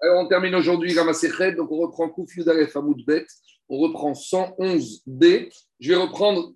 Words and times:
Alors, 0.00 0.24
on 0.24 0.28
termine 0.28 0.54
aujourd'hui 0.54 0.94
la 0.94 1.04
Maserhet, 1.04 1.52
donc 1.52 1.72
on 1.72 1.78
reprend 1.78 2.08
Kouf 2.08 2.36
Yudalef 2.36 2.76
Bet, 3.06 3.26
on 3.68 3.78
reprend 3.78 4.12
111B. 4.12 5.52
Je 5.80 5.88
vais 5.88 5.96
reprendre 5.96 6.54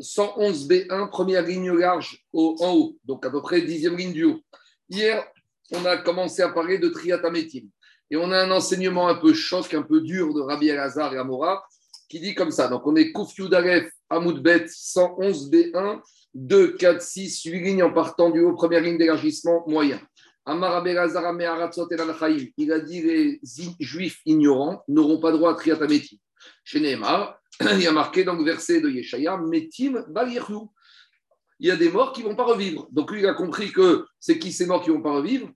111B1, 0.00 1.08
première 1.08 1.42
ligne 1.42 1.72
large 1.72 2.24
en 2.34 2.74
haut, 2.74 2.98
donc 3.04 3.24
à 3.24 3.30
peu 3.30 3.40
près 3.40 3.62
dixième 3.62 3.96
ligne 3.96 4.12
du 4.12 4.24
haut. 4.24 4.40
Hier, 4.90 5.26
on 5.72 5.84
a 5.86 5.96
commencé 5.96 6.42
à 6.42 6.50
parler 6.50 6.78
de 6.78 6.88
Triatametim. 6.88 7.66
Et 8.10 8.16
on 8.16 8.30
a 8.30 8.38
un 8.38 8.50
enseignement 8.50 9.08
un 9.08 9.14
peu 9.14 9.32
choc, 9.32 9.72
un 9.72 9.82
peu 9.82 10.02
dur 10.02 10.34
de 10.34 10.40
Rabbi 10.40 10.68
Elazar 10.68 11.14
et 11.14 11.18
Amora, 11.18 11.64
qui 12.10 12.20
dit 12.20 12.34
comme 12.34 12.50
ça. 12.50 12.68
Donc, 12.68 12.86
on 12.86 12.94
est 12.94 13.10
Kouf 13.10 13.34
Yudalef 13.38 13.90
Bet 14.10 14.66
111B1, 14.66 16.02
2, 16.34 16.76
4, 16.76 17.00
6, 17.00 17.44
8 17.44 17.60
lignes 17.62 17.82
en 17.84 17.92
partant 17.92 18.28
du 18.28 18.40
haut, 18.40 18.52
première 18.52 18.82
ligne 18.82 18.98
d'élargissement 18.98 19.64
moyen. 19.66 19.98
Il 20.46 20.64
a 22.72 22.80
dit 22.80 23.02
les 23.02 23.40
juifs 23.78 24.20
ignorants 24.26 24.82
n'auront 24.88 25.20
pas 25.20 25.32
droit 25.32 25.52
à 25.52 25.54
Triatameti. 25.54 26.20
Chez 26.64 26.80
Neymar, 26.80 27.38
il 27.60 27.82
y 27.82 27.86
a 27.86 27.92
marqué 27.92 28.24
dans 28.24 28.34
le 28.34 28.44
verset 28.44 28.80
de 28.80 28.88
Yeshaya 28.88 29.36
Metim 29.36 30.04
Il 31.60 31.68
y 31.68 31.70
a 31.70 31.76
des 31.76 31.90
morts 31.90 32.12
qui 32.12 32.24
ne 32.24 32.28
vont 32.28 32.36
pas 32.36 32.44
revivre. 32.44 32.88
Donc 32.90 33.12
lui, 33.12 33.20
il 33.20 33.26
a 33.26 33.34
compris 33.34 33.72
que 33.72 34.04
c'est 34.18 34.38
qui 34.38 34.52
ces 34.52 34.66
morts 34.66 34.82
qui 34.82 34.90
ne 34.90 34.96
vont 34.96 35.02
pas 35.02 35.12
revivre? 35.12 35.48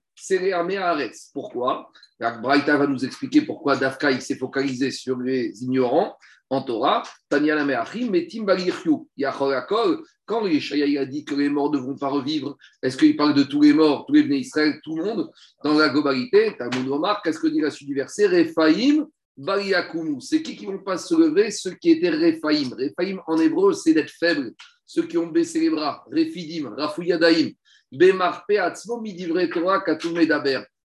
Pourquoi? 1.33 1.91
Braïta 2.19 2.77
va 2.77 2.87
nous 2.87 3.05
expliquer 3.05 3.41
pourquoi 3.41 3.75
Dafka 3.75 4.19
s'est 4.19 4.37
focalisé 4.37 4.91
sur 4.91 5.17
les 5.17 5.63
ignorants 5.63 6.15
en 6.49 6.61
Torah, 6.61 7.03
Tanya 7.29 7.63
Metim 7.63 8.45
Quand 10.25 10.47
Yeshaya 10.47 11.01
a 11.01 11.05
dit 11.05 11.25
que 11.25 11.35
les 11.35 11.49
morts 11.49 11.71
ne 11.71 11.77
vont 11.77 11.97
pas 11.97 12.07
revivre, 12.07 12.57
est-ce 12.81 12.97
qu'il 12.97 13.15
parle 13.17 13.33
de 13.33 13.43
tous 13.43 13.61
les 13.61 13.73
morts, 13.73 14.05
tous 14.05 14.13
les 14.13 14.23
venus 14.23 14.47
Israël, 14.47 14.79
tout 14.83 14.95
le 14.95 15.03
monde? 15.03 15.29
Dans 15.63 15.73
la 15.73 15.89
globalité, 15.89 16.55
Talmud 16.57 16.89
remarque, 16.89 17.25
qu'est-ce 17.25 17.39
que 17.39 17.47
dit 17.47 17.59
la 17.59 17.71
suite 17.71 17.89
du 17.89 17.95
verset? 17.95 18.27
Refaim. 18.27 19.07
C'est 20.19 20.41
qui 20.41 20.55
qui 20.55 20.65
ne 20.65 20.71
vont 20.71 20.83
pas 20.83 20.97
se 20.97 21.13
lever? 21.13 21.51
Ceux 21.51 21.75
qui 21.75 21.91
étaient 21.91 22.09
Refaim. 22.09 22.69
Refaim 22.71 23.21
en 23.27 23.37
hébreu, 23.37 23.73
c'est 23.73 23.93
d'être 23.93 24.09
faible. 24.09 24.53
Ceux 24.85 25.03
qui 25.03 25.17
ont 25.17 25.27
baissé 25.27 25.59
les 25.59 25.69
bras. 25.69 26.03
Refidim, 26.11 26.73
Rafouyadaim. 26.75 27.51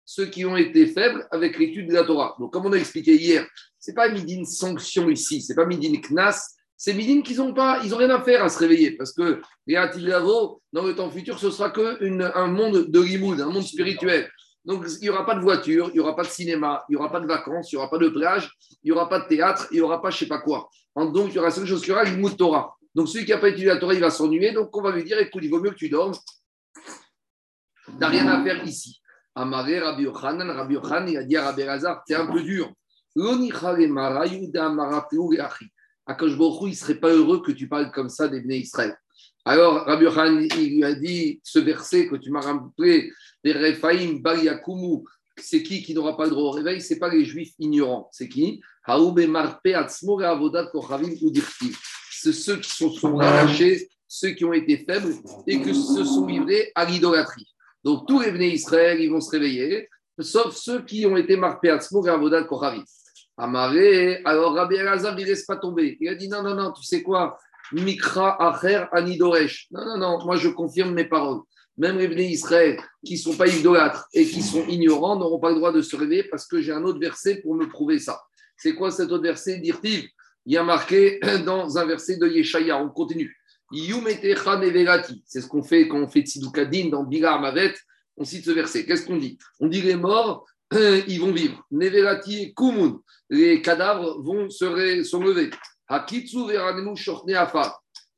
Ceux 0.04 0.26
qui 0.26 0.44
ont 0.44 0.56
été 0.56 0.86
faibles 0.86 1.26
avec 1.30 1.58
l'étude 1.58 1.88
de 1.88 1.94
la 1.94 2.04
Torah. 2.04 2.36
Donc, 2.38 2.52
comme 2.52 2.66
on 2.66 2.72
a 2.72 2.76
expliqué 2.76 3.14
hier, 3.14 3.46
ce 3.78 3.90
n'est 3.90 3.94
pas 3.94 4.08
midine 4.08 4.44
sanction 4.44 5.08
ici, 5.08 5.42
ce 5.42 5.52
n'est 5.52 5.56
pas 5.56 5.66
midine 5.66 6.00
knas, 6.00 6.54
c'est 6.76 6.94
midine 6.94 7.22
qu'ils 7.22 7.36
n'ont 7.36 7.54
pas, 7.54 7.80
ils 7.84 7.90
n'ont 7.90 7.96
rien 7.96 8.10
à 8.10 8.20
faire 8.22 8.42
à 8.42 8.48
se 8.48 8.58
réveiller 8.58 8.96
parce 8.96 9.12
que 9.12 9.40
dans 9.68 10.84
le 10.84 10.94
temps 10.94 11.10
futur, 11.10 11.38
ce 11.38 11.50
sera 11.50 11.70
qu'un 11.70 12.46
monde 12.48 12.90
de 12.90 13.00
limoud, 13.00 13.40
un 13.40 13.50
monde 13.50 13.62
spirituel. 13.62 14.28
Donc, 14.64 14.84
il 15.00 15.04
n'y 15.04 15.08
aura 15.08 15.26
pas 15.26 15.34
de 15.34 15.40
voiture, 15.40 15.90
il 15.90 15.94
n'y 15.94 16.00
aura 16.00 16.14
pas 16.14 16.22
de 16.22 16.28
cinéma, 16.28 16.84
il 16.88 16.92
n'y 16.92 16.96
aura 16.96 17.10
pas 17.10 17.20
de 17.20 17.26
vacances, 17.26 17.72
il 17.72 17.76
n'y 17.76 17.78
aura 17.78 17.90
pas 17.90 17.98
de 17.98 18.08
plage, 18.08 18.50
il 18.82 18.86
n'y 18.86 18.92
aura 18.92 19.08
pas 19.08 19.20
de 19.20 19.26
théâtre, 19.26 19.66
il 19.70 19.74
n'y 19.74 19.80
aura 19.80 20.00
pas 20.00 20.10
je 20.10 20.16
ne 20.16 20.18
sais 20.20 20.26
pas 20.26 20.38
quoi. 20.38 20.68
Donc, 20.96 21.30
il 21.30 21.34
y 21.34 21.38
aura 21.38 21.50
seule 21.50 21.66
chose 21.66 21.82
qu'il 21.82 21.92
aura, 21.92 22.04
limoud 22.04 22.36
Torah. 22.36 22.76
Donc, 22.94 23.08
celui 23.08 23.24
qui 23.24 23.30
n'a 23.32 23.38
pas 23.38 23.48
étudié 23.48 23.66
la 23.66 23.78
Torah, 23.78 23.94
il 23.94 24.00
va 24.00 24.10
s'ennuyer. 24.10 24.52
Donc, 24.52 24.76
on 24.76 24.82
va 24.82 24.92
lui 24.92 25.02
dire 25.02 25.18
écoute, 25.18 25.42
il 25.42 25.50
vaut 25.50 25.60
mieux 25.60 25.70
que 25.70 25.76
tu 25.76 25.88
dormes. 25.88 26.14
Tu 27.84 27.92
n'as 27.98 28.08
rien 28.08 28.26
à 28.28 28.42
faire 28.42 28.64
ici. 28.64 29.00
Amaré 29.34 29.80
Rabbi 29.80 30.04
Yochanan, 30.04 30.50
Rabbi 30.50 30.74
Yochanan, 30.74 31.08
il 31.08 31.16
a 31.16 31.24
dit 31.24 31.36
à 31.36 31.44
Rabbi 31.44 31.62
Razar, 31.64 32.02
c'est 32.06 32.14
un 32.14 32.26
peu 32.26 32.42
dur. 32.42 32.72
Akash 36.04 36.36
Baruch 36.36 36.62
il 36.62 36.68
ne 36.68 36.74
serait 36.74 36.96
pas 36.96 37.12
heureux 37.12 37.42
que 37.42 37.52
tu 37.52 37.68
parles 37.68 37.90
comme 37.92 38.08
ça 38.08 38.28
des 38.28 38.40
Bnei 38.40 38.60
Israël. 38.60 38.96
Alors, 39.44 39.84
Rabbi 39.86 40.04
Yochanan, 40.04 40.46
il 40.58 40.76
lui 40.76 40.84
a 40.84 40.94
dit 40.94 41.40
ce 41.42 41.58
verset 41.58 42.08
que 42.08 42.16
tu 42.16 42.30
m'as 42.30 42.40
rappelé, 42.40 43.12
les 43.42 43.52
Rephaim, 43.52 44.20
Bariakumu, 44.20 45.04
c'est 45.36 45.62
qui 45.62 45.82
qui 45.82 45.94
n'aura 45.94 46.16
pas 46.16 46.24
le 46.24 46.30
droit 46.30 46.44
au 46.44 46.50
réveil? 46.50 46.80
Ce 46.80 46.92
n'est 46.92 47.00
pas 47.00 47.08
les 47.08 47.24
juifs 47.24 47.54
ignorants. 47.58 48.08
C'est 48.12 48.28
qui? 48.28 48.60
C'est 52.10 52.32
ceux 52.32 52.56
qui 52.60 52.70
se 52.70 52.88
sont 52.90 53.16
relâchés, 53.16 53.88
ceux 54.14 54.32
qui 54.32 54.44
ont 54.44 54.52
été 54.52 54.76
faibles 54.76 55.14
et 55.46 55.62
qui 55.62 55.74
se 55.74 56.04
sont 56.04 56.26
livrés 56.26 56.70
à 56.74 56.84
l'idolâtrie. 56.84 57.46
Donc 57.82 58.06
tous 58.06 58.20
les 58.20 58.30
venus 58.30 58.52
Israël, 58.52 59.00
ils 59.00 59.10
vont 59.10 59.22
se 59.22 59.30
réveiller, 59.30 59.88
sauf 60.18 60.54
ceux 60.54 60.82
qui 60.82 61.06
ont 61.06 61.16
été 61.16 61.34
marqués 61.34 61.70
à 61.70 61.78
Tzmour 61.80 62.06
et. 62.06 62.12
Amaré, 63.38 64.20
alors 64.26 64.52
Rabbi 64.52 64.74
Elazar, 64.74 65.18
il 65.18 65.22
ne 65.22 65.30
laisse 65.30 65.46
pas 65.46 65.56
tomber. 65.56 65.96
Il 65.98 66.10
a 66.10 66.14
dit 66.14 66.28
non, 66.28 66.42
non, 66.42 66.54
non, 66.54 66.72
tu 66.72 66.84
sais 66.84 67.02
quoi? 67.02 67.38
Mikra 67.72 68.36
Acher 68.38 68.84
Anidoresh. 68.92 69.68
Non, 69.70 69.86
non, 69.86 69.96
non, 69.96 70.24
moi 70.26 70.36
je 70.36 70.50
confirme 70.50 70.92
mes 70.92 71.06
paroles. 71.06 71.40
Même 71.78 71.96
les 71.96 72.06
venus 72.06 72.32
Israël 72.32 72.78
qui 73.02 73.14
ne 73.14 73.18
sont 73.18 73.34
pas 73.34 73.48
idolâtres 73.48 74.06
et 74.12 74.26
qui 74.26 74.42
sont 74.42 74.66
ignorants 74.68 75.16
n'auront 75.16 75.40
pas 75.40 75.48
le 75.48 75.56
droit 75.56 75.72
de 75.72 75.80
se 75.80 75.96
réveiller 75.96 76.24
parce 76.24 76.46
que 76.46 76.60
j'ai 76.60 76.72
un 76.72 76.84
autre 76.84 77.00
verset 77.00 77.36
pour 77.36 77.54
me 77.54 77.66
prouver 77.66 77.98
ça. 77.98 78.20
C'est 78.58 78.74
quoi 78.74 78.90
cet 78.90 79.10
autre 79.10 79.22
verset? 79.22 79.56
Dirtiv 79.56 80.06
Il 80.44 80.52
y 80.52 80.58
a 80.58 80.62
marqué 80.62 81.18
dans 81.46 81.78
un 81.78 81.86
verset 81.86 82.18
de 82.18 82.28
Yeshaya. 82.28 82.76
On 82.76 82.90
continue. 82.90 83.34
C'est 83.72 85.40
ce 85.40 85.46
qu'on 85.46 85.62
fait 85.62 85.88
quand 85.88 85.98
on 85.98 86.08
fait 86.08 86.20
Tzidukadin 86.20 86.88
dans 86.90 87.04
Bilar 87.04 87.40
Mavet. 87.40 87.74
On 88.16 88.24
cite 88.24 88.44
ce 88.44 88.50
verset. 88.50 88.84
Qu'est-ce 88.84 89.06
qu'on 89.06 89.16
dit? 89.16 89.38
On 89.60 89.68
dit 89.68 89.82
les 89.82 89.96
morts, 89.96 90.46
ils 90.72 91.18
vont 91.18 91.32
vivre. 91.32 91.64
Nevelati 91.70 92.54
Kumun. 92.54 93.00
Les 93.30 93.62
cadavres 93.62 94.20
vont 94.22 94.50
se 94.50 94.64
lever. 94.64 95.50
Hakitsu 95.88 96.46
veranemu. 96.46 96.94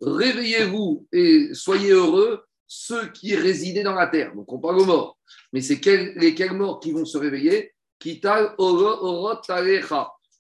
Réveillez-vous 0.01 1.07
et 1.13 1.55
soyez 1.55 1.93
heureux, 1.93 2.45
ceux 2.67 3.09
qui 3.13 3.35
résidaient 3.37 3.83
dans 3.83 3.95
la 3.95 4.09
terre. 4.09 4.35
Donc 4.35 4.53
on 4.53 4.59
parle 4.59 4.81
aux 4.81 4.85
morts. 4.85 5.19
Mais 5.53 5.61
c'est 5.61 5.81
quels 5.81 6.53
morts 6.53 6.81
qui 6.81 6.93
vont 6.93 7.05
se 7.05 7.17
réveiller? 7.17 7.73
Kital 7.99 8.55
orot 8.59 9.41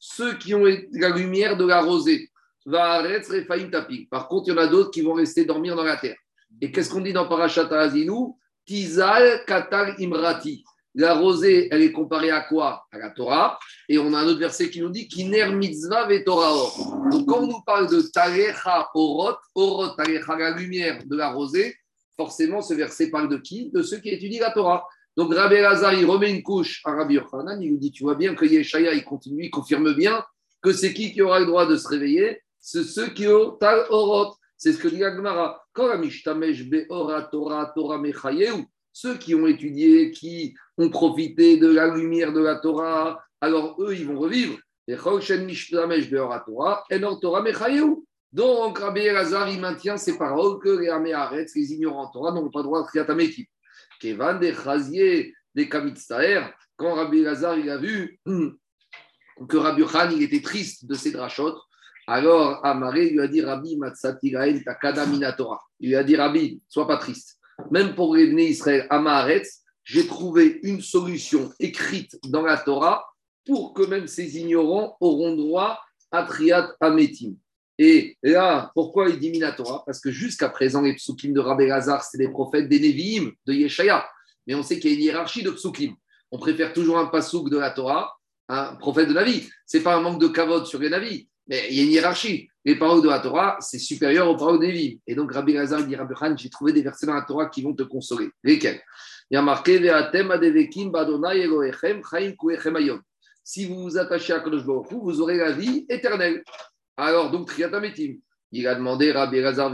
Ceux 0.00 0.36
qui 0.38 0.54
ont 0.54 0.64
la 0.64 1.08
lumière 1.10 1.56
de 1.56 1.64
la 1.64 1.80
rosée. 1.80 2.30
Par 2.70 4.28
contre, 4.28 4.48
il 4.48 4.50
y 4.50 4.52
en 4.52 4.58
a 4.58 4.66
d'autres 4.66 4.90
qui 4.90 5.02
vont 5.02 5.14
rester 5.14 5.44
dormir 5.44 5.76
dans 5.76 5.84
la 5.84 5.96
terre. 5.96 6.16
Et 6.60 6.72
qu'est-ce 6.72 6.90
qu'on 6.90 7.00
dit 7.00 7.12
dans 7.12 7.28
Parashat 7.28 7.66
Azinu 7.66 8.32
Tizal 8.66 9.44
Katal 9.46 9.94
Imrati. 9.98 10.64
La 10.96 11.14
rosée, 11.14 11.68
elle 11.72 11.82
est 11.82 11.92
comparée 11.92 12.30
à 12.30 12.40
quoi? 12.40 12.86
À 12.92 12.98
la 12.98 13.10
Torah. 13.10 13.58
Et 13.88 13.98
on 13.98 14.14
a 14.14 14.20
un 14.20 14.26
autre 14.26 14.38
verset 14.38 14.70
qui 14.70 14.80
nous 14.80 14.90
dit 14.90 15.08
Kiner 15.08 15.52
mitzvah 15.52 16.08
or. 16.28 17.08
Donc, 17.10 17.26
quand 17.26 17.40
on 17.40 17.46
nous 17.48 17.62
parle 17.66 17.90
de 17.90 18.00
Tarecha 18.00 18.88
Orot, 18.94 19.34
Orot 19.56 19.88
Tarecha, 19.96 20.36
la 20.38 20.52
lumière 20.52 21.02
de 21.04 21.16
la 21.16 21.32
rosée, 21.32 21.74
forcément, 22.16 22.62
ce 22.62 22.74
verset 22.74 23.10
parle 23.10 23.28
de 23.28 23.38
qui? 23.38 23.70
De 23.72 23.82
ceux 23.82 23.98
qui 23.98 24.10
étudient 24.10 24.42
la 24.42 24.52
Torah. 24.52 24.86
Donc, 25.16 25.34
Rabbi 25.34 25.56
Lazar, 25.56 25.94
il 25.94 26.06
remet 26.06 26.30
une 26.30 26.44
couche 26.44 26.80
à 26.84 26.92
Rabbi 26.92 27.14
Yochanan. 27.14 27.60
Il 27.60 27.70
lui 27.70 27.78
dit 27.78 27.90
Tu 27.90 28.04
vois 28.04 28.14
bien 28.14 28.36
que 28.36 28.44
Yeshaya, 28.44 28.94
il 28.94 29.04
continue, 29.04 29.46
il 29.46 29.50
confirme 29.50 29.92
bien 29.94 30.24
que 30.62 30.72
c'est 30.72 30.94
qui 30.94 31.12
qui 31.12 31.22
aura 31.22 31.40
le 31.40 31.46
droit 31.46 31.66
de 31.66 31.76
se 31.76 31.88
réveiller 31.88 32.40
c'est 32.66 32.82
ceux 32.82 33.08
qui 33.08 33.28
ont 33.28 33.50
tal 33.60 33.84
orot. 33.90 34.34
C'est 34.56 34.72
ce 34.72 34.78
que 34.78 34.88
dit 34.88 35.04
Agmara. 35.04 35.62
Torah, 35.74 37.22
Torah 37.74 38.02
ceux 38.90 39.18
qui 39.18 39.34
ont 39.34 39.46
étudié, 39.46 40.10
qui 40.12 40.54
ont 40.78 40.88
profité 40.88 41.58
de 41.58 41.68
la 41.68 41.94
lumière 41.94 42.32
de 42.32 42.40
la 42.40 42.54
Torah, 42.56 43.22
alors 43.42 43.76
eux, 43.82 43.94
ils 43.94 44.06
vont 44.06 44.18
revivre. 44.18 44.58
Donc, 48.32 48.78
Rabbi 48.78 49.00
Elazar, 49.00 49.50
il 49.50 49.60
maintient 49.60 49.98
ces 49.98 50.16
paroles 50.16 50.58
que 50.58 50.70
les 50.70 50.88
Améharetz, 50.88 51.54
les 51.54 51.72
ignorants 51.74 52.10
Torah, 52.10 52.32
n'ont 52.32 52.50
pas 52.50 52.62
droit 52.62 52.80
à 52.80 52.84
Triataméki. 52.84 53.46
Kevan 54.00 54.38
des 54.38 54.54
Chazier, 54.54 55.34
des 55.54 55.68
Kamitstaer, 55.68 56.40
quand 56.76 56.94
Rabbi 56.94 57.18
Elazar, 57.18 57.58
il 57.58 57.68
a 57.68 57.76
vu 57.76 58.18
que 58.26 59.56
Rabbi 59.56 59.84
Khan, 59.84 60.08
il 60.12 60.22
était 60.22 60.40
triste 60.40 60.86
de 60.86 60.94
ses 60.94 61.10
drachotes, 61.10 61.60
alors, 62.06 62.64
Amaré 62.64 63.08
lui 63.10 63.20
a 63.20 63.28
dit 63.28 63.40
Rabbi 63.40 63.76
Matsatirael 63.76 64.62
Takada 64.62 65.06
Minatora. 65.06 65.60
Il 65.80 65.90
lui 65.90 65.96
a 65.96 66.04
dit 66.04 66.16
Rabbi, 66.16 66.60
sois 66.68 66.86
pas 66.86 66.98
triste. 66.98 67.38
Même 67.70 67.94
pour 67.94 68.10
revenir 68.10 68.48
Israël 68.48 68.86
à 68.90 69.26
j'ai 69.84 70.06
trouvé 70.06 70.60
une 70.62 70.80
solution 70.80 71.52
écrite 71.60 72.18
dans 72.28 72.42
la 72.42 72.56
Torah 72.56 73.04
pour 73.46 73.74
que 73.74 73.82
même 73.82 74.06
ces 74.06 74.38
ignorants 74.38 74.96
auront 75.00 75.34
droit 75.34 75.78
à 76.10 76.24
Triat 76.24 76.74
Ametim. 76.80 77.34
Et 77.78 78.16
là, 78.22 78.70
pourquoi 78.74 79.08
il 79.08 79.18
dit 79.18 79.30
Minatora 79.30 79.82
Parce 79.84 80.00
que 80.00 80.10
jusqu'à 80.10 80.48
présent, 80.48 80.80
les 80.80 80.94
psukim 80.94 81.32
de 81.32 81.40
Rabbi 81.40 81.66
Lazar, 81.66 82.02
c'est 82.02 82.18
des 82.18 82.28
prophètes 82.28 82.68
des 82.68 82.78
Nevi'im, 82.80 83.32
de 83.46 83.52
Yeshaya. 83.52 84.06
Mais 84.46 84.54
on 84.54 84.62
sait 84.62 84.78
qu'il 84.78 84.90
y 84.90 84.94
a 84.94 84.96
une 84.96 85.02
hiérarchie 85.02 85.42
de 85.42 85.50
psukim. 85.50 85.94
On 86.30 86.38
préfère 86.38 86.72
toujours 86.72 86.98
un 86.98 87.06
pasouk 87.06 87.50
de 87.50 87.58
la 87.58 87.70
Torah, 87.70 88.16
un 88.48 88.76
prophète 88.76 89.08
de 89.08 89.14
Navi. 89.14 89.48
Ce 89.66 89.76
n'est 89.76 89.82
pas 89.82 89.96
un 89.96 90.00
manque 90.00 90.20
de 90.20 90.28
kavod 90.28 90.66
sur 90.66 90.78
les 90.78 90.88
Navi, 90.88 91.28
mais 91.46 91.66
il 91.70 91.76
y 91.76 91.80
a 91.80 91.84
une 91.84 91.90
hiérarchie. 91.90 92.48
Les 92.64 92.76
paroles 92.76 93.02
de 93.02 93.08
la 93.08 93.20
Torah, 93.20 93.58
c'est 93.60 93.78
supérieur 93.78 94.28
aux 94.28 94.36
paroles 94.36 94.58
des 94.58 94.72
vies. 94.72 95.00
Et 95.06 95.14
donc, 95.14 95.32
Rabbi 95.32 95.52
Lazar 95.52 95.84
dit 95.84 95.94
Rabbi 95.94 96.14
Khan, 96.14 96.34
j'ai 96.36 96.48
trouvé 96.48 96.72
des 96.72 96.82
versets 96.82 97.06
dans 97.06 97.14
la 97.14 97.22
Torah 97.22 97.46
qui 97.46 97.62
vont 97.62 97.74
te 97.74 97.82
consoler. 97.82 98.30
Lesquels? 98.42 98.80
Il 99.30 99.34
y 99.34 99.36
a 99.36 99.42
marqué 99.42 99.78
Si 103.42 103.66
vous 103.66 103.82
vous 103.82 103.98
attachez 103.98 104.32
à 104.32 104.40
Kadosh 104.40 104.62
vous 104.62 105.20
aurez 105.20 105.36
la 105.36 105.52
vie 105.52 105.84
éternelle. 105.90 106.42
Alors, 106.96 107.30
donc, 107.30 107.48
Triatametim. 107.48 108.14
Il 108.52 108.66
a 108.66 108.74
demandé 108.74 109.12
Rabbi 109.12 109.40
Lazar 109.40 109.70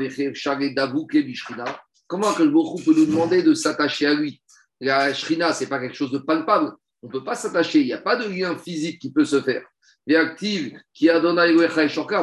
Comment 2.09 2.33
Kadosh 2.33 2.53
Baruch 2.53 2.85
peut 2.85 2.95
nous 2.95 3.07
demander 3.07 3.43
de 3.45 3.55
s'attacher 3.55 4.07
à 4.07 4.15
lui? 4.15 4.43
La 4.81 5.15
shrina, 5.15 5.53
ce 5.53 5.63
n'est 5.63 5.71
pas 5.71 5.79
quelque 5.79 5.95
chose 5.95 6.11
de 6.11 6.19
palpable. 6.19 6.73
On 7.03 7.07
ne 7.07 7.13
peut 7.13 7.23
pas 7.23 7.37
s'attacher. 7.37 7.81
Il 7.81 7.87
n'y 7.87 7.93
a 7.93 7.99
pas 7.99 8.17
de 8.17 8.27
lien 8.29 8.57
physique 8.57 9.01
qui 9.01 9.13
peut 9.13 9.25
se 9.25 9.41
faire. 9.41 9.63
Et 10.07 10.17
active, 10.17 10.79
qui 10.93 11.09
a 11.09 11.21
donné 11.21 11.55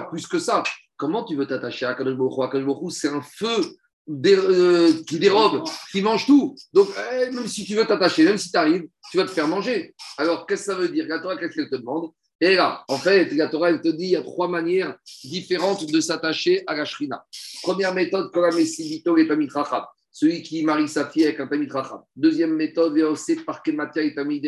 plus 0.10 0.28
que 0.28 0.40
ça. 0.40 0.64
Comment 0.96 1.24
tu 1.24 1.36
veux 1.36 1.46
t'attacher 1.46 1.86
à 1.86 1.94
Kadosh 1.94 2.18
Baruch 2.18 2.92
c'est 2.92 3.10
un 3.10 3.22
feu 3.22 3.62
euh, 4.10 4.94
qui 5.06 5.20
dérobe, 5.20 5.64
qui 5.92 6.02
mange 6.02 6.26
tout. 6.26 6.56
Donc, 6.74 6.88
eh, 7.12 7.30
même 7.30 7.48
si 7.48 7.66
tu 7.66 7.76
veux 7.76 7.86
t'attacher, 7.86 8.24
même 8.24 8.38
si 8.38 8.50
tu 8.50 8.58
arrives, 8.58 8.88
tu 9.12 9.18
vas 9.18 9.26
te 9.26 9.32
faire 9.32 9.48
manger. 9.48 9.94
Alors, 10.18 10.48
qu'est-ce 10.48 10.68
que 10.68 10.72
ça 10.74 10.78
veut 10.78 10.90
dire? 10.90 11.06
La 11.08 11.20
Torah, 11.20 11.38
qu'est-ce 11.38 11.56
qu'elle 11.56 11.70
te 11.70 11.76
demande? 11.76 12.12
Et 12.40 12.56
là, 12.56 12.86
en 12.88 12.98
fait, 12.98 13.34
la 13.34 13.50
Torah, 13.50 13.70
elle 13.70 13.82
te 13.82 13.90
dit 13.90 14.06
il 14.06 14.12
y 14.12 14.16
a 14.16 14.22
trois 14.22 14.48
manières 14.48 14.96
différentes 15.24 15.86
de 15.92 16.00
s'attacher 16.00 16.64
à 16.68 16.76
la 16.76 16.86
shrina. 16.86 17.26
Première 17.64 17.94
méthode, 17.94 18.32
Kolamesivito 18.32 19.18
et 19.18 19.28
Tamit 19.28 19.50
celui 20.12 20.42
qui 20.42 20.64
marie 20.64 20.88
sa 20.88 21.08
fille 21.10 21.26
avec 21.26 21.40
un 21.40 21.48
Tamit 21.48 21.70
Racham. 21.70 22.02
Deuxième 22.16 22.56
méthode, 22.56 22.98
par 23.46 23.62
et 23.66 24.16
Tamit 24.16 24.42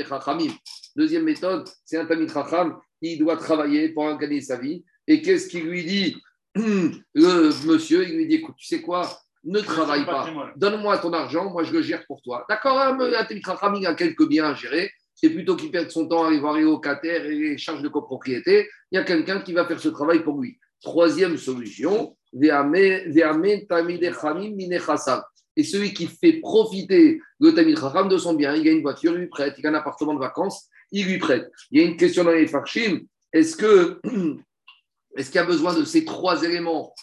Deuxième 0.95 1.23
méthode, 1.23 1.67
c'est 1.83 1.97
un 1.97 2.05
Tamit 2.05 2.31
Racham, 2.31 2.77
il 3.01 3.19
doit 3.19 3.37
travailler 3.37 3.89
pour 3.89 4.15
gagner 4.17 4.41
sa 4.41 4.57
vie. 4.57 4.83
Et 5.07 5.21
qu'est-ce 5.21 5.47
qu'il 5.47 5.65
lui 5.65 5.83
dit 5.83 6.17
Le 6.55 7.67
monsieur, 7.67 8.07
il 8.07 8.15
lui 8.15 8.27
dit 8.27 8.35
écoute, 8.35 8.55
tu 8.57 8.65
sais 8.65 8.81
quoi? 8.81 9.09
Ne 9.43 9.61
travaille 9.61 10.05
pas. 10.05 10.51
Donne-moi 10.57 10.97
ton 10.97 11.13
argent, 11.13 11.49
moi 11.49 11.63
je 11.63 11.71
le 11.71 11.81
gère 11.81 12.05
pour 12.05 12.21
toi. 12.21 12.45
D'accord, 12.49 12.77
un 12.77 12.99
hein, 12.99 13.75
il 13.79 13.85
a 13.85 13.93
quelques 13.93 14.27
biens 14.27 14.45
à 14.45 14.53
gérer. 14.53 14.91
C'est 15.15 15.29
plutôt 15.29 15.55
qu'il 15.55 15.71
perde 15.71 15.89
son 15.89 16.07
temps 16.07 16.25
à 16.25 16.27
aller 16.27 16.39
voir 16.39 16.55
les 16.55 16.63
locataires 16.63 17.25
et 17.25 17.35
les 17.35 17.57
charges 17.57 17.81
de 17.81 17.87
copropriété. 17.87 18.69
Il 18.91 18.95
y 18.95 18.99
a 18.99 19.03
quelqu'un 19.03 19.41
qui 19.41 19.53
va 19.53 19.65
faire 19.65 19.79
ce 19.79 19.89
travail 19.89 20.23
pour 20.23 20.39
lui. 20.39 20.57
Troisième 20.81 21.37
solution, 21.37 22.15
et 25.55 25.63
celui 25.63 25.93
qui 25.93 26.07
fait 26.07 26.33
profiter 26.33 27.21
le 27.39 27.53
Tamil 27.53 27.77
Chacham 27.77 28.07
de 28.07 28.17
son 28.17 28.33
bien, 28.33 28.55
il 28.55 28.67
a 28.67 28.71
une 28.71 28.81
voiture, 28.81 29.13
il 29.13 29.19
lui 29.19 29.27
prête, 29.27 29.55
il 29.57 29.65
a 29.65 29.71
un 29.71 29.73
appartement 29.73 30.13
de 30.13 30.19
vacances, 30.19 30.69
il 30.91 31.07
lui 31.07 31.17
prête. 31.17 31.49
Il 31.71 31.81
y 31.81 31.83
a 31.83 31.87
une 31.87 31.97
question 31.97 32.23
dans 32.23 32.31
les 32.31 32.47
Farshim, 32.47 33.01
est-ce 33.33 33.55
que 33.55 33.99
est-ce 35.17 35.31
qu'il 35.31 35.35
y 35.35 35.43
a 35.43 35.45
besoin 35.45 35.73
de 35.73 35.83
ces 35.83 36.05
trois 36.05 36.43
éléments, 36.43 36.93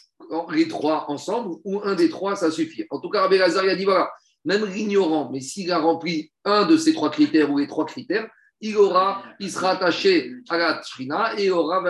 les 0.51 0.69
trois 0.69 1.11
ensemble, 1.11 1.57
ou 1.65 1.81
un 1.83 1.95
des 1.95 2.09
trois, 2.09 2.37
ça 2.37 2.51
suffit? 2.51 2.85
En 2.91 3.01
tout 3.01 3.11
cas, 3.11 3.23
Rabbi 3.23 3.39
Lazar, 3.39 3.65
a 3.65 3.75
dit 3.75 3.85
voilà, 3.85 4.11
même 4.45 4.65
l'ignorant, 4.67 5.31
mais 5.33 5.41
s'il 5.41 5.73
a 5.73 5.79
rempli 5.79 6.33
un 6.45 6.67
de 6.67 6.77
ces 6.77 6.95
trois 6.95 7.11
critères 7.11 7.51
ou 7.51 7.59
les 7.59 7.67
trois 7.67 7.87
critères, 7.87 8.29
il 8.61 8.77
aura, 8.77 9.23
il 9.39 9.51
sera 9.51 9.73
attaché 9.73 10.33
à 10.49 10.57
la 10.57 10.75
Trina 10.75 11.39
et 11.39 11.47
il 11.47 11.53
aura. 11.53 11.83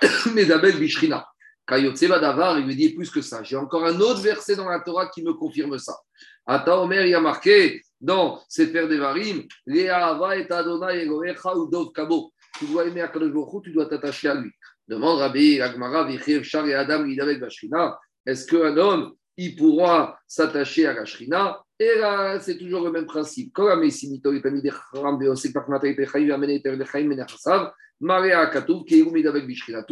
Davar, 2.20 2.58
il 2.58 2.66
lui 2.66 2.76
dit 2.76 2.94
plus 2.94 3.10
que 3.10 3.20
ça. 3.20 3.42
J'ai 3.42 3.56
encore 3.56 3.84
un 3.84 4.00
autre 4.00 4.20
verset 4.20 4.56
dans 4.56 4.68
la 4.68 4.80
Torah 4.80 5.08
qui 5.08 5.22
me 5.22 5.34
confirme 5.34 5.78
ça. 5.78 5.96
Ata 6.46 6.80
Omer, 6.80 7.06
il 7.06 7.14
a 7.14 7.20
marqué 7.20 7.82
dans 8.00 8.40
Sefer 8.48 8.86
Devarim, 8.86 9.42
Le'ava 9.66 10.36
et 10.36 11.08
ou 11.08 11.90
Kabo. 11.90 12.32
Tu 12.58 12.66
dois 12.66 12.86
aimer 12.86 13.02
Akadosh 13.02 13.62
tu 13.64 13.72
dois 13.72 13.86
t'attacher 13.86 14.28
à 14.28 14.34
lui. 14.34 14.50
Demande 14.88 15.18
Rabbi 15.18 15.60
Agmara, 15.60 16.04
Vichir, 16.04 16.44
Char 16.44 16.66
et 16.66 16.74
Adam, 16.74 17.02
Lidavek 17.02 17.40
Bashrina. 17.40 17.98
Est-ce 18.24 18.46
qu'un 18.46 18.76
homme, 18.76 19.14
il 19.36 19.56
pourra 19.56 20.18
s'attacher 20.26 20.86
à 20.86 20.94
la 20.94 21.04
Shrina 21.04 21.60
Et 21.78 21.98
là, 21.98 22.40
c'est 22.40 22.56
toujours 22.56 22.84
le 22.84 22.90
même 22.90 23.06
principe. 23.06 23.52
Tout 23.52 23.66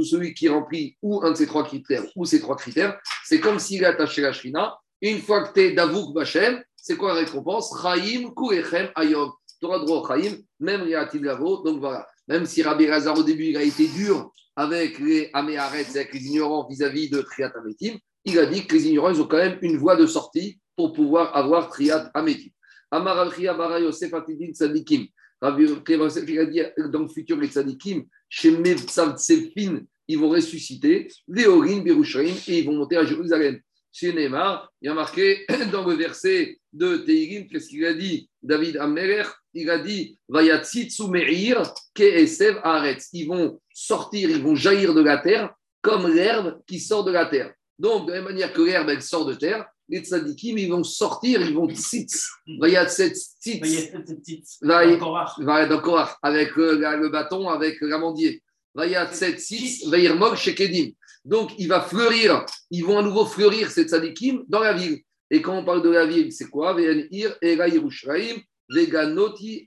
celui 0.04 0.34
qui 0.34 0.48
remplit 0.48 0.96
ou 1.02 1.22
un 1.22 1.30
de 1.30 1.36
ces 1.36 1.46
trois 1.46 1.64
critères 1.64 2.04
ou 2.16 2.24
ces 2.24 2.40
trois 2.40 2.56
critères, 2.56 2.98
c'est 3.24 3.40
comme 3.40 3.58
s'il 3.58 3.82
est 3.82 3.86
attaché 3.86 4.22
à 4.24 4.28
la 4.28 4.32
Shrina. 4.32 4.78
Une 5.04 5.20
fois 5.20 5.46
que 5.46 5.52
tu 5.52 5.60
es 5.60 5.72
Davouk 5.72 6.14
Bachem, 6.14 6.62
c'est 6.74 6.96
quoi 6.96 7.12
la 7.12 7.20
récompense? 7.20 7.78
Chaim 7.82 8.32
Kurechem 8.34 8.88
Ayom. 8.94 9.32
Tu 9.60 9.66
auras 9.66 9.78
droit 9.80 9.98
au 9.98 10.06
Chaim, 10.06 10.38
même 10.58 10.80
Riatil 10.80 11.20
Gavo. 11.20 11.62
Donc 11.62 11.78
voilà, 11.78 12.08
même 12.26 12.46
si 12.46 12.62
Rabbi 12.62 12.88
Razar 12.88 13.18
au 13.18 13.22
début 13.22 13.48
il 13.48 13.56
a 13.58 13.62
été 13.62 13.86
dur 13.86 14.32
avec 14.56 14.98
les 14.98 15.28
Améharets, 15.34 15.90
avec 15.90 16.14
les 16.14 16.26
ignorants 16.26 16.66
vis-à-vis 16.66 17.10
de 17.10 17.20
Triat 17.20 17.52
Ametim, 17.54 17.98
il 18.24 18.38
a 18.38 18.46
dit 18.46 18.66
que 18.66 18.74
les 18.76 18.86
ignorants 18.88 19.10
ils 19.10 19.20
ont 19.20 19.26
quand 19.26 19.36
même 19.36 19.58
une 19.60 19.76
voie 19.76 19.96
de 19.96 20.06
sortie 20.06 20.58
pour 20.74 20.94
pouvoir 20.94 21.36
avoir 21.36 21.68
Triat 21.68 22.10
Ametim. 22.14 22.48
Amar 22.90 23.18
Al-Khia 23.18 23.52
Bara 23.52 23.80
Yosef 23.80 24.14
Atidin 24.14 24.54
Sadikim. 24.54 25.04
Rabbi 25.38 25.64
il 25.66 26.38
a 26.38 26.46
dit 26.46 26.62
dans 26.90 27.02
le 27.02 27.08
futur, 27.08 27.36
les 27.36 27.48
tzadikim, 27.48 28.04
chez 28.30 28.56
ils 30.08 30.18
vont 30.18 30.30
ressusciter, 30.30 31.08
Léorin, 31.28 31.82
Berushaim, 31.82 32.34
et 32.48 32.60
ils 32.60 32.66
vont 32.66 32.74
monter 32.74 32.96
à 32.96 33.04
Jérusalem. 33.04 33.60
Chez 33.96 34.12
Neymar, 34.12 34.72
il 34.82 34.86
y 34.86 34.88
a 34.88 34.94
marqué 34.94 35.46
dans 35.72 35.86
le 35.86 35.94
verset 35.94 36.58
de 36.72 36.96
Teirim, 36.96 37.46
qu'est-ce 37.46 37.68
qu'il 37.68 37.86
a 37.86 37.94
dit 37.94 38.28
David 38.42 38.76
Ammerer, 38.78 39.22
il 39.54 39.70
a 39.70 39.78
dit. 39.78 40.18
Ils 43.12 43.26
vont 43.28 43.60
sortir, 43.72 44.30
ils 44.30 44.42
vont 44.42 44.56
jaillir 44.56 44.94
de 44.94 45.00
la 45.00 45.18
terre 45.18 45.54
comme 45.80 46.12
l'herbe 46.12 46.60
qui 46.66 46.80
sort 46.80 47.04
de 47.04 47.12
la 47.12 47.26
terre. 47.26 47.54
Donc, 47.78 48.08
de 48.08 48.12
la 48.12 48.18
même 48.18 48.32
manière 48.32 48.52
que 48.52 48.62
l'herbe, 48.62 48.88
elle 48.88 49.00
sort 49.00 49.26
de 49.26 49.34
terre, 49.34 49.64
les 49.88 50.00
tzadikim, 50.00 50.58
ils 50.58 50.70
vont 50.70 50.82
sortir, 50.82 51.40
ils 51.40 51.54
vont 51.54 51.68
tzitz. 51.68 52.28
cette 52.88 53.16
tzitz. 53.40 54.58
D'accord, 54.60 56.18
avec 56.20 56.58
euh, 56.58 56.96
le 56.96 57.10
bâton, 57.10 57.48
avec 57.48 57.80
l'amandier. 57.80 58.42
cette 59.12 59.38
tzitz, 59.38 59.86
mog 60.16 60.34
chez 60.34 60.56
Kedim. 60.56 60.90
Donc, 61.24 61.52
il 61.58 61.68
va 61.68 61.80
fleurir, 61.80 62.44
ils 62.70 62.84
vont 62.84 62.98
à 62.98 63.02
nouveau 63.02 63.24
fleurir 63.24 63.70
ces 63.70 63.84
tzadikim 63.84 64.44
dans 64.48 64.60
la 64.60 64.74
ville. 64.74 65.00
Et 65.30 65.40
quand 65.40 65.56
on 65.58 65.64
parle 65.64 65.82
de 65.82 65.90
la 65.90 66.06
ville, 66.06 66.32
c'est 66.32 66.50
quoi? 66.50 66.74
Veganoti. 68.68 69.64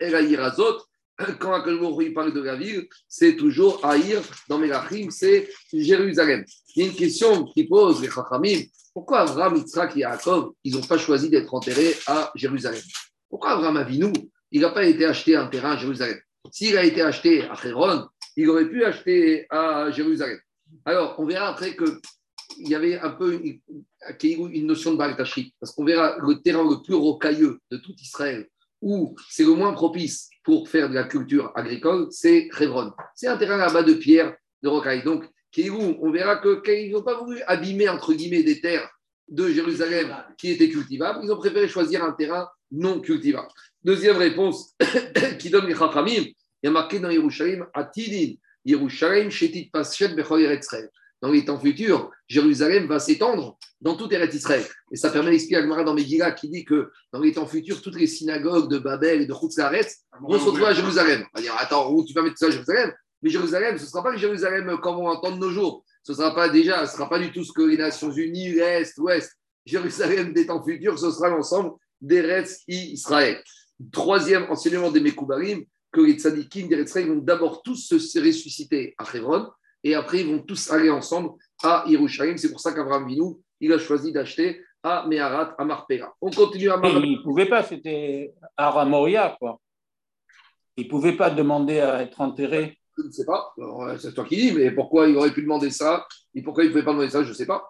Quand 1.39 1.63
il 1.99 2.13
parle 2.13 2.33
de 2.33 2.41
la 2.41 2.55
ville, 2.55 2.87
c'est 3.07 3.35
toujours 3.35 3.83
Aïr, 3.83 4.21
dans 4.47 4.59
Melachim, 4.59 5.09
c'est 5.09 5.49
Jérusalem. 5.73 6.45
Il 6.75 6.83
y 6.83 6.85
a 6.85 6.89
une 6.91 6.95
question 6.95 7.45
qui 7.45 7.63
pose 7.63 8.01
les 8.01 8.09
Chachamim 8.09 8.61
pourquoi 8.97 9.19
Abraham, 9.19 9.57
Yitzhak 9.57 9.95
et 9.95 9.99
Yaakov, 9.99 10.53
ils 10.63 10.73
n'ont 10.73 10.81
pas 10.81 10.97
choisi 10.97 11.29
d'être 11.29 11.53
enterrés 11.53 11.93
à 12.07 12.31
Jérusalem? 12.33 12.81
Pourquoi 13.29 13.51
Abraham 13.51 13.77
Avinu, 13.77 14.11
il 14.49 14.61
n'a 14.61 14.71
pas 14.71 14.85
été 14.85 15.05
acheté 15.05 15.35
un 15.35 15.45
terrain 15.45 15.73
à 15.73 15.77
Jérusalem? 15.77 16.17
S'il 16.49 16.75
a 16.75 16.83
été 16.83 17.03
acheté 17.03 17.43
à 17.43 17.53
Héron, 17.63 18.07
il 18.35 18.49
aurait 18.49 18.67
pu 18.67 18.83
acheter 18.83 19.45
à 19.51 19.91
Jérusalem. 19.91 20.39
Alors, 20.85 21.15
on 21.19 21.25
verra 21.25 21.49
après 21.49 21.75
qu'il 21.75 22.67
y 22.67 22.75
avait 22.75 22.99
un 22.99 23.11
peu 23.11 23.41
une, 23.41 24.67
notion 24.67 24.93
de 24.93 24.97
Baal 24.97 25.15
parce 25.15 25.71
qu'on 25.75 25.85
verra 25.85 26.17
le 26.19 26.41
terrain 26.41 26.63
le 26.63 26.81
plus 26.81 26.95
rocailleux 26.95 27.59
de 27.71 27.77
tout 27.77 27.93
Israël, 28.01 28.47
où 28.81 29.15
c'est 29.29 29.43
le 29.43 29.53
moins 29.53 29.73
propice 29.73 30.29
pour 30.43 30.69
faire 30.69 30.89
de 30.89 30.95
la 30.95 31.03
culture 31.03 31.51
agricole, 31.55 32.07
c'est 32.11 32.49
Hebron. 32.59 32.93
C'est 33.15 33.27
un 33.27 33.37
terrain 33.37 33.57
là-bas 33.57 33.83
de 33.83 33.93
pierre, 33.93 34.35
de 34.63 34.69
rocaille. 34.69 35.03
Donc, 35.03 35.25
on 35.57 36.11
verra 36.11 36.41
qu'ils 36.61 36.91
n'ont 36.91 37.03
pas 37.03 37.19
voulu 37.19 37.41
abîmer, 37.47 37.89
entre 37.89 38.13
guillemets, 38.13 38.43
des 38.43 38.61
terres 38.61 38.89
de 39.27 39.49
Jérusalem 39.49 40.15
qui 40.37 40.51
étaient 40.51 40.69
cultivables. 40.69 41.19
Ils 41.23 41.31
ont 41.31 41.37
préféré 41.37 41.67
choisir 41.67 42.03
un 42.03 42.13
terrain 42.13 42.47
non 42.71 42.99
cultivable. 42.99 43.49
Deuxième 43.83 44.17
réponse 44.17 44.75
qui 45.39 45.49
donne 45.49 45.65
les 45.65 45.75
il 46.63 46.65
y 46.65 46.67
a 46.67 46.71
marqué 46.71 46.99
dans 46.99 47.09
Yerushalayim, 47.09 47.67
Atidin, 47.73 48.33
Dans 51.19 51.31
les 51.31 51.45
temps 51.45 51.59
futurs, 51.59 52.11
Jérusalem 52.27 52.87
va 52.87 52.99
s'étendre 52.99 53.57
dans 53.81 53.95
tout 53.95 54.13
Eretz 54.13 54.35
Israël. 54.35 54.63
Et 54.91 54.95
ça 54.95 55.09
permet 55.09 55.31
d'expliquer 55.31 55.57
à 55.57 55.61
Gemara 55.61 55.83
dans 55.83 55.95
Megillah 55.95 56.31
qui 56.31 56.49
dit 56.49 56.63
que 56.63 56.91
dans 57.11 57.19
les 57.19 57.33
temps 57.33 57.47
futurs, 57.47 57.81
toutes 57.81 57.95
les 57.95 58.07
synagogues 58.07 58.69
de 58.69 58.77
Babel 58.77 59.21
et 59.21 59.25
de 59.25 59.33
Chutzlaretz 59.33 60.03
vont 60.21 60.37
se 60.37 60.45
retrouver 60.45 60.67
à 60.67 60.73
Jérusalem. 60.73 61.25
On 61.33 61.37
va 61.37 61.41
dire, 61.41 61.55
attends, 61.57 61.91
où 61.91 62.05
tu 62.05 62.13
vas 62.13 62.21
mettre 62.21 62.37
ça 62.37 62.47
à 62.47 62.51
Jérusalem? 62.51 62.93
Mais 63.21 63.29
Jérusalem, 63.31 63.77
ce 63.77 63.83
ne 63.83 63.89
sera 63.89 64.03
pas 64.03 64.15
Jérusalem 64.15 64.77
comme 64.81 64.97
on 64.97 65.07
entend 65.07 65.31
de 65.31 65.37
nos 65.37 65.49
jours. 65.49 65.83
Ce 66.03 66.11
ne 66.11 66.17
sera 66.17 66.35
pas 66.35 66.49
déjà, 66.49 66.85
ce 66.85 66.91
ne 66.91 66.97
sera 66.97 67.09
pas 67.09 67.19
du 67.19 67.31
tout 67.31 67.43
ce 67.43 67.51
que 67.51 67.63
les 67.63 67.77
Nations 67.77 68.11
Unies, 68.11 68.51
l'Est, 68.51 68.95
l'Ouest. 68.97 69.31
Jérusalem 69.65 70.33
des 70.33 70.45
temps 70.45 70.63
futurs, 70.63 70.97
ce 70.99 71.11
sera 71.11 71.29
l'ensemble 71.29 71.71
des 71.99 72.21
Retz 72.21 72.61
Israël. 72.67 73.41
Troisième 73.91 74.43
enseignement 74.49 74.91
des 74.91 74.99
Mekoubarim, 74.99 75.63
que 75.91 76.01
les 76.01 76.13
tzadikim 76.13 76.67
des 76.67 76.81
Israël 76.81 77.07
vont 77.07 77.17
d'abord 77.17 77.61
tous 77.63 77.87
se 77.87 78.19
ressusciter 78.19 78.93
à 78.97 79.05
Hebron 79.15 79.49
et 79.83 79.95
après 79.95 80.21
ils 80.21 80.27
vont 80.27 80.39
tous 80.39 80.71
aller 80.71 80.89
ensemble 80.89 81.31
à 81.63 81.83
Yerushalayim. 81.87 82.37
C'est 82.37 82.51
pour 82.51 82.59
ça 82.59 82.73
qu'Abraham 82.73 83.07
Vinou, 83.07 83.41
il 83.59 83.71
a 83.73 83.77
choisi 83.77 84.11
d'acheter 84.11 84.63
à 84.83 85.05
Meharat, 85.07 85.55
à 85.57 85.65
Marpera. 85.65 86.13
On 86.21 86.29
continue 86.29 86.69
à 86.69 86.77
Marpera. 86.77 87.05
Il 87.05 87.17
ne 87.17 87.23
pouvait 87.23 87.47
pas, 87.47 87.63
c'était 87.63 88.33
à 88.55 88.69
Ramoria, 88.69 89.35
quoi. 89.39 89.59
Il 90.75 90.85
ne 90.85 90.89
pouvait 90.89 91.17
pas 91.17 91.29
demander 91.29 91.79
à 91.79 92.03
être 92.03 92.21
enterré 92.21 92.77
je 92.97 93.03
ne 93.07 93.11
sais 93.11 93.25
pas. 93.25 93.53
Euh, 93.59 93.97
c'est 93.97 94.13
toi 94.13 94.25
qui 94.25 94.35
dis, 94.35 94.51
mais 94.51 94.71
pourquoi 94.71 95.07
il 95.07 95.15
aurait 95.17 95.31
pu 95.31 95.41
demander 95.41 95.69
ça? 95.69 96.07
Et 96.33 96.41
pourquoi 96.41 96.63
il 96.63 96.67
ne 96.67 96.71
pouvait 96.71 96.83
pas 96.83 96.91
demander 96.91 97.09
ça, 97.09 97.23
je 97.23 97.29
ne 97.29 97.33
sais 97.33 97.45
pas. 97.45 97.63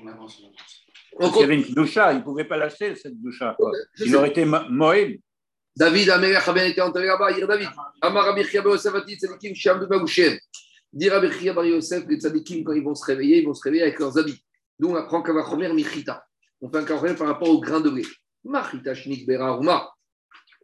On 0.00 0.06
avance, 0.06 0.42
on 0.42 1.18
avance. 1.18 1.36
il 1.36 1.40
y 1.40 1.44
avait 1.44 1.56
une 1.56 1.74
doucha, 1.74 2.12
il 2.12 2.18
ne 2.18 2.22
pouvait 2.22 2.44
pas 2.44 2.56
lâcher 2.56 2.94
cette 2.94 3.20
doucha. 3.20 3.56
Il 3.98 4.14
aurait 4.16 4.30
été 4.30 4.44
Moïm. 4.44 5.18
David, 5.76 6.10
Améler, 6.10 6.36
a 6.36 6.52
bien 6.52 6.64
été 6.64 6.80
enterré 6.80 7.06
là-bas, 7.06 7.30
hier 7.30 7.46
David. 7.46 7.68
Amar 8.00 8.24
Rabbi 8.26 8.44
Chia 8.44 8.62
Yosef, 8.62 8.94
Ati, 8.94 9.16
Tzadikim, 9.16 9.54
Shiam 9.54 9.80
de 9.80 9.86
Bagouchem. 9.86 10.36
Dit 10.92 11.08
Rabbi 11.08 11.50
Bar 11.50 11.64
Yosef, 11.64 12.04
les 12.08 12.18
Tzadikim, 12.18 12.64
quand 12.64 12.72
ils 12.72 12.82
vont 12.82 12.94
se 12.94 13.04
réveiller, 13.04 13.38
ils 13.38 13.46
vont 13.46 13.54
se 13.54 13.62
réveiller 13.62 13.84
avec 13.84 13.98
leurs 13.98 14.18
habits. 14.18 14.44
Nous, 14.78 14.88
on 14.88 14.96
apprend 14.96 15.22
Kavachomer 15.22 15.72
Michita. 15.72 16.24
On 16.60 16.70
fait 16.70 16.78
un 16.78 16.84
Kavachomer 16.84 17.14
par 17.14 17.28
rapport 17.28 17.48
au 17.48 17.60
grain 17.60 17.80
de 17.80 17.90
blé. 17.90 18.02
Machita 18.44 18.94
Shnik 18.94 19.26
Bera 19.26 19.60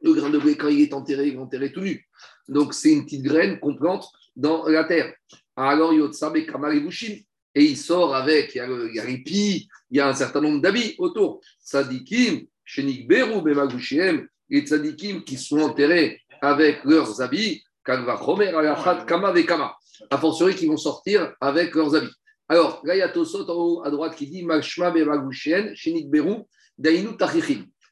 Le 0.03 0.13
grain 0.13 0.31
de 0.31 0.39
blé, 0.39 0.57
quand 0.57 0.69
il 0.69 0.81
est 0.81 0.93
enterré, 0.93 1.29
il 1.29 1.35
est 1.35 1.39
enterré 1.39 1.73
tout 1.73 1.83
nu. 1.83 2.05
Donc, 2.49 2.75
c'est 2.75 2.93
une 2.93 3.05
petite 3.05 3.23
graine 3.23 3.61
qu'on 3.61 3.77
plante 3.77 4.07
dans 4.35 4.67
la 4.69 4.85
terre. 4.85 5.15
Alors, 5.55 5.93
Yotsabe 5.93 6.45
Kamaribushin. 6.47 7.17
Et 7.55 7.65
il 7.65 7.77
sort 7.79 8.15
avec, 8.15 8.55
il 8.55 8.59
y 8.59 8.61
a, 8.61 8.67
le, 8.67 8.91
il 8.93 9.67
y 9.91 10.01
a 10.01 10.09
un 10.09 10.15
certain 10.15 10.43
nombre 10.43 10.61
d'habits 10.61 10.95
autour. 10.99 11.41
Sadikim, 11.59 12.47
Shenik 12.65 13.09
Beru, 13.09 13.41
Bemagushem, 13.41 14.27
les 14.49 14.61
tzadikim 14.61 15.25
qui 15.25 15.37
sont 15.37 15.61
enterrés 15.61 16.21
avec 16.41 16.85
leurs 16.85 17.21
habits, 17.21 17.63
Kalva 17.85 18.21
Chomer, 18.23 18.49
Alachat, 18.49 19.05
Kama, 19.07 19.33
Vekama. 19.33 19.77
A 20.11 20.19
fortiori, 20.19 20.55
qui 20.55 20.67
vont 20.67 20.77
sortir 20.77 21.35
avec 21.41 21.75
leurs 21.75 21.95
habits. 21.95 22.13
Alors, 22.49 22.81
là, 22.85 22.95
il 22.95 22.99
y 22.99 23.03
a 23.03 23.09
Tosot 23.09 23.49
en 23.49 23.55
haut 23.55 23.83
à 23.85 23.91
droite 23.91 24.15
qui 24.15 24.27
dit 24.27 24.47
Shenik 24.63 26.11
Beru, 26.11 26.43
Dainu. 26.79 27.09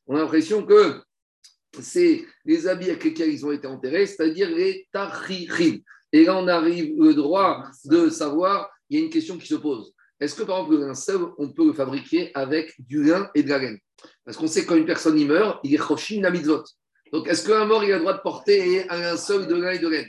On 0.06 0.16
a 0.16 0.18
l'impression 0.20 0.64
que 0.64 1.00
c'est 1.80 2.24
les 2.44 2.66
habits 2.68 2.90
avec 2.90 3.04
lesquels 3.04 3.30
ils 3.30 3.44
ont 3.44 3.52
été 3.52 3.66
enterrés, 3.66 4.06
c'est-à-dire 4.06 4.50
les 4.50 4.86
Tachichim. 4.92 5.80
Et 6.12 6.24
là, 6.24 6.36
on 6.36 6.46
arrive 6.46 6.94
le 6.96 7.14
droit 7.14 7.64
de 7.84 8.08
savoir, 8.08 8.70
il 8.88 8.98
y 8.98 9.02
a 9.02 9.04
une 9.04 9.10
question 9.10 9.38
qui 9.38 9.48
se 9.48 9.56
pose. 9.56 9.92
Est-ce 10.20 10.36
que 10.36 10.44
par 10.44 10.58
exemple 10.58 10.76
le 10.76 10.86
linceul, 10.86 11.26
on 11.38 11.50
peut 11.50 11.66
le 11.66 11.72
fabriquer 11.72 12.30
avec 12.34 12.72
du 12.78 13.02
lin 13.02 13.28
et 13.34 13.42
de 13.42 13.48
la 13.48 13.58
laine? 13.58 13.78
Parce 14.24 14.36
qu'on 14.36 14.46
sait 14.46 14.62
que 14.62 14.68
quand 14.68 14.76
une 14.76 14.86
personne 14.86 15.18
y 15.18 15.24
meurt, 15.24 15.60
il 15.64 15.74
est 15.74 15.78
choshin 15.78 16.20
la 16.20 16.30
mitzvot. 16.30 16.64
Donc 17.12 17.28
est-ce 17.28 17.46
qu'un 17.46 17.64
mort, 17.64 17.84
il 17.84 17.92
a 17.92 17.96
le 17.96 18.00
droit 18.00 18.14
de 18.14 18.22
porter 18.22 18.88
un 18.90 19.00
linceul 19.00 19.46
de 19.46 19.54
lin 19.54 19.70
et 19.70 19.78
de 19.78 19.88
laine 19.88 20.08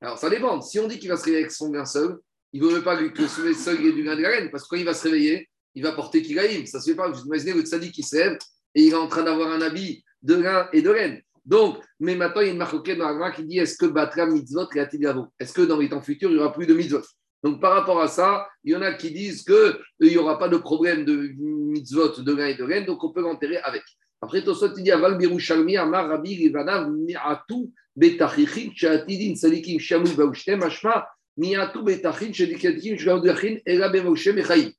Alors 0.00 0.18
ça 0.18 0.30
dépend. 0.30 0.60
Si 0.60 0.78
on 0.78 0.86
dit 0.86 0.98
qu'il 0.98 1.08
va 1.08 1.16
se 1.16 1.24
réveiller 1.24 1.42
avec 1.42 1.52
son 1.52 1.72
linceul, 1.72 2.18
il 2.52 2.62
ne 2.62 2.66
veut 2.66 2.74
même 2.74 2.84
pas 2.84 2.96
que 2.96 3.26
ce 3.26 3.42
linceul 3.42 3.84
ait 3.84 3.92
du 3.92 4.04
lin 4.04 4.12
et 4.12 4.16
de 4.16 4.22
la 4.22 4.48
parce 4.50 4.64
que 4.64 4.68
quand 4.70 4.76
il 4.76 4.84
va 4.84 4.94
se 4.94 5.04
réveiller, 5.04 5.48
il 5.74 5.82
va 5.82 5.92
porter 5.92 6.22
kilaïm. 6.22 6.66
Ça 6.66 6.78
ne 6.78 6.82
se 6.82 6.90
fait 6.90 6.96
pas. 6.96 7.08
Vous 7.08 7.24
imaginez 7.24 7.52
le 7.54 7.62
tzaddik 7.62 7.92
qui 7.92 8.02
se 8.02 8.16
lève 8.16 8.38
et 8.74 8.82
il 8.82 8.92
est 8.92 8.96
en 8.96 9.08
train 9.08 9.22
d'avoir 9.22 9.50
un 9.50 9.60
habit 9.60 10.04
de 10.22 10.34
lin 10.36 10.68
et 10.72 10.82
de 10.82 10.90
laine. 10.90 11.20
Donc, 11.44 11.78
mais 12.00 12.14
maintenant, 12.14 12.40
il 12.40 12.46
y 12.46 12.50
a 12.50 12.52
une 12.52 12.58
marque 12.58 12.90
dans 12.96 13.18
la 13.18 13.30
qui 13.30 13.44
dit 13.44 13.58
est-ce 13.58 13.76
que 13.76 13.86
Batra 13.86 14.26
mitzvot 14.26 14.68
Est-ce 14.72 15.52
que 15.52 15.62
dans 15.62 15.78
les 15.78 15.88
temps 15.88 16.00
futurs, 16.00 16.30
il 16.30 16.36
n'y 16.36 16.40
aura 16.40 16.52
plus 16.52 16.66
de 16.66 16.74
mitzvot? 16.74 17.02
Donc, 17.44 17.60
par 17.60 17.74
rapport 17.74 18.00
à 18.00 18.08
ça, 18.08 18.48
il 18.64 18.72
y 18.72 18.76
en 18.76 18.80
a 18.80 18.94
qui 18.94 19.10
disent 19.10 19.44
qu'il 19.44 19.54
euh, 19.54 19.78
n'y 20.00 20.16
aura 20.16 20.38
pas 20.38 20.48
de 20.48 20.56
problème 20.56 21.04
de 21.04 21.30
mitzvot 21.38 22.22
de 22.22 22.34
gain 22.34 22.46
et 22.46 22.54
de 22.54 22.64
reine, 22.64 22.86
donc 22.86 23.04
on 23.04 23.10
peut 23.10 23.20
l'enterrer 23.20 23.58
avec. 23.58 23.82
Après, 24.22 24.42
Tosot, 24.42 24.74
il 24.78 24.82
dit 24.82 24.90
Aval 24.90 25.18
Shalmi, 25.38 25.76
Amar 25.76 26.08
Rabbi 26.08 26.36
Rivanav, 26.36 26.90
Mi'atu 26.90 27.70
Betachichin, 27.94 28.70
Shatidin, 28.74 29.36
Salikim, 29.36 29.78
Shamu, 29.78 30.08
Baushtem, 30.14 30.62
Ashma, 30.62 31.06
Mi'atu 31.36 31.82
Betachin, 31.82 32.32
Shadikatim, 32.32 32.96
Shgaudachin, 32.96 33.58
Ela 33.66 33.90
Bemoshem, 33.90 34.38
Echaim. 34.38 34.70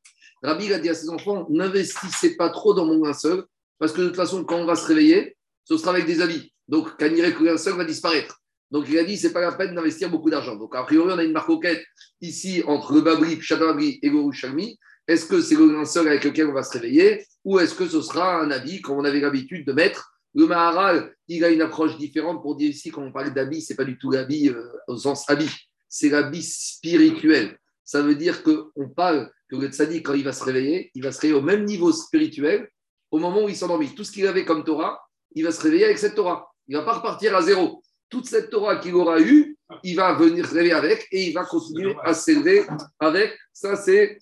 Rabbi 0.41 0.73
a 0.73 0.79
dit 0.79 0.89
à 0.89 0.95
ses 0.95 1.09
enfants 1.09 1.45
N'investissez 1.51 2.35
pas 2.35 2.49
trop 2.49 2.73
dans 2.73 2.85
mon 2.85 3.03
linceul, 3.03 3.45
parce 3.77 3.91
que 3.91 4.01
de 4.01 4.07
toute 4.07 4.15
façon, 4.15 4.43
quand 4.43 4.57
on 4.57 4.65
va 4.65 4.75
se 4.75 4.87
réveiller, 4.87 5.37
ce 5.65 5.77
sera 5.77 5.91
avec 5.91 6.07
des 6.07 6.19
habits. 6.19 6.51
Donc, 6.67 6.97
Kanire 6.97 7.59
seul 7.59 7.75
va 7.75 7.85
disparaître. 7.85 8.41
Donc, 8.71 8.85
il 8.89 8.97
a 8.97 9.03
dit, 9.03 9.17
c'est 9.17 9.33
pas 9.33 9.41
la 9.41 9.51
peine 9.51 9.75
d'investir 9.75 10.09
beaucoup 10.09 10.29
d'argent. 10.29 10.55
Donc, 10.55 10.75
a 10.75 10.83
priori, 10.83 11.11
on 11.13 11.17
a 11.17 11.23
une 11.23 11.31
marcoquette 11.31 11.83
ici 12.21 12.63
entre 12.65 12.93
le 12.93 13.01
Babri, 13.01 13.39
Chadabri 13.41 13.99
et 14.01 14.09
Gorouchalmi. 14.09 14.77
Est-ce 15.07 15.27
que 15.27 15.39
c'est 15.39 15.55
le 15.55 15.85
seul 15.85 16.07
avec 16.07 16.23
lequel 16.23 16.47
on 16.47 16.53
va 16.53 16.63
se 16.63 16.73
réveiller 16.73 17.25
ou 17.43 17.59
est-ce 17.59 17.75
que 17.75 17.87
ce 17.87 18.01
sera 18.01 18.41
un 18.41 18.49
habit 18.49 18.81
comme 18.81 18.97
on 18.97 19.05
avait 19.05 19.19
l'habitude 19.19 19.65
de 19.67 19.71
mettre? 19.71 20.11
Le 20.33 20.47
Maharal, 20.47 21.15
il 21.27 21.45
a 21.45 21.49
une 21.49 21.61
approche 21.61 21.97
différente 21.97 22.41
pour 22.41 22.55
dire 22.55 22.69
ici, 22.69 22.89
quand 22.89 23.03
on 23.03 23.11
parle 23.11 23.33
d'habit, 23.33 23.61
c'est 23.61 23.75
pas 23.75 23.85
du 23.85 23.97
tout 23.97 24.11
l'habit 24.11 24.49
euh, 24.49 24.63
au 24.87 24.97
sens 24.97 25.29
habit, 25.29 25.49
c'est 25.87 26.09
l'habit 26.09 26.43
spirituel. 26.43 27.57
Ça 27.85 28.01
veut 28.01 28.15
dire 28.15 28.43
qu'on 28.43 28.89
parle 28.89 29.31
que 29.47 29.55
le 29.55 29.67
tzaddik, 29.67 30.05
quand 30.05 30.15
il 30.15 30.23
va 30.23 30.33
se 30.33 30.43
réveiller, 30.43 30.91
il 30.95 31.03
va 31.03 31.11
se 31.11 31.21
réveiller 31.21 31.39
au 31.39 31.43
même 31.43 31.63
niveau 31.63 31.91
spirituel 31.93 32.67
au 33.11 33.19
moment 33.19 33.45
où 33.45 33.49
il 33.49 33.55
s'endormit. 33.55 33.93
Tout 33.93 34.03
ce 34.03 34.11
qu'il 34.11 34.27
avait 34.27 34.43
comme 34.43 34.63
Torah, 34.63 34.99
il 35.35 35.43
va 35.43 35.51
se 35.51 35.61
réveiller 35.61 35.85
avec 35.85 35.99
cette 35.99 36.15
Torah. 36.15 36.51
Il 36.67 36.75
ne 36.75 36.79
va 36.79 36.85
pas 36.85 36.93
repartir 36.93 37.35
à 37.35 37.41
zéro. 37.41 37.81
Toute 38.09 38.25
cette 38.25 38.49
Torah 38.49 38.77
qu'il 38.77 38.95
aura 38.95 39.19
eue, 39.19 39.57
il 39.83 39.95
va 39.95 40.13
venir 40.13 40.45
se 40.47 40.53
réveiller 40.53 40.73
avec 40.73 41.07
et 41.11 41.27
il 41.27 41.33
va 41.33 41.43
continuer 41.43 41.95
à 42.03 42.13
s'élever 42.13 42.63
avec. 42.99 43.35
Ça, 43.51 43.75
c'est 43.75 44.19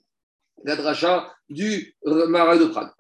la 0.64 0.76
dracha 0.76 1.34
du 1.50 1.96
Marais 2.06 2.60
de 2.60 2.66
Prague. 2.66 2.92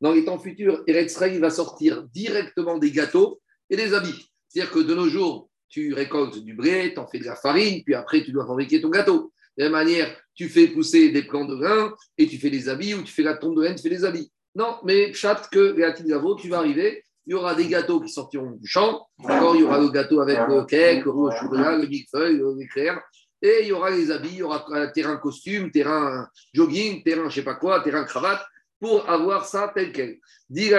Dans 0.00 0.12
les 0.12 0.24
temps 0.24 0.38
futurs, 0.38 0.82
Eretzrei 0.86 1.38
va 1.38 1.50
sortir 1.50 2.04
directement 2.08 2.78
des 2.78 2.90
gâteaux 2.90 3.40
et 3.70 3.76
des 3.76 3.94
habits. 3.94 4.30
C'est-à-dire 4.48 4.72
que 4.72 4.80
de 4.80 4.94
nos 4.94 5.08
jours, 5.08 5.50
tu 5.68 5.92
récoltes 5.92 6.38
du 6.38 6.54
blé, 6.54 6.92
tu 6.94 7.00
en 7.00 7.06
fais 7.06 7.18
de 7.18 7.24
la 7.24 7.36
farine, 7.36 7.82
puis 7.84 7.94
après 7.94 8.24
tu 8.24 8.32
dois 8.32 8.46
fabriquer 8.46 8.80
ton 8.80 8.90
gâteau. 8.90 9.32
De 9.56 9.64
la 9.64 9.70
même 9.70 9.72
manière, 9.72 10.16
tu 10.34 10.48
fais 10.48 10.68
pousser 10.68 11.10
des 11.10 11.22
plants 11.22 11.44
de 11.44 11.56
grains 11.56 11.94
et 12.16 12.26
tu 12.26 12.38
fais 12.38 12.50
des 12.50 12.68
habits, 12.68 12.94
ou 12.94 13.02
tu 13.02 13.12
fais 13.12 13.22
la 13.22 13.34
tombe 13.34 13.56
de 13.56 13.62
laine, 13.62 13.74
tu 13.74 13.82
fais 13.82 13.88
des 13.88 14.04
habits. 14.04 14.30
Non, 14.54 14.78
mais 14.84 15.12
chat 15.12 15.48
que 15.50 15.72
Gavo, 16.06 16.34
tu 16.36 16.48
vas 16.48 16.58
arriver, 16.58 17.04
il 17.26 17.32
y 17.32 17.34
aura 17.34 17.54
des 17.54 17.66
gâteaux 17.66 18.00
qui 18.00 18.08
sortiront 18.08 18.52
du 18.52 18.66
champ. 18.66 19.06
D'accord 19.18 19.54
il 19.54 19.60
y 19.60 19.64
aura 19.64 19.78
le 19.78 19.90
gâteau 19.90 20.20
avec 20.20 20.38
le 20.48 20.64
cake, 20.64 21.04
le 21.04 21.30
chocolat, 21.38 21.76
le 21.76 21.86
feuille, 22.10 22.42
l'éclair. 22.56 23.00
Et 23.40 23.58
il 23.62 23.68
y 23.68 23.72
aura 23.72 23.90
les 23.90 24.10
habits, 24.10 24.30
il 24.32 24.38
y 24.38 24.42
aura 24.42 24.64
terrain 24.92 25.16
costume, 25.18 25.70
terrain 25.70 26.26
jogging, 26.52 27.04
terrain 27.04 27.28
je 27.28 27.36
sais 27.36 27.42
pas 27.42 27.54
quoi, 27.54 27.80
terrain 27.80 28.04
cravate, 28.04 28.44
pour 28.80 29.08
avoir 29.08 29.44
ça 29.44 29.70
tel 29.74 29.92
quel. 29.92 30.18
Dit 30.48 30.70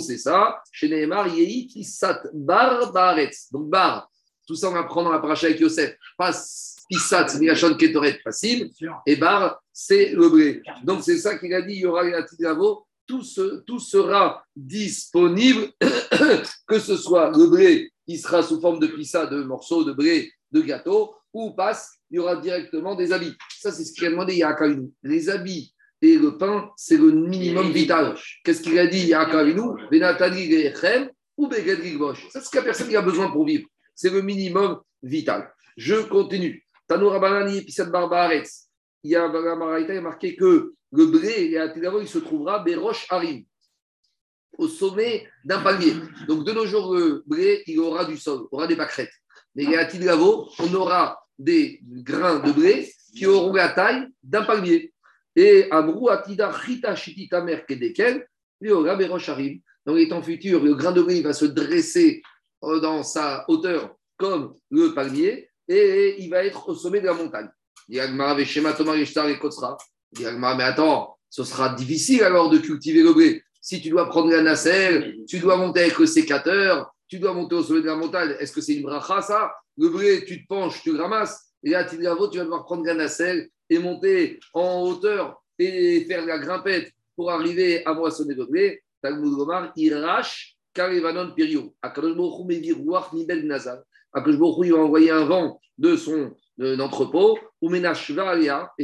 c'est 0.00 0.18
ça? 0.18 0.60
Chez 0.72 0.88
Neymar, 0.88 1.28
Yehi 1.28 1.84
sat 1.84 2.22
bar 2.34 2.92
baretz. 2.92 3.50
Donc 3.52 3.70
bar, 3.70 4.10
tout 4.46 4.56
ça 4.56 4.68
on 4.68 4.72
va 4.72 4.82
prendre 4.82 5.10
la 5.10 5.20
paracha 5.20 5.46
avec 5.46 5.60
Yosef. 5.60 5.96
Pas 6.18 6.32
Pissat, 6.88 7.28
c'est 7.28 7.38
Milachon 7.40 7.76
Ketoret 7.76 8.20
facile, 8.22 8.70
et 9.06 9.16
Bar, 9.16 9.60
c'est 9.72 10.10
le 10.10 10.28
blé. 10.28 10.62
Donc 10.84 11.02
c'est 11.02 11.18
ça 11.18 11.36
qu'il 11.36 11.52
a 11.52 11.62
dit, 11.62 11.74
il 11.74 11.80
y 11.80 11.86
aura 11.86 12.04
la 12.04 12.22
tout, 13.06 13.22
tout 13.66 13.80
sera 13.80 14.44
disponible, 14.54 15.68
que 16.66 16.78
ce 16.78 16.96
soit 16.96 17.30
le 17.30 17.46
blé 17.48 17.90
qui 18.06 18.18
sera 18.18 18.42
sous 18.42 18.60
forme 18.60 18.78
de 18.78 18.86
pissa, 18.86 19.26
de 19.26 19.42
morceaux 19.42 19.84
de 19.84 19.92
blé, 19.92 20.30
de 20.52 20.60
gâteau, 20.60 21.14
ou 21.32 21.50
passe, 21.50 21.98
il 22.10 22.16
y 22.16 22.18
aura 22.18 22.36
directement 22.36 22.94
des 22.94 23.12
habits. 23.12 23.34
Ça, 23.58 23.72
c'est 23.72 23.84
ce 23.84 23.92
qu'il 23.92 24.06
a 24.06 24.10
demandé 24.10 24.36
Yaakavinu. 24.36 24.90
Les 25.02 25.28
habits 25.28 25.74
et 26.00 26.16
le 26.16 26.38
pain, 26.38 26.70
c'est 26.76 26.96
le 26.96 27.10
minimum 27.10 27.70
vital. 27.72 28.16
Qu'est-ce 28.44 28.62
qu'il 28.62 28.78
a 28.78 28.86
dit 28.86 29.08
Yaakavinu 29.08 29.88
Venatani 29.90 30.48
ou 31.36 31.48
Bosh. 31.98 32.28
Ça, 32.30 32.40
c'est 32.40 32.46
ce 32.46 32.50
que 32.50 32.56
la 32.58 32.62
personne 32.62 32.94
a 32.94 33.02
besoin 33.02 33.30
pour 33.30 33.44
vivre. 33.44 33.68
C'est 33.94 34.10
le 34.10 34.22
minimum 34.22 34.80
vital. 35.02 35.52
Je 35.76 35.96
continue. 35.96 36.64
Tanoura 36.86 37.18
Banani, 37.18 37.62
Pisat 37.62 37.86
Barbaretz. 37.86 38.65
Il 39.06 39.10
y 39.10 39.14
a 39.14 39.30
il 39.88 40.00
marqué 40.00 40.34
que 40.34 40.74
le 40.90 41.06
blé, 41.06 41.52
il 41.52 42.08
se 42.08 42.18
trouvera 42.18 42.58
Beroche 42.58 43.06
Harim, 43.08 43.44
au 44.58 44.66
sommet 44.66 45.28
d'un 45.44 45.60
palmier. 45.60 45.92
Donc 46.26 46.44
de 46.44 46.50
nos 46.50 46.66
jours, 46.66 46.92
le 46.92 47.22
blé, 47.24 47.62
il 47.68 47.78
aura 47.78 48.04
du 48.04 48.16
sol, 48.16 48.48
aura 48.50 48.66
des 48.66 48.74
pâquerettes. 48.74 49.12
Mais 49.54 49.76
à 49.76 49.84
Tidravo, 49.84 50.50
on 50.58 50.74
aura 50.74 51.24
des 51.38 51.78
grains 51.84 52.40
de 52.40 52.50
blé 52.50 52.92
qui 53.14 53.26
auront 53.26 53.52
la 53.52 53.68
taille 53.68 54.08
d'un 54.24 54.42
palmier. 54.42 54.92
Et 55.36 55.70
Amrou 55.70 56.08
Atida 56.08 56.52
Chita 56.52 56.96
Shitita 56.96 57.42
Merkedekel, 57.42 58.26
il 58.60 58.68
y 58.68 58.70
aura 58.72 58.96
Beroche 58.96 59.28
Harim. 59.28 59.60
Dans 59.84 59.94
les 59.94 60.08
temps 60.08 60.22
futurs, 60.22 60.64
le 60.64 60.74
grain 60.74 60.90
de 60.90 61.02
blé 61.02 61.22
va 61.22 61.32
se 61.32 61.44
dresser 61.44 62.22
euh, 62.64 62.80
dans 62.80 63.04
sa 63.04 63.44
hauteur 63.46 63.94
comme 64.16 64.56
le 64.70 64.94
palmier 64.94 65.48
et 65.68 66.16
il 66.18 66.28
va 66.28 66.44
être 66.44 66.68
au 66.68 66.74
sommet 66.74 67.00
de 67.00 67.06
la 67.06 67.14
montagne. 67.14 67.48
Mais 67.88 68.00
attends, 70.64 71.16
ce 71.28 71.44
sera 71.44 71.74
difficile 71.74 72.22
alors 72.22 72.50
de 72.50 72.58
cultiver 72.58 73.02
le 73.02 73.12
blé. 73.12 73.42
Si 73.60 73.80
tu 73.80 73.90
dois 73.90 74.08
prendre 74.08 74.30
la 74.30 74.42
nacelle, 74.42 75.16
tu 75.28 75.38
dois 75.38 75.56
monter 75.56 75.80
avec 75.80 75.98
le 75.98 76.06
sécateur, 76.06 76.92
tu 77.08 77.18
dois 77.18 77.32
monter 77.32 77.54
au 77.56 77.62
sommet 77.62 77.80
de 77.80 77.86
la 77.86 77.96
montagne. 77.96 78.34
Est-ce 78.38 78.52
que 78.52 78.60
c'est 78.60 78.74
une 78.74 78.82
bracha 78.82 79.22
ça? 79.22 79.52
Le 79.76 79.88
blé, 79.88 80.24
tu 80.24 80.42
te 80.42 80.46
penches, 80.48 80.82
tu 80.82 80.96
ramasses. 80.96 81.52
Et 81.62 81.70
là, 81.70 81.84
tu 81.84 81.96
vas 81.96 82.14
devoir 82.14 82.64
prendre 82.64 82.84
la 82.84 82.94
nacelle 82.94 83.48
et 83.68 83.78
monter 83.78 84.38
en 84.52 84.82
hauteur 84.82 85.42
et 85.58 86.04
faire 86.06 86.24
la 86.24 86.38
grimpette 86.38 86.92
pour 87.14 87.30
arriver 87.30 87.84
à 87.84 87.92
moissonner 87.92 88.34
le 88.34 88.46
blé. 88.46 88.82
Talmud 89.02 89.34
Gomar, 89.34 89.72
Irash, 89.76 90.56
Karevanon 90.72 91.32
Pirio. 91.34 91.74
Akadosh 91.82 92.16
Baruch 92.16 93.12
Hu, 93.12 93.26
Nazar. 93.44 93.78
Akadosh 94.16 94.38
Baruch 94.38 94.70
va 94.70 94.78
envoyer 94.78 95.10
un 95.10 95.26
vent 95.26 95.60
de 95.76 95.94
son 95.96 96.34
d'entrepôt, 96.58 97.38
ou 97.60 97.74
et 97.74 97.82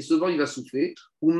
ce 0.02 0.14
vent 0.14 0.28
il 0.28 0.36
va 0.36 0.46
souffler, 0.46 0.94
ou 1.22 1.32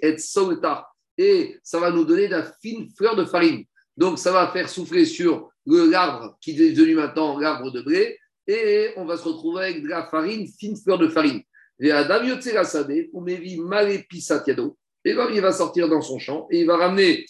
et 0.00 0.18
solta, 0.18 0.86
et 1.18 1.58
ça 1.64 1.80
va 1.80 1.90
nous 1.90 2.04
donner 2.04 2.28
de 2.28 2.32
la 2.32 2.44
fine 2.62 2.88
fleur 2.96 3.16
de 3.16 3.24
farine. 3.24 3.64
Donc 3.96 4.20
ça 4.20 4.30
va 4.30 4.46
faire 4.52 4.68
souffler 4.68 5.04
sur 5.04 5.50
l'arbre 5.66 6.36
qui 6.40 6.52
est 6.52 6.70
devenu 6.72 6.94
maintenant 6.94 7.36
l'arbre 7.38 7.72
de 7.72 7.82
blé, 7.82 8.16
et 8.46 8.90
on 8.96 9.06
va 9.06 9.16
se 9.16 9.24
retrouver 9.24 9.64
avec 9.64 9.82
de 9.82 9.88
la 9.88 10.06
farine, 10.06 10.46
fine 10.46 10.76
fleur 10.76 10.98
de 10.98 11.08
farine. 11.08 11.42
Et 11.80 11.88
et 11.88 11.92
là 15.12 15.28
il 15.32 15.40
va 15.40 15.52
sortir 15.52 15.88
dans 15.88 16.00
son 16.00 16.20
champ, 16.20 16.46
et 16.52 16.60
il 16.60 16.66
va 16.66 16.76
ramener 16.76 17.26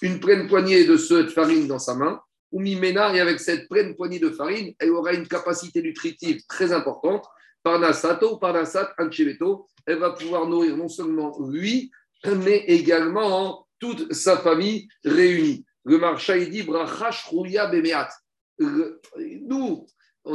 une 0.00 0.20
pleine 0.20 0.48
poignée 0.48 0.86
de 0.86 0.96
cette 0.96 1.30
farine 1.30 1.66
dans 1.66 1.78
sa 1.78 1.94
main, 1.94 2.18
ou 2.54 2.60
Mimena, 2.60 3.14
et 3.14 3.20
avec 3.20 3.40
cette 3.40 3.68
pleine 3.68 3.96
poignée 3.96 4.20
de 4.20 4.30
farine, 4.30 4.72
elle 4.78 4.92
aura 4.92 5.12
une 5.12 5.26
capacité 5.26 5.82
nutritive 5.82 6.40
très 6.48 6.72
importante, 6.72 7.26
Parnasato, 7.64 8.36
Parnasat, 8.36 8.94
Ancheveto, 8.96 9.66
elle 9.86 9.98
va 9.98 10.12
pouvoir 10.12 10.46
nourrir 10.46 10.76
non 10.76 10.88
seulement 10.88 11.36
lui, 11.48 11.90
mais 12.24 12.58
également 12.68 13.66
toute 13.80 14.12
sa 14.12 14.36
famille 14.36 14.86
réunie. 15.04 15.64
Le 15.84 15.98
marcha, 15.98 16.36
il 16.36 16.48
dit 16.48 16.62
Bracha 16.62 17.10
Shrouya 17.10 17.66
Bemeat. 17.66 18.08
Nous, 18.58 19.86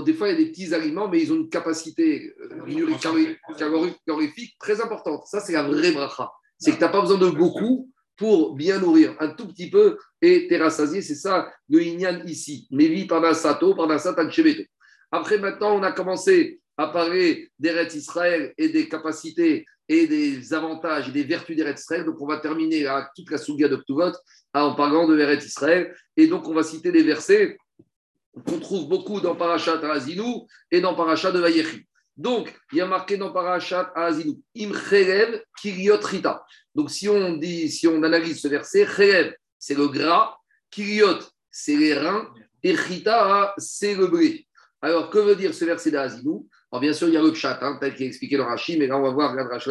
des 0.03 0.13
fois, 0.13 0.27
il 0.27 0.31
y 0.31 0.33
a 0.35 0.37
des 0.37 0.51
petits 0.51 0.73
aliments, 0.73 1.07
mais 1.07 1.21
ils 1.21 1.31
ont 1.31 1.37
une 1.37 1.49
capacité 1.49 2.33
euh, 2.41 2.97
calorifique 4.05 4.57
très 4.59 4.81
importante. 4.81 5.25
Ça, 5.25 5.39
c'est 5.39 5.53
la 5.53 5.63
vraie 5.63 5.93
bracha. 5.93 6.29
C'est 6.57 6.71
que 6.71 6.75
tu 6.75 6.81
n'as 6.81 6.89
pas 6.89 7.01
besoin 7.01 7.17
de 7.17 7.29
beaucoup 7.29 7.89
pour 8.19 8.53
bien 8.53 8.79
nourrir. 8.79 9.15
Un 9.19 9.29
tout 9.29 9.47
petit 9.47 9.69
peu 9.69 9.97
et 10.21 10.47
t'es. 10.47 10.59
C'est 10.69 11.15
ça 11.15 11.51
le 11.69 11.81
Inyan 11.81 12.21
ici. 12.25 12.67
Mevi 12.69 13.07
Parnasato, 13.07 13.73
Parnasat 13.73 14.15
Ancheveto. 14.21 14.63
Après, 15.11 15.39
maintenant, 15.39 15.79
on 15.79 15.83
a 15.83 15.93
commencé 15.93 16.59
à 16.77 16.87
parler 16.87 17.49
d'Eretz 17.57 17.95
Israël 17.95 18.53
et 18.57 18.69
des 18.69 18.87
capacités 18.87 19.65
et 19.87 20.05
des 20.05 20.53
avantages 20.53 21.09
et 21.09 21.11
des 21.11 21.23
vertus 21.23 21.55
d'Eretz 21.55 21.79
Israël. 21.81 22.05
Donc, 22.05 22.21
on 22.21 22.27
va 22.27 22.37
terminer 22.37 22.85
toute 23.15 23.31
la 23.31 23.37
Souga 23.37 23.69
de 23.69 23.81
en 24.53 24.75
parlant 24.75 25.07
de 25.07 25.17
Eretz 25.17 25.45
Israël. 25.45 25.95
Et 26.17 26.27
donc, 26.27 26.47
on 26.47 26.53
va 26.53 26.63
citer 26.63 26.91
des 26.91 27.03
versets 27.03 27.57
qu'on 28.45 28.59
trouve 28.59 28.87
beaucoup 28.87 29.21
dans 29.21 29.35
Parashat 29.35 29.79
Azinu 29.89 30.45
et 30.69 30.81
dans 30.81 30.93
Parashat 30.93 31.31
de 31.31 31.39
Vayechi. 31.39 31.88
Donc, 32.19 32.53
il 32.73 32.79
y 32.79 32.81
a 32.81 32.85
marqué 32.85 33.15
dans 33.15 33.31
Parashat 33.31 33.93
Azinu, 33.95 34.35
Im 34.57 34.73
Cherev 34.73 35.41
Kiriot 35.61 36.01
Rita. 36.03 36.43
Donc, 36.75 36.91
si 36.91 37.07
on, 37.07 37.37
dit, 37.37 37.69
si 37.69 37.87
on 37.87 38.03
analyse 38.03 38.41
ce 38.41 38.49
verset, 38.49 38.85
Cherev, 38.85 39.33
c'est 39.57 39.77
le 39.77 39.87
gras, 39.87 40.35
Kiriot, 40.69 41.19
c'est 41.49 41.77
les 41.77 41.93
reins, 41.93 42.29
et 42.61 42.73
Rita, 42.73 43.53
c'est 43.57 43.95
le 43.95 44.07
blé. 44.07 44.45
Alors, 44.81 45.09
que 45.09 45.17
veut 45.17 45.37
dire 45.37 45.53
ce 45.53 45.63
verset 45.63 45.91
d'Azinu 45.91 46.41
Alors, 46.69 46.81
bien 46.81 46.91
sûr, 46.91 47.07
il 47.07 47.13
y 47.13 47.17
a 47.17 47.21
le 47.21 47.33
chat, 47.33 47.57
hein, 47.61 47.77
tel 47.79 47.95
qu'il 47.95 48.03
est 48.03 48.09
expliqué 48.09 48.35
dans 48.35 48.47
Rashi, 48.47 48.77
mais 48.77 48.87
là, 48.87 48.97
on 48.97 49.01
va 49.01 49.11
voir, 49.11 49.31
regarde 49.31 49.49
Rashi 49.49 49.69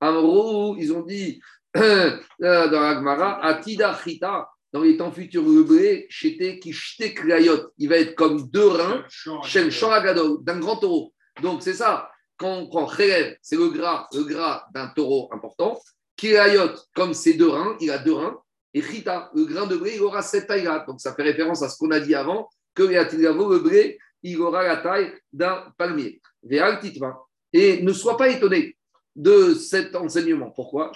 Amro, 0.00 0.76
ils 0.76 0.92
ont 0.92 1.02
dit 1.02 1.40
euh, 1.76 2.18
dans 2.40 2.82
Agmara, 2.82 3.44
Atida 3.44 3.96
Chita, 4.02 4.48
dans 4.72 4.82
les 4.82 4.96
temps 4.96 5.12
futurs, 5.12 5.44
le 5.44 5.62
blé, 5.62 6.08
il 7.78 7.88
va 7.88 7.96
être 7.96 8.16
comme 8.16 8.50
deux 8.50 8.66
reins 8.66 9.04
chez 9.44 9.62
le 9.62 10.42
d'un 10.42 10.58
grand 10.58 10.76
taureau. 10.76 11.12
Donc, 11.42 11.62
c'est 11.62 11.74
ça. 11.74 12.10
Quand 12.36 12.54
on 12.54 12.66
prend 12.68 12.86
Kherev, 12.86 13.36
c'est 13.42 13.56
le 13.56 13.68
gras, 13.68 14.08
le 14.14 14.24
gras 14.24 14.66
d'un 14.74 14.88
taureau 14.88 15.28
important. 15.32 15.80
Kirayot, 16.16 16.74
comme 16.94 17.14
c'est 17.14 17.34
deux 17.34 17.48
reins, 17.48 17.76
il 17.80 17.90
a 17.90 17.98
deux 17.98 18.14
reins. 18.14 18.38
Et 18.72 18.82
Chita, 18.82 19.30
le 19.34 19.44
grain 19.44 19.66
de 19.66 19.76
blé, 19.76 19.96
il 19.96 20.02
aura 20.02 20.22
cette 20.22 20.46
taille-là. 20.46 20.84
Donc, 20.86 21.00
ça 21.00 21.14
fait 21.14 21.22
référence 21.22 21.62
à 21.62 21.68
ce 21.68 21.76
qu'on 21.76 21.90
a 21.90 22.00
dit 22.00 22.14
avant, 22.14 22.48
que 22.74 22.84
le 22.84 23.58
blé, 23.58 23.98
il 24.22 24.40
aura 24.40 24.62
la 24.62 24.76
taille 24.76 25.12
d'un 25.32 25.64
palmier. 25.76 26.20
Et 27.52 27.82
ne 27.82 27.92
sois 27.92 28.16
pas 28.16 28.28
étonné 28.28 28.76
de 29.16 29.54
cet 29.54 29.96
enseignement. 29.96 30.50
Pourquoi? 30.50 30.92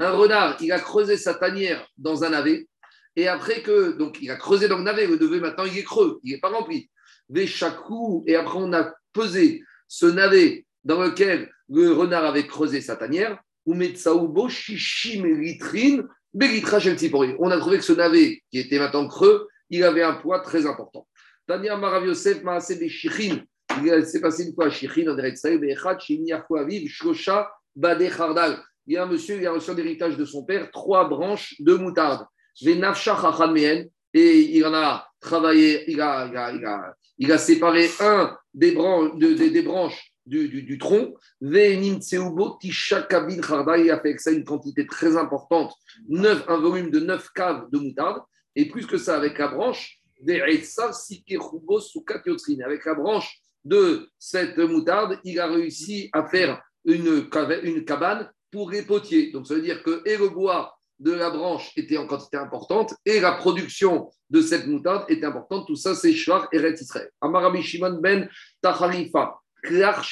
Un 0.00 0.10
renard, 0.10 0.56
il 0.60 0.72
a 0.72 0.80
creusé 0.80 1.16
sa 1.16 1.34
tanière 1.34 1.86
dans 1.96 2.24
un 2.24 2.30
navet. 2.30 2.68
Et 3.14 3.28
après 3.28 3.62
que, 3.62 3.92
donc 3.92 4.18
il 4.20 4.30
a 4.30 4.36
creusé 4.36 4.68
dans 4.68 4.78
le 4.78 4.84
navet, 4.84 5.06
le 5.06 5.16
navet 5.16 5.40
maintenant 5.40 5.64
il 5.64 5.78
est 5.78 5.84
creux, 5.84 6.20
il 6.22 6.32
n'est 6.32 6.40
pas 6.40 6.50
rempli. 6.50 6.90
Veshaku, 7.28 8.24
et 8.26 8.36
après 8.36 8.58
on 8.58 8.72
a 8.72 8.92
pesé 9.12 9.62
ce 9.88 10.06
navet 10.06 10.66
dans 10.84 11.02
lequel 11.02 11.50
le 11.68 11.92
renard 11.92 12.24
avait 12.24 12.46
creusé 12.46 12.80
sa 12.80 12.96
tanière. 12.96 13.38
On 13.66 13.80
a 13.80 13.88
trouvé 17.58 17.78
que 17.78 17.84
ce 17.84 17.92
navet, 17.92 18.42
qui 18.50 18.58
était 18.58 18.78
maintenant 18.78 19.08
creux, 19.08 19.48
il 19.70 19.82
avait 19.82 20.02
un 20.02 20.14
poids 20.14 20.40
très 20.40 20.66
important. 20.66 21.08
Tania 21.46 21.76
Marav 21.76 22.06
Yosef 22.06 22.42
Il 23.82 24.06
s'est 24.06 24.20
passé 24.20 24.44
une 24.44 24.54
fois 24.54 24.66
à 24.66 24.70
Shichin, 24.70 25.08
en 25.08 25.18
Aviv, 26.56 26.88
Shosha, 26.88 27.50
Badé 27.74 28.08
Khardal. 28.08 28.58
Il 28.86 28.94
y 28.94 28.96
a 28.96 29.02
un 29.02 29.06
monsieur, 29.06 29.36
il 29.36 29.46
a 29.46 29.52
reçu 29.52 29.74
l'héritage 29.74 30.16
de 30.16 30.24
son 30.24 30.44
père, 30.44 30.70
trois 30.70 31.08
branches 31.08 31.56
de 31.60 31.74
moutarde. 31.74 32.26
Et 34.14 34.56
il 34.56 34.64
en 34.64 34.74
a 34.74 35.08
travaillé, 35.20 35.90
il 35.90 36.00
a, 36.00 36.26
il 36.26 36.36
a, 36.64 36.94
il 37.18 37.32
a, 37.32 37.38
séparé 37.38 37.88
un 38.00 38.36
des, 38.54 38.72
branches, 38.72 39.16
de, 39.16 39.34
des 39.34 39.62
branches 39.62 40.12
du, 40.24 40.48
du, 40.48 40.62
du 40.62 40.78
tronc. 40.78 41.14
Il 41.40 41.56
a 41.56 41.58
fait 43.10 43.90
avec 43.90 44.20
ça 44.20 44.30
une 44.30 44.44
quantité 44.44 44.86
très 44.86 45.16
importante, 45.16 45.74
neuf, 46.08 46.44
un 46.48 46.58
volume 46.58 46.90
de 46.90 47.00
9 47.00 47.32
caves 47.34 47.68
de 47.70 47.78
moutarde. 47.78 48.22
Et 48.54 48.68
plus 48.68 48.86
que 48.86 48.98
ça, 48.98 49.16
avec 49.16 49.38
la 49.38 49.48
branche, 49.48 49.98
avec 50.26 50.66
la 52.84 52.94
branche 52.94 53.40
de 53.64 54.10
cette 54.18 54.58
moutarde, 54.58 55.18
il 55.24 55.40
a 55.40 55.46
réussi 55.46 56.10
à 56.12 56.26
faire 56.26 56.62
une, 56.84 57.28
une 57.62 57.84
cabane 57.84 58.30
pour 58.50 58.70
les 58.70 58.82
potiers. 58.82 59.32
Donc, 59.32 59.46
ça 59.46 59.54
veut 59.54 59.62
dire 59.62 59.82
que 59.82 60.02
et 60.06 60.16
le 60.16 60.30
bois 60.30 60.75
de 60.98 61.12
la 61.12 61.30
branche 61.30 61.72
était 61.76 61.98
en 61.98 62.06
quantité 62.06 62.36
importante 62.36 62.94
et 63.04 63.20
la 63.20 63.32
production 63.32 64.10
de 64.30 64.40
cette 64.40 64.66
moutarde 64.66 65.04
était 65.08 65.26
importante. 65.26 65.66
Tout 65.66 65.76
ça, 65.76 65.94
c'est 65.94 66.12
Shvar 66.12 66.48
et 66.52 66.58
Israël. 66.58 67.10
Amarabi 67.20 67.62
Shimon 67.62 68.00
ben 68.00 68.28
Tacharifa, 68.62 69.38
Klar 69.62 70.04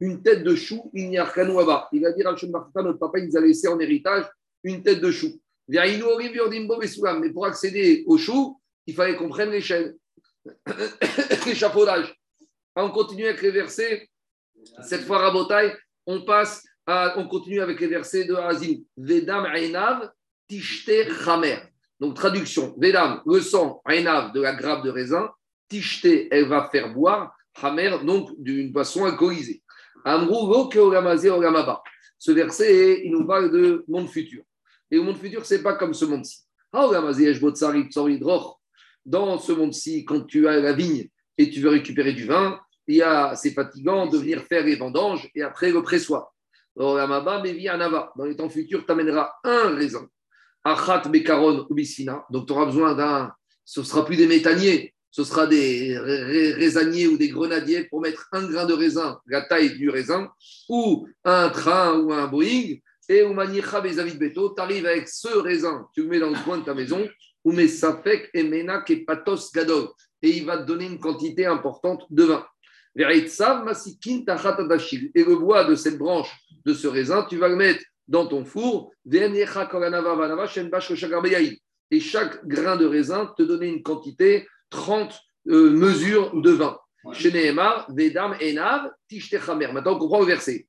une 0.00 0.22
tête 0.22 0.42
de 0.42 0.56
chou, 0.56 0.90
il 0.94 1.10
n'y 1.10 1.18
a 1.18 1.26
qu'un 1.26 1.48
Il 1.92 2.02
va 2.02 2.12
dire 2.12 2.26
à 2.28 2.82
notre 2.82 2.98
papa, 2.98 3.20
il 3.20 3.26
nous 3.28 3.36
a 3.36 3.40
laissé 3.40 3.68
en 3.68 3.78
héritage 3.78 4.24
une 4.64 4.82
tête 4.82 5.00
de 5.00 5.12
chou. 5.12 5.40
Mais 5.68 7.30
pour 7.32 7.46
accéder 7.46 8.02
au 8.06 8.18
chou, 8.18 8.60
il 8.86 8.94
fallait 8.94 9.14
qu'on 9.14 9.28
prenne 9.28 9.60
chaînes, 9.60 9.94
l'échafaudage. 11.46 12.12
On 12.74 12.90
continue 12.90 13.26
avec 13.26 13.42
les 13.42 13.52
versets 13.52 14.08
cette 14.82 15.04
fois, 15.04 15.18
Rabotai, 15.18 15.72
on 16.06 16.22
passe 16.22 16.64
à, 16.86 17.14
on 17.18 17.28
continue 17.28 17.60
avec 17.60 17.80
les 17.80 17.86
versets 17.86 18.24
de 18.24 18.34
Azim. 18.34 18.82
Vedam 18.96 19.46
Ainav 19.54 20.10
Tishte 20.48 21.10
Chamer. 21.24 21.58
Donc, 22.00 22.14
traduction. 22.14 22.74
Vedam, 22.78 23.22
le 23.26 23.40
sang, 23.40 23.80
Ainav, 23.88 24.32
de 24.32 24.40
la 24.40 24.54
grappe 24.54 24.84
de 24.84 24.90
raisin. 24.90 25.30
Tishte, 25.68 26.08
elle 26.30 26.48
va 26.48 26.68
faire 26.70 26.92
boire. 26.92 27.34
Chamer, 27.60 28.04
donc 28.04 28.30
d'une 28.38 28.72
boisson 28.72 29.04
alcoolisée. 29.04 29.62
Amrou 30.04 30.52
Ogamaba. 30.52 31.82
Ce 32.18 32.32
verset, 32.32 33.02
il 33.04 33.12
nous 33.12 33.26
parle 33.26 33.50
de 33.50 33.84
monde 33.88 34.08
futur. 34.08 34.42
Et 34.90 34.96
le 34.96 35.02
monde 35.02 35.16
futur, 35.16 35.44
c'est 35.44 35.62
pas 35.62 35.74
comme 35.74 35.94
ce 35.94 36.04
monde-ci. 36.04 36.40
Dans 39.04 39.38
ce 39.38 39.52
monde-ci, 39.52 40.04
quand 40.04 40.26
tu 40.26 40.48
as 40.48 40.60
la 40.60 40.72
vigne 40.72 41.08
et 41.36 41.50
tu 41.50 41.60
veux 41.60 41.70
récupérer 41.70 42.12
du 42.12 42.26
vin, 42.26 42.60
c'est 43.34 43.50
fatigant 43.50 44.06
de 44.06 44.18
venir 44.18 44.42
faire 44.44 44.64
les 44.64 44.76
vendanges 44.76 45.30
et 45.34 45.42
après 45.42 45.70
le 45.70 45.82
pressoir. 45.82 46.31
Dans 46.76 48.24
les 48.24 48.36
temps 48.36 48.48
futurs, 48.48 48.84
tu 48.86 48.92
amèneras 48.92 49.32
un 49.44 49.74
raisin. 49.74 50.06
Achat 50.64 51.02
Bekaron 51.08 51.66
ou 51.68 51.76
Donc, 52.30 52.46
tu 52.46 52.52
auras 52.52 52.66
besoin 52.66 52.94
d'un. 52.94 53.32
Ce 53.64 53.80
ne 53.80 53.84
sera 53.84 54.04
plus 54.04 54.16
des 54.16 54.26
métaniers, 54.26 54.92
ce 55.10 55.24
sera 55.24 55.46
des 55.46 55.96
raisaniers 55.98 57.06
ou 57.06 57.16
des 57.16 57.28
grenadiers 57.28 57.84
pour 57.84 58.00
mettre 58.00 58.28
un 58.32 58.46
grain 58.46 58.66
de 58.66 58.72
raisin, 58.72 59.20
la 59.26 59.42
taille 59.42 59.76
du 59.76 59.88
raisin, 59.88 60.30
ou 60.68 61.06
un 61.24 61.48
train 61.50 61.98
ou 61.98 62.12
un 62.12 62.26
Boeing. 62.26 62.78
Et 63.08 63.22
au 63.22 63.34
Manicha 63.34 63.80
Bezavid 63.80 64.18
Beto, 64.18 64.54
tu 64.54 64.62
arrives 64.62 64.86
avec 64.86 65.08
ce 65.08 65.28
raisin, 65.28 65.86
tu 65.94 66.02
le 66.02 66.08
mets 66.08 66.18
dans 66.18 66.30
le 66.30 66.44
coin 66.44 66.58
de 66.58 66.64
ta 66.64 66.74
maison, 66.74 67.06
ou 67.44 67.52
met 67.52 67.68
Safek 67.68 68.30
et 68.32 68.42
Menak 68.42 68.90
et 68.90 69.04
Patos 69.04 69.52
Gadol. 69.52 69.88
Et 70.22 70.30
il 70.30 70.46
va 70.46 70.58
te 70.58 70.64
donner 70.64 70.86
une 70.86 70.98
quantité 70.98 71.46
importante 71.46 72.04
de 72.10 72.24
vin. 72.24 72.46
Et 72.94 73.04
le 75.24 75.36
bois 75.36 75.64
de 75.64 75.74
cette 75.74 75.98
branche, 75.98 76.30
de 76.64 76.74
ce 76.74 76.86
raisin, 76.86 77.26
tu 77.28 77.38
vas 77.38 77.48
le 77.48 77.56
mettre 77.56 77.82
dans 78.08 78.26
ton 78.26 78.44
four. 78.44 78.92
Et 81.90 82.00
chaque 82.00 82.46
grain 82.46 82.76
de 82.76 82.86
raisin 82.86 83.32
te 83.36 83.42
donnait 83.42 83.68
une 83.68 83.82
quantité, 83.82 84.46
30 84.70 85.20
euh, 85.48 85.70
mesures 85.70 86.40
de 86.40 86.50
vin. 86.50 86.78
Maintenant, 89.72 89.82
on 89.86 89.98
comprend 89.98 90.20
le 90.20 90.26
verset. 90.26 90.66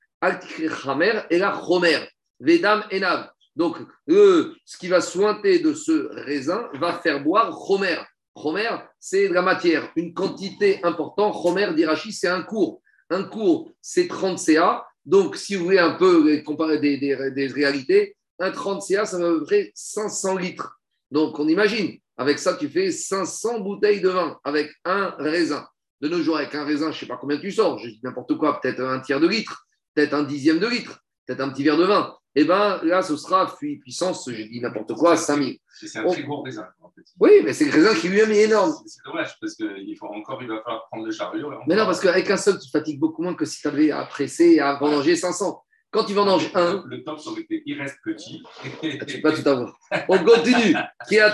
et 1.30 1.38
la 1.38 1.62
Chomer. 1.62 2.00
Vedam 2.40 2.84
Enav. 2.92 3.30
Donc, 3.56 3.78
ce 4.08 4.78
qui 4.80 4.88
va 4.88 5.00
sointer 5.00 5.60
de 5.60 5.74
ce 5.74 6.10
raisin 6.26 6.68
va 6.74 6.94
faire 6.94 7.24
boire 7.24 7.56
Chomer. 7.68 7.98
Romer, 8.36 8.70
c'est 9.00 9.30
de 9.30 9.34
la 9.34 9.42
matière, 9.42 9.92
une 9.96 10.14
quantité 10.14 10.84
importante. 10.84 11.34
Romer, 11.36 11.74
d'Irachi, 11.76 12.12
c'est 12.12 12.28
un 12.28 12.42
cours. 12.42 12.82
Un 13.10 13.24
cours, 13.24 13.72
c'est 13.82 14.08
30 14.08 14.40
CA. 14.40 14.86
Donc, 15.06 15.36
si 15.36 15.56
vous 15.56 15.66
voulez 15.66 15.80
un 15.80 15.96
peu 15.96 16.42
comparer 16.44 16.80
des, 16.80 17.48
réalités, 17.48 18.16
un 18.40 18.52
30 18.52 18.82
CA, 18.82 19.06
ça 19.06 19.20
va 19.20 19.28
à 19.28 19.32
peu 19.32 19.44
près 19.44 19.72
500 19.76 20.38
litres. 20.38 20.80
Donc, 21.12 21.38
on 21.40 21.48
imagine, 21.48 21.98
avec 22.18 22.40
ça, 22.40 22.56
tu 22.56 22.70
fais 22.70 22.92
500 22.92 23.60
bouteilles 23.60 24.02
de 24.02 24.10
vin 24.10 24.40
avec 24.44 24.72
un 24.86 25.14
raisin. 25.20 25.68
De 26.02 26.10
nos 26.10 26.22
jours, 26.22 26.38
avec 26.38 26.54
un 26.56 26.66
raisin, 26.66 26.92
je 26.92 26.96
ne 26.96 27.00
sais 27.00 27.06
pas 27.06 27.18
combien 27.18 27.38
tu 27.38 27.52
sors, 27.52 27.80
je 27.80 27.88
dis 27.88 28.00
n'importe 28.04 28.38
quoi, 28.38 28.60
peut-être 28.60 28.82
un 28.82 29.00
tiers 29.00 29.22
de 29.22 29.28
litre, 29.28 29.66
peut-être 29.94 30.14
un 30.14 30.24
dixième 30.24 30.60
de 30.60 30.68
litre, 30.68 31.00
peut-être 31.26 31.40
un 31.40 31.50
petit 31.50 31.64
verre 31.64 31.78
de 31.78 31.86
vin. 31.86 32.14
Eh 32.36 32.46
bien 32.46 32.82
là, 32.84 33.02
ce 33.02 33.16
sera 33.16 33.54
puissance, 33.82 34.30
j'ai 34.30 34.46
dit 34.46 34.60
n'importe 34.60 34.94
quoi, 34.94 35.16
5000. 35.16 35.58
C'est 35.68 35.98
un 35.98 36.08
très 36.08 36.24
gros 36.24 36.42
raisin. 36.42 36.68
En 36.82 36.90
fait. 36.90 37.04
Oui, 37.20 37.42
mais 37.44 37.54
c'est 37.54 37.66
le 37.66 37.72
raisin 37.72 37.96
qui 37.96 38.10
lui-même 38.10 38.32
est 38.32 38.44
énorme. 38.44 38.74
C'est 38.86 39.04
dommage, 39.06 39.38
parce 39.40 39.56
qu'il 39.56 39.96
faut 39.98 40.08
encore, 40.08 40.42
il 40.42 40.48
va 40.48 40.62
falloir 40.64 40.88
prendre 40.90 41.06
le 41.06 41.12
chariot. 41.12 41.52
Mais 41.68 41.76
non, 41.76 41.86
parce 41.86 42.00
qu'avec 42.00 42.30
un 42.30 42.38
seul, 42.38 42.60
tu 42.60 42.70
fatigues 42.70 43.00
beaucoup 43.00 43.22
moins 43.22 43.36
que 43.36 43.46
si 43.46 43.62
tu 43.62 43.68
avais 43.68 43.92
à 43.92 44.06
presser 44.06 44.54
et 44.54 44.60
à 44.60 44.76
vendanger 44.76 45.16
500. 45.16 45.64
Quand 45.92 46.06
tu 46.06 46.14
vendanges 46.14 46.50
un. 46.56 46.84
Le 46.88 47.04
top, 47.04 47.20
ça 47.20 47.30
aurait 47.30 47.42
été, 47.42 47.62
il 47.68 47.80
reste 47.80 47.98
petit. 48.04 48.42
Tu 48.82 49.22
peux 49.22 49.22
pas 49.22 49.32
tout 49.32 49.48
avoir. 49.48 49.78
On 50.10 50.18
continue. 50.24 50.76
Qui 51.08 51.20
a 51.20 51.32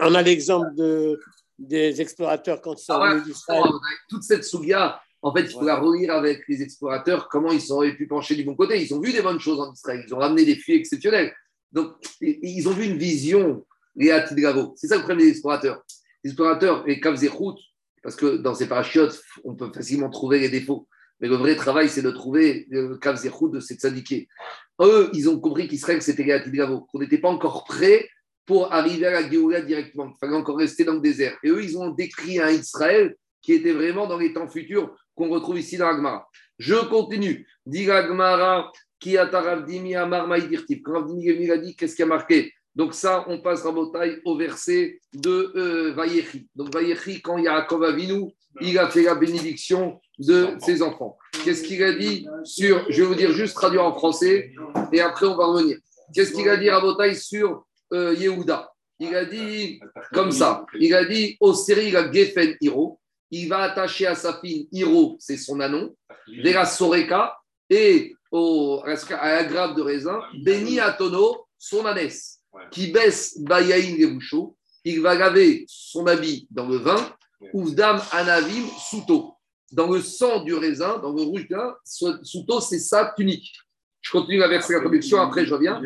On 0.00 0.14
a 0.14 0.22
l'exemple 0.22 0.74
de, 0.74 1.20
des 1.58 2.00
explorateurs 2.00 2.62
quand 2.62 2.80
ils 2.80 2.84
sont 2.84 2.94
ah 2.94 3.10
venus 3.10 3.24
d'Israël. 3.24 3.62
Toute 4.08 4.22
cette 4.22 4.44
souga, 4.44 5.02
en 5.24 5.34
fait, 5.34 5.44
il 5.44 5.52
faut 5.52 5.64
la 5.64 5.76
relire 5.76 6.12
avec 6.12 6.46
les 6.48 6.62
explorateurs, 6.62 7.28
comment 7.30 7.50
ils 7.50 7.72
auraient 7.72 7.96
pu 7.96 8.06
pencher 8.06 8.36
du 8.36 8.44
bon 8.44 8.54
côté. 8.54 8.80
Ils 8.82 8.94
ont 8.94 9.00
vu 9.00 9.10
des 9.10 9.22
bonnes 9.22 9.40
choses 9.40 9.58
en 9.58 9.72
Israël, 9.72 10.04
ils 10.06 10.14
ont 10.14 10.18
ramené 10.18 10.44
des 10.44 10.54
filles 10.54 10.76
exceptionnelles. 10.76 11.34
Donc, 11.72 11.92
ils 12.20 12.68
ont 12.68 12.72
vu 12.72 12.84
une 12.84 12.98
vision, 12.98 13.64
les 13.96 14.12
Gravo. 14.32 14.74
C'est 14.76 14.88
ça 14.88 14.96
le 14.96 15.00
problème 15.00 15.24
des 15.24 15.30
explorateurs. 15.30 15.82
Les 16.22 16.30
explorateurs, 16.30 16.84
les 16.86 17.28
route 17.28 17.58
parce 18.02 18.16
que 18.16 18.36
dans 18.36 18.54
ces 18.54 18.68
parachutes, 18.68 19.18
on 19.44 19.54
peut 19.54 19.72
facilement 19.72 20.10
trouver 20.10 20.38
les 20.38 20.50
défauts. 20.50 20.86
Mais 21.20 21.28
le 21.28 21.36
vrai 21.36 21.56
travail, 21.56 21.88
c'est 21.88 22.02
de 22.02 22.10
trouver 22.10 22.66
le 22.68 22.98
Kavzechut 22.98 23.50
de 23.50 23.60
ces 23.60 23.78
syndiqués. 23.78 24.28
Eux, 24.82 25.08
ils 25.14 25.30
ont 25.30 25.40
compris 25.40 25.68
qu'Israël, 25.68 26.02
c'était 26.02 26.24
les 26.24 26.50
Gravo, 26.50 26.82
qu'on 26.92 26.98
n'était 26.98 27.16
pas 27.16 27.30
encore 27.30 27.64
prêt 27.64 28.06
pour 28.44 28.74
arriver 28.74 29.06
à 29.06 29.22
la 29.22 29.30
Géoula 29.30 29.62
directement. 29.62 30.12
Il 30.14 30.18
fallait 30.20 30.36
encore 30.36 30.58
rester 30.58 30.84
dans 30.84 30.92
le 30.92 31.00
désert. 31.00 31.38
Et 31.42 31.48
eux, 31.48 31.64
ils 31.64 31.78
ont 31.78 31.88
décrit 31.88 32.38
un 32.40 32.50
Israël 32.50 33.16
qui 33.44 33.52
était 33.52 33.72
vraiment 33.72 34.06
dans 34.06 34.18
les 34.18 34.32
temps 34.32 34.48
futurs 34.48 34.96
qu'on 35.14 35.28
retrouve 35.28 35.58
ici 35.58 35.76
dans 35.76 35.88
Agmara. 35.88 36.26
Je 36.58 36.76
continue. 36.88 37.46
Dit 37.66 37.90
Agmara, 37.90 38.72
qui 38.98 39.18
a 39.18 39.26
Taravdimi 39.26 39.94
Amar 39.94 40.26
Maïdirtif. 40.26 40.82
Quand 40.82 40.94
Ravdimi 40.94 41.50
a 41.50 41.58
dit, 41.58 41.76
qu'est-ce 41.76 41.94
qui 41.94 42.02
a 42.02 42.06
marqué? 42.06 42.52
Donc 42.74 42.94
ça, 42.94 43.24
on 43.28 43.40
passe 43.40 43.62
bataille 43.62 44.20
au 44.24 44.36
verset 44.36 45.00
de 45.12 45.52
euh, 45.56 45.92
Vayechi. 45.92 46.48
Donc 46.56 46.72
Vayechi, 46.74 47.20
quand 47.20 47.38
Yaakov 47.38 47.84
Avinu, 47.84 48.32
il 48.60 48.78
a 48.78 48.88
fait 48.88 49.02
la 49.02 49.14
bénédiction 49.14 50.00
de 50.18 50.56
ses 50.58 50.82
enfants. 50.82 51.16
Qu'est-ce 51.44 51.62
qu'il 51.62 51.82
a 51.84 51.92
dit 51.92 52.26
sur, 52.44 52.84
je 52.88 53.02
vais 53.02 53.08
vous 53.08 53.14
dire 53.14 53.32
juste 53.32 53.54
traduire 53.54 53.84
en 53.84 53.92
français, 53.92 54.52
et 54.92 55.00
après 55.00 55.26
on 55.26 55.36
va 55.36 55.46
revenir. 55.46 55.76
Qu'est-ce 56.12 56.32
qu'il 56.32 56.48
a 56.48 56.56
dit 56.56 56.68
à 56.68 56.80
Botaï 56.80 57.14
sur 57.14 57.64
euh, 57.92 58.14
Yehuda? 58.14 58.70
Il 59.00 59.14
a 59.14 59.24
dit 59.24 59.80
comme 60.12 60.30
ça, 60.30 60.64
il 60.78 60.94
a 60.94 61.04
dit, 61.04 61.36
au 61.40 61.52
série, 61.52 61.88
il 61.88 61.96
a 61.96 62.10
Gefen 62.10 62.56
Hiro, 62.60 63.00
il 63.42 63.48
va 63.48 63.62
attacher 63.62 64.06
à 64.06 64.14
sa 64.14 64.38
fille 64.40 64.68
Hiro, 64.70 65.16
c'est 65.18 65.36
son 65.36 65.60
anon, 65.60 65.94
Vera 66.42 66.64
Soreka, 66.66 67.36
et 67.68 68.14
au, 68.30 68.82
à 68.84 69.34
la 69.34 69.44
grave 69.44 69.76
de 69.76 69.82
raisin, 69.82 70.20
Beni 70.44 70.80
Atono, 70.80 71.46
son 71.58 71.84
ânesse, 71.86 72.40
qui 72.70 72.92
baisse 72.92 73.38
Bayaïn 73.40 73.96
et 73.98 74.90
il 74.90 75.00
va 75.00 75.14
laver 75.14 75.64
son 75.66 76.06
habit 76.06 76.46
dans 76.50 76.68
le 76.68 76.76
vin, 76.76 77.16
Ouvdam 77.52 78.00
Anavim 78.12 78.66
Souto, 78.90 79.34
dans 79.72 79.90
le 79.90 80.00
sang 80.00 80.44
du 80.44 80.54
raisin, 80.54 80.98
dans 80.98 81.12
le 81.12 81.22
rouge 81.22 81.46
là, 81.50 81.76
Souto, 81.84 82.60
c'est 82.60 82.78
sa 82.78 83.12
tunique. 83.16 83.52
Je 84.00 84.10
continue 84.10 84.38
la 84.38 84.48
verser 84.48 84.74
la 84.74 84.80
traduction, 84.80 85.18
après 85.20 85.46
je 85.46 85.54
reviens. 85.54 85.80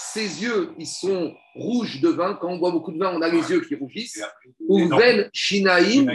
Ses 0.00 0.42
yeux, 0.42 0.70
ils 0.78 0.86
sont 0.86 1.34
rouges 1.54 2.00
de 2.00 2.08
vin. 2.08 2.34
Quand 2.40 2.48
on 2.48 2.58
boit 2.58 2.70
beaucoup 2.70 2.92
de 2.92 2.98
vin, 2.98 3.12
on 3.14 3.20
a 3.20 3.28
les 3.28 3.50
yeux 3.50 3.60
qui 3.60 3.74
rougissent. 3.74 4.22
Ou 4.68 4.88
ven 4.88 5.28
shinaim 5.32 6.06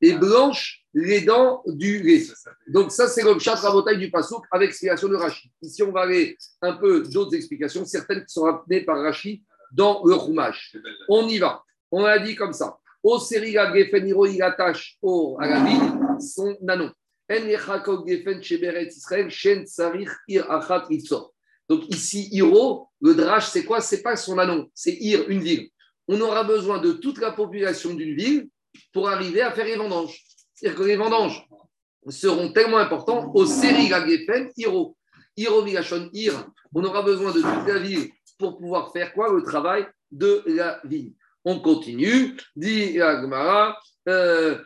Et 0.00 0.12
blanches 0.14 0.84
les 0.94 1.20
dents 1.20 1.62
du 1.66 2.02
lait. 2.02 2.24
Donc 2.68 2.90
ça, 2.90 3.06
c'est 3.08 3.22
le 3.22 3.38
chat 3.38 3.56
rabotaille 3.56 3.98
du 3.98 4.10
pasouk 4.10 4.44
avec 4.50 4.70
explication 4.70 5.08
de 5.08 5.16
Rachid. 5.16 5.50
Ici, 5.62 5.82
on 5.82 5.92
va 5.92 6.02
aller 6.02 6.36
un 6.62 6.74
peu 6.74 7.02
d'autres 7.02 7.34
explications, 7.34 7.84
certaines 7.84 8.24
qui 8.24 8.32
sont 8.32 8.42
ramenées 8.42 8.84
par 8.84 9.00
Rachid 9.02 9.42
dans 9.70 10.02
le 10.04 10.14
roumage. 10.14 10.74
On 11.08 11.28
y 11.28 11.38
va. 11.38 11.62
On 11.90 12.04
a 12.04 12.18
dit 12.18 12.34
comme 12.34 12.52
ça. 12.52 12.78
Au 13.02 13.18
Seriga 13.18 13.72
Gefeniro, 13.72 14.26
il 14.26 14.42
attache 14.42 14.96
au, 15.02 15.36
à 15.40 15.46
la 15.46 15.64
ville 15.64 15.98
son 16.20 16.56
nanon. 16.62 16.90
Donc 21.68 21.88
ici, 21.88 22.28
Hiro, 22.32 22.88
le 23.00 23.14
drache, 23.14 23.48
c'est 23.48 23.64
quoi? 23.64 23.80
C'est 23.80 24.02
pas 24.02 24.16
son 24.16 24.38
anon, 24.38 24.68
c'est 24.74 24.92
Ir, 24.92 25.28
une 25.28 25.42
ville. 25.42 25.68
On 26.08 26.20
aura 26.20 26.44
besoin 26.44 26.78
de 26.78 26.92
toute 26.92 27.20
la 27.20 27.32
population 27.32 27.94
d'une 27.94 28.16
ville 28.16 28.48
pour 28.92 29.08
arriver 29.08 29.42
à 29.42 29.52
faire 29.52 29.66
les 29.66 29.76
vendanges. 29.76 30.24
C'est-à-dire 30.54 30.78
que 30.78 30.84
les 30.84 30.96
vendanges 30.96 31.46
seront 32.08 32.52
tellement 32.52 32.78
importants 32.78 33.30
au 33.34 33.44
Seriga 33.44 34.06
Gefen, 34.06 34.50
Hiro. 34.56 34.96
Hiro 35.36 35.62
Vigashon, 35.62 36.08
Ir. 36.12 36.32
On 36.74 36.82
aura 36.84 37.02
besoin 37.02 37.32
de 37.32 37.40
toute 37.40 37.68
la 37.68 37.78
ville 37.78 38.10
pour 38.38 38.58
pouvoir 38.58 38.92
faire 38.92 39.12
quoi? 39.12 39.32
Le 39.32 39.42
travail 39.42 39.86
de 40.10 40.42
la 40.46 40.80
ville. 40.84 41.12
On 41.44 41.60
continue, 41.60 42.36
dit 42.56 43.00
Agmara, 43.00 43.78
euh, 44.08 44.58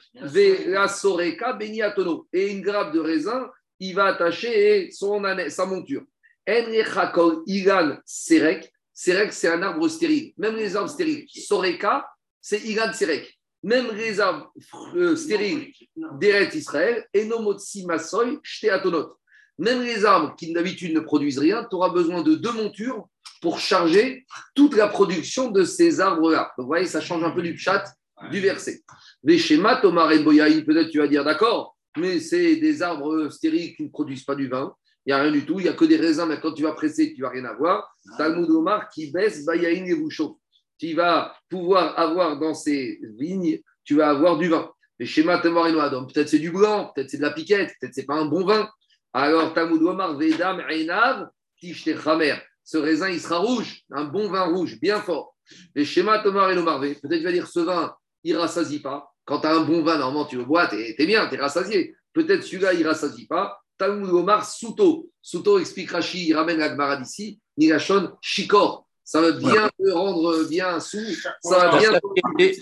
soreka 0.88 1.52
beniatono. 1.52 2.26
Et 2.32 2.52
une 2.52 2.60
grappe 2.60 2.92
de 2.92 3.00
raisin, 3.00 3.50
il 3.78 3.94
va 3.94 4.06
attacher 4.06 4.90
son, 4.90 5.22
sa 5.48 5.66
monture. 5.66 6.02
Igan 6.46 7.98
serek. 8.05 8.72
Serek, 8.92 9.33
c'est 9.33 9.48
un 9.48 9.62
arbre 9.62 9.88
stérile. 9.88 10.33
Même 10.37 10.57
les 10.57 10.76
arbres 10.76 10.90
stériles. 10.90 11.24
Soreka, 11.28 12.07
c'est 12.40 12.61
Igan 12.61 12.92
serek. 12.92 13.38
Même 13.62 13.94
les 13.94 14.18
arbres 14.18 14.52
euh, 14.96 15.14
stériles 15.14 15.72
d'Eret 16.20 16.50
Israël, 16.55 17.07
Enomotsi 17.14 17.87
masoy, 17.87 18.40
atonot. 18.70 19.14
Même 19.59 19.83
les 19.83 20.05
arbres 20.05 20.35
qui 20.37 20.52
d'habitude 20.52 20.94
ne 20.94 21.00
produisent 21.00 21.38
rien, 21.38 21.64
tu 21.68 21.76
auras 21.76 21.90
besoin 21.90 22.22
de 22.22 22.35
deux 22.35 22.52
montures 22.52 23.07
pour 23.40 23.61
charger 23.61 24.24
toute 24.55 24.76
la 24.76 24.88
production 24.88 25.50
de 25.50 25.64
ces 25.64 26.00
arbres-là. 26.00 26.52
Donc, 26.57 26.64
vous 26.64 26.66
voyez, 26.66 26.87
ça 26.87 27.00
change 27.00 27.22
un 27.22 27.31
peu 27.31 27.42
du 27.42 27.57
chat 27.57 27.85
du 28.31 28.40
verset. 28.40 28.83
Les 29.22 29.38
schémas, 29.38 29.81
Thomas 29.81 30.11
et 30.11 30.24
peut-être 30.64 30.90
tu 30.90 30.98
vas 30.98 31.09
dire 31.09 31.24
d'accord, 31.24 31.76
mais 31.96 32.20
c'est 32.20 32.57
des 32.57 32.83
arbres 32.83 33.28
stériles 33.28 33.76
qui 33.76 33.85
ne 33.85 33.88
produisent 33.88 34.24
pas 34.24 34.35
du 34.35 34.48
vin. 34.48 34.74
Il 35.04 35.10
n'y 35.10 35.12
a 35.12 35.22
rien 35.22 35.32
du 35.32 35.44
tout, 35.44 35.58
il 35.58 35.64
n'y 35.64 35.68
a 35.68 35.72
que 35.72 35.84
des 35.84 35.96
raisins, 35.96 36.26
mais 36.28 36.40
quand 36.40 36.52
tu 36.52 36.62
vas 36.62 36.72
presser, 36.72 37.12
tu 37.12 37.20
ne 37.20 37.26
vas 37.26 37.32
rien 37.32 37.44
avoir. 37.44 37.96
Talmud 38.18 38.48
Omar 38.50 38.88
qui 38.88 39.10
baisse 39.10 39.44
Bayaïn 39.44 39.84
et 39.86 39.94
Bouchot. 39.94 40.38
Tu 40.78 40.94
vas 40.94 41.34
pouvoir 41.48 41.98
avoir 41.98 42.38
dans 42.38 42.54
ces 42.54 43.00
vignes, 43.18 43.60
tu 43.84 43.96
vas 43.96 44.10
avoir 44.10 44.38
du 44.38 44.48
vin. 44.48 44.70
Les 44.98 45.06
schémas 45.06 45.38
Thomas 45.38 45.68
et 45.68 45.72
peut-être 45.72 46.28
c'est 46.28 46.38
du 46.38 46.50
blanc, 46.50 46.92
peut-être 46.94 47.10
c'est 47.10 47.16
de 47.16 47.22
la 47.22 47.32
piquette, 47.32 47.72
peut-être 47.80 47.94
c'est 47.94 48.06
pas 48.06 48.14
un 48.14 48.26
bon 48.26 48.44
vin. 48.44 48.68
Alors 49.12 49.52
Talmud 49.54 49.82
Omar, 49.82 50.16
Vedam, 50.16 50.60
Einav, 50.68 51.28
Tichte 51.58 52.00
Chamer 52.00 52.36
ce 52.64 52.78
raisin, 52.78 53.08
il 53.08 53.20
sera 53.20 53.38
rouge, 53.38 53.82
un 53.90 54.04
bon 54.04 54.30
vin 54.30 54.44
rouge, 54.44 54.78
bien 54.80 55.00
fort. 55.00 55.36
Les 55.74 55.84
schémas 55.84 56.20
Tomar 56.20 56.50
et 56.50 56.54
Lomarvé, 56.54 56.94
peut-être 56.94 57.18
tu 57.18 57.24
vas 57.24 57.32
dire 57.32 57.46
ce 57.46 57.60
vin, 57.60 57.94
il 58.24 58.34
ne 58.34 58.38
rassasie 58.38 58.80
pas. 58.80 59.12
Quand 59.24 59.40
tu 59.40 59.46
as 59.46 59.54
un 59.54 59.64
bon 59.64 59.82
vin, 59.82 59.98
normalement, 59.98 60.26
tu 60.26 60.36
le 60.36 60.44
bois, 60.44 60.66
tu 60.66 60.76
es, 60.76 61.06
bien, 61.06 61.28
tu 61.28 61.34
es 61.34 61.38
rassasié. 61.38 61.94
Peut-être 62.12 62.42
celui-là, 62.42 62.74
il 62.74 62.80
ne 62.80 62.88
rassasie 62.88 63.26
pas. 63.26 63.62
Talmud 63.78 64.11
Omar, 64.11 64.44
Souto. 64.48 65.08
Souto 65.20 65.58
explique 65.58 65.90
Rashi, 65.90 66.28
il 66.28 66.35
ramène 66.35 66.58
la 66.58 66.96
d'ici, 66.96 67.40
Nigashon, 67.56 68.12
Chikor. 68.20 68.87
Ça 69.04 69.20
va 69.20 69.32
bien 69.32 69.68
te 69.68 69.90
rendre 69.90 70.44
bien 70.48 70.78
sous. 70.80 70.98
Ça 71.42 71.68
va 71.68 71.78
bien. 71.78 71.90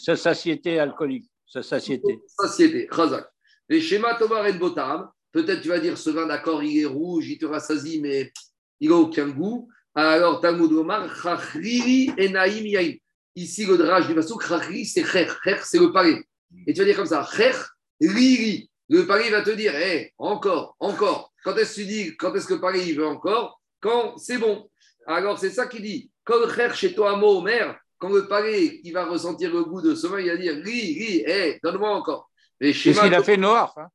Sa 0.00 0.16
satiété 0.16 0.78
alcoolique. 0.78 1.30
Sa 1.46 1.62
satiété. 1.62 2.18
Satiété, 2.26 2.88
Razak. 2.90 3.26
Les 3.68 3.80
schémas 3.80 4.14
Tomar 4.16 4.46
et 4.46 4.52
Botam, 4.54 5.08
peut-être 5.32 5.60
tu 5.60 5.68
vas 5.68 5.78
dire 5.78 5.96
ce 5.98 6.10
vin, 6.10 6.26
d'accord, 6.26 6.62
il 6.62 6.80
est 6.80 6.86
rouge, 6.86 7.28
il 7.28 7.38
te 7.38 7.46
rassasie, 7.46 8.00
mais 8.00 8.32
il 8.80 8.90
n'a 8.90 8.96
aucun 8.96 9.28
goût. 9.28 9.68
Alors, 9.94 10.40
Talmud 10.40 10.72
Omar, 10.72 11.14
Chachriri 11.14 12.10
Enaim 12.18 12.66
Yaim. 12.66 12.94
Ici, 13.36 13.66
le 13.66 13.76
drage 13.76 14.08
du 14.08 14.14
Pasuk, 14.14 14.42
Chachriri, 14.46 14.86
c'est 14.86 15.04
Cher. 15.04 15.38
Cher, 15.44 15.64
c'est 15.64 15.78
le 15.78 15.92
palais. 15.92 16.24
Et 16.66 16.72
tu 16.72 16.80
vas 16.80 16.86
dire 16.86 16.96
comme 16.96 17.06
ça, 17.06 17.26
Cher, 17.36 17.76
Riri. 18.00 18.69
Le 18.90 19.06
palais 19.06 19.30
va 19.30 19.40
te 19.40 19.50
dire, 19.50 19.74
hé, 19.74 20.12
encore, 20.18 20.76
encore. 20.78 21.32
Quand 21.42 21.56
est-ce 21.56 21.76
que 21.76 21.80
tu 21.80 21.86
dis, 21.86 22.16
quand 22.16 22.34
est-ce 22.34 22.46
que 22.46 22.54
le 22.54 22.78
il 22.78 22.96
veut 22.96 23.06
encore? 23.06 23.60
Quand 23.80 24.18
c'est 24.18 24.36
bon. 24.36 24.68
Alors, 25.06 25.38
c'est 25.38 25.50
ça 25.50 25.66
qu'il 25.66 25.82
dit. 25.82 26.10
Quand 26.24 26.46
Cher 26.54 26.74
chez 26.74 26.92
toi, 26.92 27.16
Mohamer, 27.16 27.72
quand 27.98 28.10
le 28.10 28.28
palais 28.28 28.80
il 28.84 28.92
va 28.92 29.06
ressentir 29.06 29.50
le 29.50 29.64
goût 29.64 29.80
de 29.80 29.94
ce 29.94 30.06
vin, 30.06 30.20
il 30.20 30.28
va 30.28 30.36
dire, 30.36 30.54
Ri, 30.54 30.98
Ri, 30.98 31.24
hé, 31.26 31.58
donne-moi 31.62 31.90
encore. 31.90 32.30
Qu'est-ce 32.60 33.00
qu'il 33.00 33.14
a 33.14 33.22
fait 33.22 33.38
noir 33.38 33.72
hein 33.78 33.88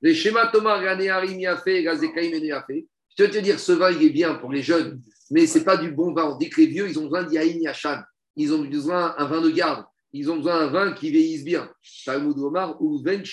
Les 0.00 0.14
schémas 0.14 0.46
Thomas, 0.48 0.80
Ganéarim, 0.80 1.40
il 1.40 1.46
a 1.46 1.56
fait, 1.56 1.86
a. 1.86 1.94
Je 1.94 3.24
vais 3.24 3.30
te 3.30 3.38
dire, 3.38 3.58
ce 3.58 3.72
vin, 3.72 3.90
il 3.90 4.04
est 4.04 4.10
bien 4.10 4.34
pour 4.34 4.52
les 4.52 4.62
jeunes 4.62 5.02
mais 5.32 5.46
ce 5.46 5.58
n'est 5.58 5.64
pas 5.64 5.78
du 5.78 5.90
bon 5.90 6.12
vin. 6.12 6.24
On 6.24 6.36
dit 6.36 6.50
que 6.50 6.60
les 6.60 6.66
vieux, 6.66 6.88
ils 6.88 6.98
ont 6.98 7.04
besoin 7.04 7.24
d'Yaïn 7.24 7.58
Yachan. 7.58 8.02
Ils 8.36 8.52
ont 8.52 8.62
besoin 8.62 9.14
d'un 9.16 9.24
vin 9.24 9.40
de 9.40 9.48
garde. 9.48 9.86
Ils 10.12 10.30
ont 10.30 10.36
besoin 10.36 10.58
d'un 10.58 10.66
vin 10.66 10.92
qui 10.92 11.10
vieillisse 11.10 11.42
bien. 11.42 11.70
Talmud 12.04 12.38
Omar 12.38 12.80
ou 12.82 13.02
Ven 13.02 13.24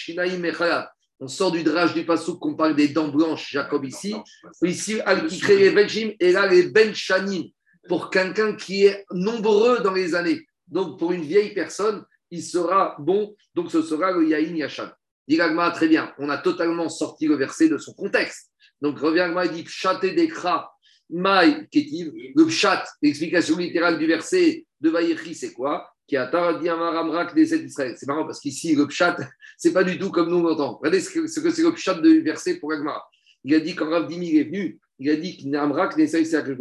On 1.19 1.27
sort 1.27 1.51
du 1.51 1.63
drage 1.63 1.93
du 1.93 2.05
pasouk 2.05 2.39
qu'on 2.39 2.55
parle 2.55 2.75
des 2.75 2.89
dents 2.89 3.09
blanches, 3.09 3.51
Jacob 3.51 3.83
ici. 3.85 4.15
Ici, 4.63 5.01
al 5.01 5.27
qui 5.27 5.39
crée 5.39 5.57
les 5.57 5.71
Benjim 5.71 6.11
et 6.19 6.31
là 6.31 6.47
les 6.47 6.69
Benchanim 6.69 7.43
pour 7.87 8.09
quelqu'un 8.09 8.55
qui 8.55 8.85
est 8.85 9.05
nombreux 9.11 9.79
dans 9.79 9.93
les 9.93 10.15
années. 10.15 10.47
Donc 10.67 10.97
pour 10.97 11.11
une 11.11 11.23
vieille 11.23 11.53
personne, 11.53 12.05
il 12.31 12.43
sera 12.43 12.95
bon. 12.99 13.35
Donc 13.53 13.71
ce 13.71 13.81
sera 13.81 14.11
le 14.11 14.27
Yaïn 14.27 14.55
Yachan. 14.55 14.89
Dilagma, 15.29 15.69
très 15.69 15.87
bien. 15.87 16.11
On 16.17 16.27
a 16.29 16.39
totalement 16.39 16.89
sorti 16.89 17.27
le 17.27 17.35
verset 17.35 17.69
de 17.69 17.77
son 17.77 17.93
contexte. 17.93 18.49
Donc, 18.81 18.97
revient 18.99 19.31
il 19.45 19.51
dit 19.51 19.63
Pshaté 19.63 20.11
dekra 20.11 20.71
Maï 21.09 21.67
Ketiv. 21.69 22.11
Le 22.35 22.45
Pshat, 22.47 22.83
l'explication 23.01 23.57
littérale 23.57 23.99
du 23.99 24.07
verset 24.07 24.65
de 24.81 24.89
Vayechi, 24.89 25.35
c'est 25.35 25.53
quoi? 25.53 25.87
Qui 26.09 26.17
a. 26.17 26.29
C'est 26.31 28.07
marrant 28.07 28.25
parce 28.25 28.39
qu'ici, 28.39 28.75
le 28.75 28.87
Pshat, 28.87 29.17
c'est 29.57 29.71
pas 29.71 29.83
du 29.83 29.99
tout 29.99 30.09
comme 30.09 30.29
nous 30.29 30.37
on 30.37 30.43
l'entend. 30.43 30.77
Regardez 30.77 31.01
ce 31.01 31.39
que 31.39 31.49
c'est 31.51 31.61
le 31.61 31.73
Pshat 31.73 32.01
du 32.01 32.21
verset 32.21 32.59
pour 32.59 32.73
Agmara. 32.73 33.03
Il 33.43 33.53
a 33.53 33.59
dit 33.59 33.75
quand 33.75 33.89
Rav 33.89 34.07
Dimi 34.07 34.35
est 34.37 34.45
venu, 34.45 34.79
il 34.97 35.09
a 35.09 35.15
dit 35.15 35.37
qu'Amrak 35.37 35.95
Knesset 35.95 36.23
Israël, 36.23 36.57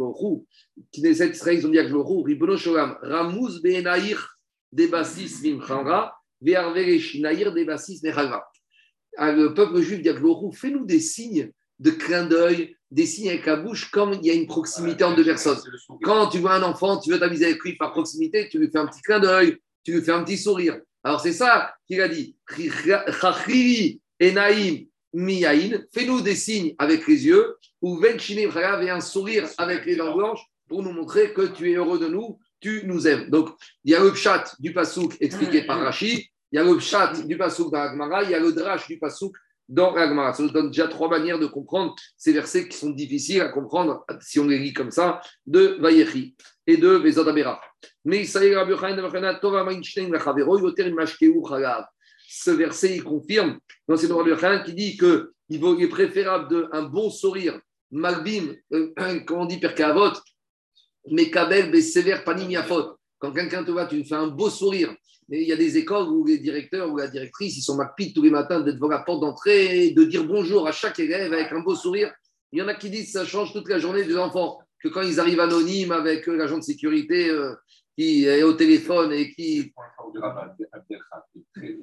Knesset 0.93 1.29
Israël, 1.31 1.57
ils 1.57 1.67
ont 1.67 1.69
dit 1.69 1.79
Akhlorou, 1.79 2.21
Ribono 2.21 2.55
Sholam, 2.55 2.97
Ramuz 3.01 3.61
Be'enaïr 3.61 4.37
Debasis 4.71 5.41
Mimchanra, 5.43 6.15
Ve'arveresh 6.41 7.15
Naïr 7.19 7.51
Debasis 7.51 8.01
Mechalva. 8.03 8.45
Ah, 9.17 9.31
le 9.31 9.53
peuple 9.53 9.81
juif 9.81 10.01
dit 10.01 10.09
Akhlorou, 10.09 10.51
fais-nous 10.51 10.85
des 10.85 10.99
signes 10.99 11.51
de 11.79 11.91
clin 11.91 12.27
d'œil, 12.27 12.77
des 12.91 13.05
signes 13.05 13.29
avec 13.29 13.45
la 13.45 13.55
bouche, 13.55 13.91
comme 13.91 14.13
il 14.13 14.25
y 14.25 14.31
a 14.31 14.33
une 14.33 14.47
proximité 14.47 15.03
entre 15.03 15.17
deux 15.17 15.25
personnes. 15.25 15.59
Quand 16.01 16.27
tu 16.27 16.39
vois 16.39 16.55
un 16.55 16.63
enfant, 16.63 16.99
tu 16.99 17.11
veux 17.11 17.19
t'amuser 17.19 17.45
avec 17.45 17.63
lui 17.63 17.75
par 17.77 17.91
proximité, 17.91 18.49
tu 18.49 18.59
lui 18.59 18.69
fais 18.71 18.79
un 18.79 18.87
petit 18.87 19.01
clin 19.01 19.19
d'œil, 19.19 19.57
tu 19.83 19.93
lui 19.93 20.01
fais 20.01 20.11
un 20.11 20.23
petit 20.23 20.37
sourire. 20.37 20.79
Alors 21.03 21.21
c'est 21.21 21.33
ça 21.33 21.73
qu'il 21.87 22.01
a 22.01 22.07
dit. 22.07 22.35
Enaïm 24.21 24.85
miyaïn, 25.13 25.85
fais-nous 25.93 26.21
des 26.21 26.35
signes 26.35 26.75
avec 26.77 27.07
les 27.07 27.25
yeux, 27.25 27.57
ou 27.81 27.97
venchine 27.97 28.39
et 28.39 28.89
un 28.89 29.01
sourire 29.01 29.47
avec 29.57 29.85
les 29.85 29.95
dents 29.95 30.15
blanches 30.15 30.41
pour 30.67 30.83
nous 30.83 30.91
montrer 30.91 31.33
que 31.33 31.47
tu 31.47 31.71
es 31.71 31.75
heureux 31.75 31.99
de 31.99 32.07
nous, 32.07 32.37
tu 32.59 32.83
nous 32.85 33.07
aimes. 33.07 33.29
Donc, 33.29 33.49
il 33.83 33.91
y 33.91 33.95
a 33.95 34.03
le 34.03 34.13
chat 34.13 34.55
du 34.59 34.73
pasouk 34.73 35.15
expliqué 35.19 35.63
par 35.63 35.79
Rachid, 35.79 36.19
il 36.51 36.55
y 36.55 36.57
a 36.57 36.63
le 36.63 36.79
chat 36.79 37.13
du 37.25 37.37
pasouk 37.37 37.71
dans 37.71 37.79
Agmara, 37.79 38.23
il 38.23 38.31
y 38.31 38.35
a 38.35 38.39
le 38.39 38.51
drash 38.51 38.87
du 38.87 38.99
pasouk 38.99 39.35
dans 39.69 39.95
Agmara. 39.95 40.33
Ça 40.33 40.43
nous 40.43 40.49
donne 40.49 40.67
déjà 40.67 40.87
trois 40.87 41.07
manières 41.07 41.39
de 41.39 41.45
comprendre 41.45 41.95
ces 42.17 42.33
versets 42.33 42.67
qui 42.67 42.77
sont 42.77 42.89
difficiles 42.89 43.41
à 43.41 43.49
comprendre 43.49 44.03
si 44.19 44.39
on 44.39 44.47
les 44.47 44.57
lit 44.57 44.73
comme 44.73 44.91
ça, 44.91 45.21
de 45.45 45.77
Vayechi 45.79 46.35
et 46.67 46.77
de 46.77 46.89
Vezadabera. 46.89 47.61
Mais 48.03 48.25
ce 48.25 48.39
verset, 52.51 52.95
il 52.95 53.03
confirme 53.03 53.59
dans 53.87 53.97
ces 53.97 54.11
Rabbi 54.11 54.63
qui 54.65 54.73
dit 54.73 54.97
qu'il 54.97 55.83
est 55.83 55.87
préférable 55.87 56.69
d'un 56.71 56.83
bon 56.83 57.09
sourire, 57.09 57.59
Malbim, 57.91 58.55
euh, 58.73 58.93
comment 59.25 59.43
on 59.43 59.45
dit, 59.45 59.59
Perkavot, 59.59 60.13
mais 61.11 61.31
Kabel, 61.31 61.81
sévère, 61.81 62.23
Panimiafot. 62.23 62.97
Quand 63.17 63.33
quelqu'un 63.33 63.63
te 63.63 63.71
voit, 63.71 63.85
tu 63.85 64.03
fais 64.05 64.15
un 64.15 64.27
beau 64.27 64.49
sourire. 64.49 64.95
Mais 65.29 65.41
il 65.43 65.47
y 65.47 65.53
a 65.53 65.55
des 65.55 65.77
écoles 65.77 66.09
où 66.09 66.25
les 66.25 66.39
directeurs 66.39 66.91
ou 66.91 66.97
la 66.97 67.07
directrice, 67.07 67.55
ils 67.55 67.61
sont 67.61 67.75
mapites 67.75 68.15
tous 68.15 68.23
les 68.23 68.31
matins 68.31 68.61
d'être 68.61 68.75
devant 68.75 68.87
la 68.87 68.99
porte 68.99 69.21
d'entrée, 69.21 69.91
de 69.91 70.03
dire 70.03 70.23
bonjour 70.23 70.67
à 70.67 70.71
chaque 70.71 70.99
élève 70.99 71.31
avec 71.31 71.51
un 71.51 71.59
beau 71.59 71.75
sourire. 71.75 72.11
Il 72.51 72.59
y 72.59 72.61
en 72.63 72.67
a 72.67 72.73
qui 72.73 72.89
disent 72.89 73.13
que 73.13 73.19
ça 73.19 73.25
change 73.25 73.53
toute 73.53 73.69
la 73.69 73.77
journée 73.77 74.03
des 74.03 74.17
enfants, 74.17 74.59
que 74.81 74.87
quand 74.87 75.03
ils 75.03 75.19
arrivent 75.19 75.39
anonymes 75.39 75.91
avec 75.91 76.27
euh, 76.27 76.35
l'agent 76.35 76.57
de 76.57 76.63
sécurité, 76.63 77.29
euh, 77.29 77.53
qui 77.95 78.25
est 78.25 78.43
au 78.43 78.53
téléphone 78.53 79.11
et 79.11 79.31
qui. 79.33 79.73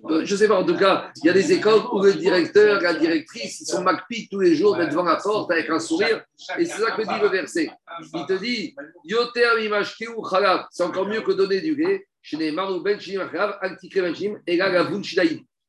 Euh, 0.08 0.24
je 0.24 0.32
ne 0.32 0.38
sais 0.38 0.48
pas, 0.48 0.58
en 0.58 0.64
tout 0.64 0.76
cas, 0.76 1.12
il 1.22 1.26
y 1.26 1.28
a 1.28 1.32
des 1.34 1.52
écoles 1.52 1.82
où 1.92 2.02
le 2.02 2.14
directeur, 2.14 2.80
la 2.80 2.94
directrice, 2.94 3.60
ils 3.60 3.66
sont 3.66 3.82
MacPi 3.82 4.28
tous 4.30 4.40
les 4.40 4.56
jours 4.56 4.76
d'être 4.76 4.90
devant 4.90 5.04
la 5.04 5.16
porte 5.16 5.52
avec 5.52 5.68
un 5.68 5.78
sourire. 5.78 6.24
Et 6.58 6.64
c'est 6.64 6.80
ça 6.80 6.92
que 6.92 7.02
dit 7.02 7.20
le 7.20 7.28
verset. 7.28 7.70
Il 8.14 8.24
te 8.26 8.32
dit 8.32 8.74
c'est 10.70 10.82
encore 10.82 11.06
mieux 11.06 11.20
que 11.20 11.32
donner 11.32 11.60
du 11.60 11.74
lait. 11.76 12.06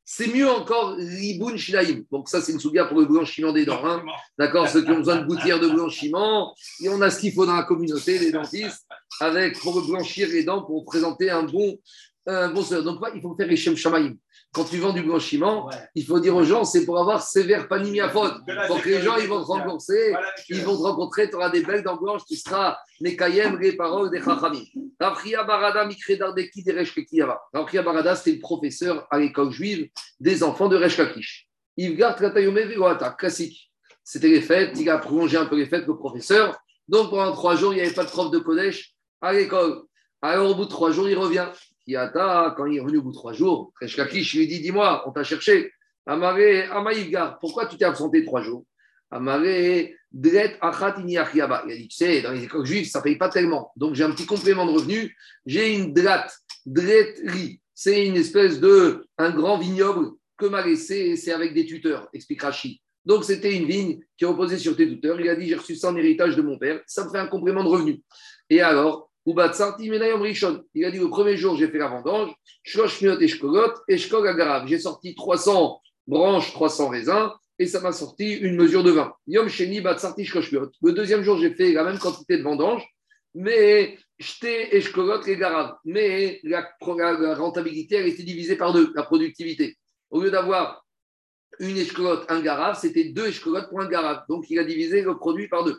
C'est 0.04 0.32
mieux 0.34 0.48
encore 0.48 0.96
Ribun 0.96 1.56
Shilaim. 1.56 2.02
Donc, 2.10 2.30
ça, 2.30 2.40
c'est 2.40 2.52
une 2.52 2.60
souviens 2.60 2.86
pour 2.86 2.98
le 2.98 3.04
blanchiment 3.04 3.52
des 3.52 3.66
dents. 3.66 3.84
Hein. 3.84 4.02
D'accord 4.38 4.66
Ceux 4.66 4.82
qui 4.82 4.90
ont 4.90 4.98
besoin 4.98 5.16
de 5.16 5.26
gouttières 5.26 5.60
de 5.60 5.68
blanchiment. 5.68 6.54
Et 6.82 6.88
on 6.88 7.00
a 7.02 7.10
ce 7.10 7.20
qu'il 7.20 7.34
faut 7.34 7.44
dans 7.44 7.56
la 7.56 7.64
communauté, 7.64 8.18
les 8.18 8.32
dentistes, 8.32 8.86
avec, 9.20 9.58
pour 9.60 9.86
blanchir 9.86 10.28
les 10.28 10.44
dents, 10.44 10.62
pour 10.62 10.86
présenter 10.86 11.28
un 11.30 11.42
bon, 11.42 11.78
un 12.26 12.48
bon 12.48 12.62
Donc, 12.82 13.00
il 13.14 13.20
faut 13.20 13.36
faire 13.36 13.48
les 13.48 13.56
Shem 13.56 13.76
Shamaim 13.76 14.14
quand 14.52 14.64
tu 14.64 14.78
vends 14.78 14.92
du 14.92 15.02
blanchiment, 15.02 15.68
il 15.94 16.04
faut 16.04 16.20
dire 16.20 16.34
aux 16.34 16.44
gens, 16.44 16.64
c'est 16.64 16.84
pour 16.84 16.98
avoir 16.98 17.22
sévère 17.22 17.68
panimiaphone. 17.68 18.44
Pour 18.66 18.80
que 18.80 18.88
les 18.88 19.02
gens, 19.02 19.16
ils 19.16 19.28
vont 19.28 19.40
te 19.40 19.46
renforcer, 19.46 20.14
ils 20.48 20.62
vont 20.62 20.76
te 20.76 20.82
rencontrer, 20.82 21.28
tu 21.28 21.36
auras 21.36 21.50
des 21.50 21.62
belles 21.62 21.82
dents 21.82 21.96
blanches, 21.96 22.22
tu 22.26 22.36
seras 22.36 22.78
Nekayem, 23.00 23.58
les 23.58 23.76
paroles 23.76 24.10
des 24.10 24.20
Chachamim. 24.20 24.64
Rafria 25.00 25.44
Barada, 25.44 25.84
Mikredardeki, 25.84 26.64
Barada, 27.84 28.16
c'était 28.16 28.32
le 28.32 28.40
professeur 28.40 29.06
à 29.10 29.18
l'école 29.18 29.50
juive 29.50 29.88
des 30.20 30.42
enfants 30.42 30.68
de 30.68 30.76
Reshkakish. 30.76 31.48
Yvgar 31.76 32.16
Tratayome 32.16 32.58
classique. 33.16 33.70
C'était 34.02 34.28
les 34.28 34.40
fêtes, 34.40 34.78
il 34.80 34.88
a 34.90 34.98
prolongé 34.98 35.36
un 35.36 35.46
peu 35.46 35.56
les 35.56 35.66
fêtes, 35.66 35.86
le 35.86 35.96
professeur. 35.96 36.58
Donc 36.88 37.10
pendant 37.10 37.32
trois 37.32 37.54
jours, 37.56 37.72
il 37.72 37.76
n'y 37.76 37.82
avait 37.82 37.94
pas 37.94 38.04
de 38.04 38.10
prof 38.10 38.30
de 38.30 38.38
Kodesh 38.38 38.94
à 39.20 39.32
l'école. 39.32 39.82
Alors 40.22 40.50
au 40.50 40.54
bout 40.54 40.64
de 40.64 40.70
trois 40.70 40.90
jours, 40.90 41.08
il 41.08 41.16
revient 41.16 41.48
quand 42.56 42.66
il 42.66 42.76
est 42.76 42.80
revenu 42.80 42.98
au 42.98 43.02
bout 43.02 43.12
de 43.12 43.16
trois 43.16 43.32
jours, 43.32 43.72
Reshkakish 43.80 44.34
lui 44.34 44.46
dit 44.46 44.60
Dis-moi, 44.60 45.04
on 45.06 45.12
t'a 45.12 45.24
cherché. 45.24 45.72
Amaré, 46.06 46.64
Amaïga, 46.64 47.38
pourquoi 47.40 47.66
tu 47.66 47.76
t'es 47.76 47.84
absenté 47.84 48.24
trois 48.24 48.42
jours? 48.42 48.64
Amaré, 49.10 49.96
Dret 50.12 50.56
Achat 50.60 50.96
Il 51.06 51.18
a 51.18 51.24
dit 51.32 51.88
Tu 51.88 51.96
sais, 51.96 52.22
dans 52.22 52.32
les 52.32 52.44
écoles 52.44 52.66
juives, 52.66 52.88
ça 52.88 53.00
ne 53.00 53.04
paye 53.04 53.16
pas 53.16 53.28
tellement. 53.28 53.72
Donc 53.76 53.94
j'ai 53.94 54.04
un 54.04 54.10
petit 54.10 54.26
complément 54.26 54.66
de 54.66 54.72
revenu. 54.72 55.16
J'ai 55.46 55.74
une 55.74 55.92
drat, 55.92 56.26
dretri. 56.66 57.60
C'est 57.74 58.06
une 58.06 58.16
espèce 58.16 58.60
de. 58.60 59.06
un 59.18 59.30
grand 59.30 59.58
vignoble 59.58 60.12
que 60.36 60.46
m'a 60.46 60.64
laissé, 60.64 61.16
c'est 61.16 61.32
avec 61.32 61.52
des 61.52 61.66
tuteurs, 61.66 62.08
explique 62.12 62.42
Rachid. 62.42 62.78
Donc, 63.04 63.24
c'était 63.24 63.56
une 63.56 63.66
vigne 63.66 64.00
qui 64.16 64.24
reposait 64.24 64.58
sur 64.58 64.76
tes 64.76 64.86
tuteurs. 64.86 65.20
Il 65.20 65.28
a 65.28 65.34
dit 65.34 65.46
J'ai 65.46 65.56
reçu 65.56 65.76
ça 65.76 65.90
en 65.90 65.96
héritage 65.96 66.36
de 66.36 66.42
mon 66.42 66.58
père. 66.58 66.80
Ça 66.86 67.04
me 67.04 67.10
fait 67.10 67.18
un 67.18 67.26
complément 67.26 67.64
de 67.64 67.68
revenu. 67.68 68.02
Et 68.50 68.60
alors, 68.60 69.08
il 69.30 69.38
a 69.40 69.48
dit 70.90 70.98
le 70.98 71.08
premier 71.10 71.36
jour, 71.36 71.56
j'ai 71.56 71.68
fait 71.68 71.76
la 71.78 71.88
vendange, 71.88 72.30
J'ai 74.66 74.78
sorti 74.78 75.14
300 75.14 75.82
branches, 76.06 76.52
300 76.52 76.88
raisins, 76.88 77.28
et 77.58 77.66
ça 77.66 77.80
m'a 77.80 77.92
sorti 77.92 78.34
une 78.34 78.56
mesure 78.56 78.84
de 78.84 78.90
vin. 78.90 79.12
Yom 79.26 79.48
Sheni 79.48 79.80
Le 79.80 80.92
deuxième 80.92 81.22
jour, 81.22 81.38
j'ai 81.38 81.54
fait 81.54 81.72
la 81.72 81.84
même 81.84 81.98
quantité 81.98 82.38
de 82.38 82.42
vendange, 82.42 82.86
mais 83.34 83.98
j'étais 84.18 84.76
Eshkolot 84.76 85.22
et 85.22 85.36
Garav. 85.36 85.76
Mais 85.84 86.40
la, 86.44 86.68
rentabilité, 86.80 87.96
elle 87.96 88.08
était 88.08 88.22
divisée 88.22 88.56
par 88.56 88.72
deux, 88.72 88.92
la 88.94 89.02
productivité. 89.02 89.76
Au 90.10 90.22
lieu 90.22 90.30
d'avoir 90.30 90.84
une 91.58 91.76
Eshkolot, 91.76 92.20
un 92.28 92.40
Garav, 92.40 92.78
c'était 92.78 93.04
deux 93.04 93.28
Eshkolot 93.28 93.68
pour 93.68 93.80
un 93.80 93.88
Garav. 93.88 94.24
Donc, 94.28 94.48
il 94.50 94.58
a 94.58 94.64
divisé 94.64 95.02
le 95.02 95.16
produit 95.16 95.48
par 95.48 95.64
deux. 95.64 95.78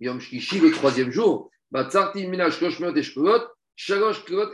Yom 0.00 0.18
le 0.18 0.70
troisième 0.70 1.10
jour, 1.10 1.50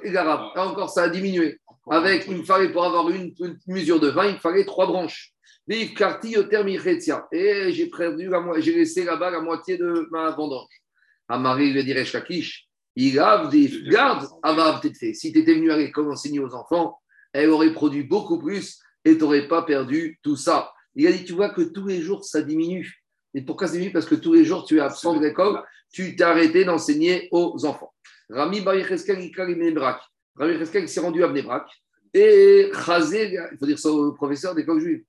et 0.02 0.10
Là 0.10 0.50
encore, 0.56 0.90
ça 0.90 1.02
a 1.04 1.08
diminué. 1.08 1.60
Avec, 1.90 2.26
il 2.28 2.38
me 2.38 2.44
fallait, 2.44 2.70
pour 2.70 2.84
avoir 2.84 3.10
une, 3.10 3.34
mesure 3.66 4.00
de 4.00 4.08
vin, 4.08 4.26
il 4.26 4.34
me 4.34 4.38
fallait 4.38 4.64
trois 4.64 4.86
branches. 4.86 5.33
Et 5.66 5.94
j'ai 7.72 7.86
perdu, 7.86 8.30
j'ai 8.58 8.74
laissé 8.74 9.04
là-bas 9.04 9.30
la 9.30 9.40
moitié 9.40 9.78
de 9.78 10.08
ma 10.10 10.30
vendange. 10.30 10.68
Marie 11.28 11.72
lui 11.72 11.84
dirait 11.84 12.04
Shakish, 12.04 12.68
il 12.96 13.14
garde, 13.14 13.50
Si 13.52 15.32
tu 15.32 15.38
étais 15.38 15.54
venu 15.54 15.72
à 15.72 15.76
l'école 15.76 16.10
enseigner 16.10 16.40
aux 16.40 16.54
enfants, 16.54 16.98
elle 17.32 17.50
aurait 17.50 17.72
produit 17.72 18.04
beaucoup 18.04 18.38
plus 18.38 18.78
et 19.04 19.14
tu 19.14 19.20
n'aurais 19.20 19.48
pas 19.48 19.62
perdu 19.62 20.18
tout 20.22 20.36
ça. 20.36 20.72
Il 20.94 21.06
a 21.06 21.12
dit, 21.12 21.24
tu 21.24 21.32
vois 21.32 21.50
que 21.50 21.62
tous 21.62 21.86
les 21.88 22.00
jours, 22.00 22.24
ça 22.24 22.42
diminue. 22.42 23.02
Et 23.32 23.42
pourquoi 23.42 23.66
c'est 23.66 23.74
diminue? 23.74 23.92
Parce 23.92 24.06
que 24.06 24.14
tous 24.14 24.32
les 24.32 24.44
jours, 24.44 24.64
tu 24.64 24.76
es 24.76 24.80
absent 24.80 25.16
de 25.16 25.24
l'école 25.24 25.60
tu 25.94 26.16
t'es 26.16 26.24
arrêté 26.24 26.64
d'enseigner 26.64 27.28
aux 27.30 27.64
enfants. 27.64 27.94
Rami 28.28 28.60
Baricheskel, 28.62 29.22
il 30.82 30.88
s'est 30.88 31.00
rendu 31.00 31.22
à 31.22 31.28
Bnebrak. 31.28 31.70
Et 32.14 32.70
Chazé, 32.72 33.36
il 33.52 33.58
faut 33.58 33.66
dire 33.66 33.78
ça 33.78 33.90
au 33.90 34.12
professeur 34.12 34.54
d'école 34.54 34.80
juive. 34.80 35.04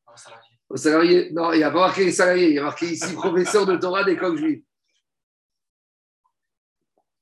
Au 0.68 0.76
salarié. 0.76 1.32
Non, 1.32 1.54
il 1.54 1.58
n'y 1.58 1.64
a 1.64 1.70
pas 1.70 1.82
marqué 1.82 2.12
salarié, 2.12 2.48
il 2.50 2.56
y 2.56 2.60
a 2.60 2.64
marqué 2.64 2.88
ici 2.88 3.14
professeur 3.14 3.68
de 3.68 3.76
Torah 3.76 4.04
d'école 4.04 4.38
juive. 4.38 4.64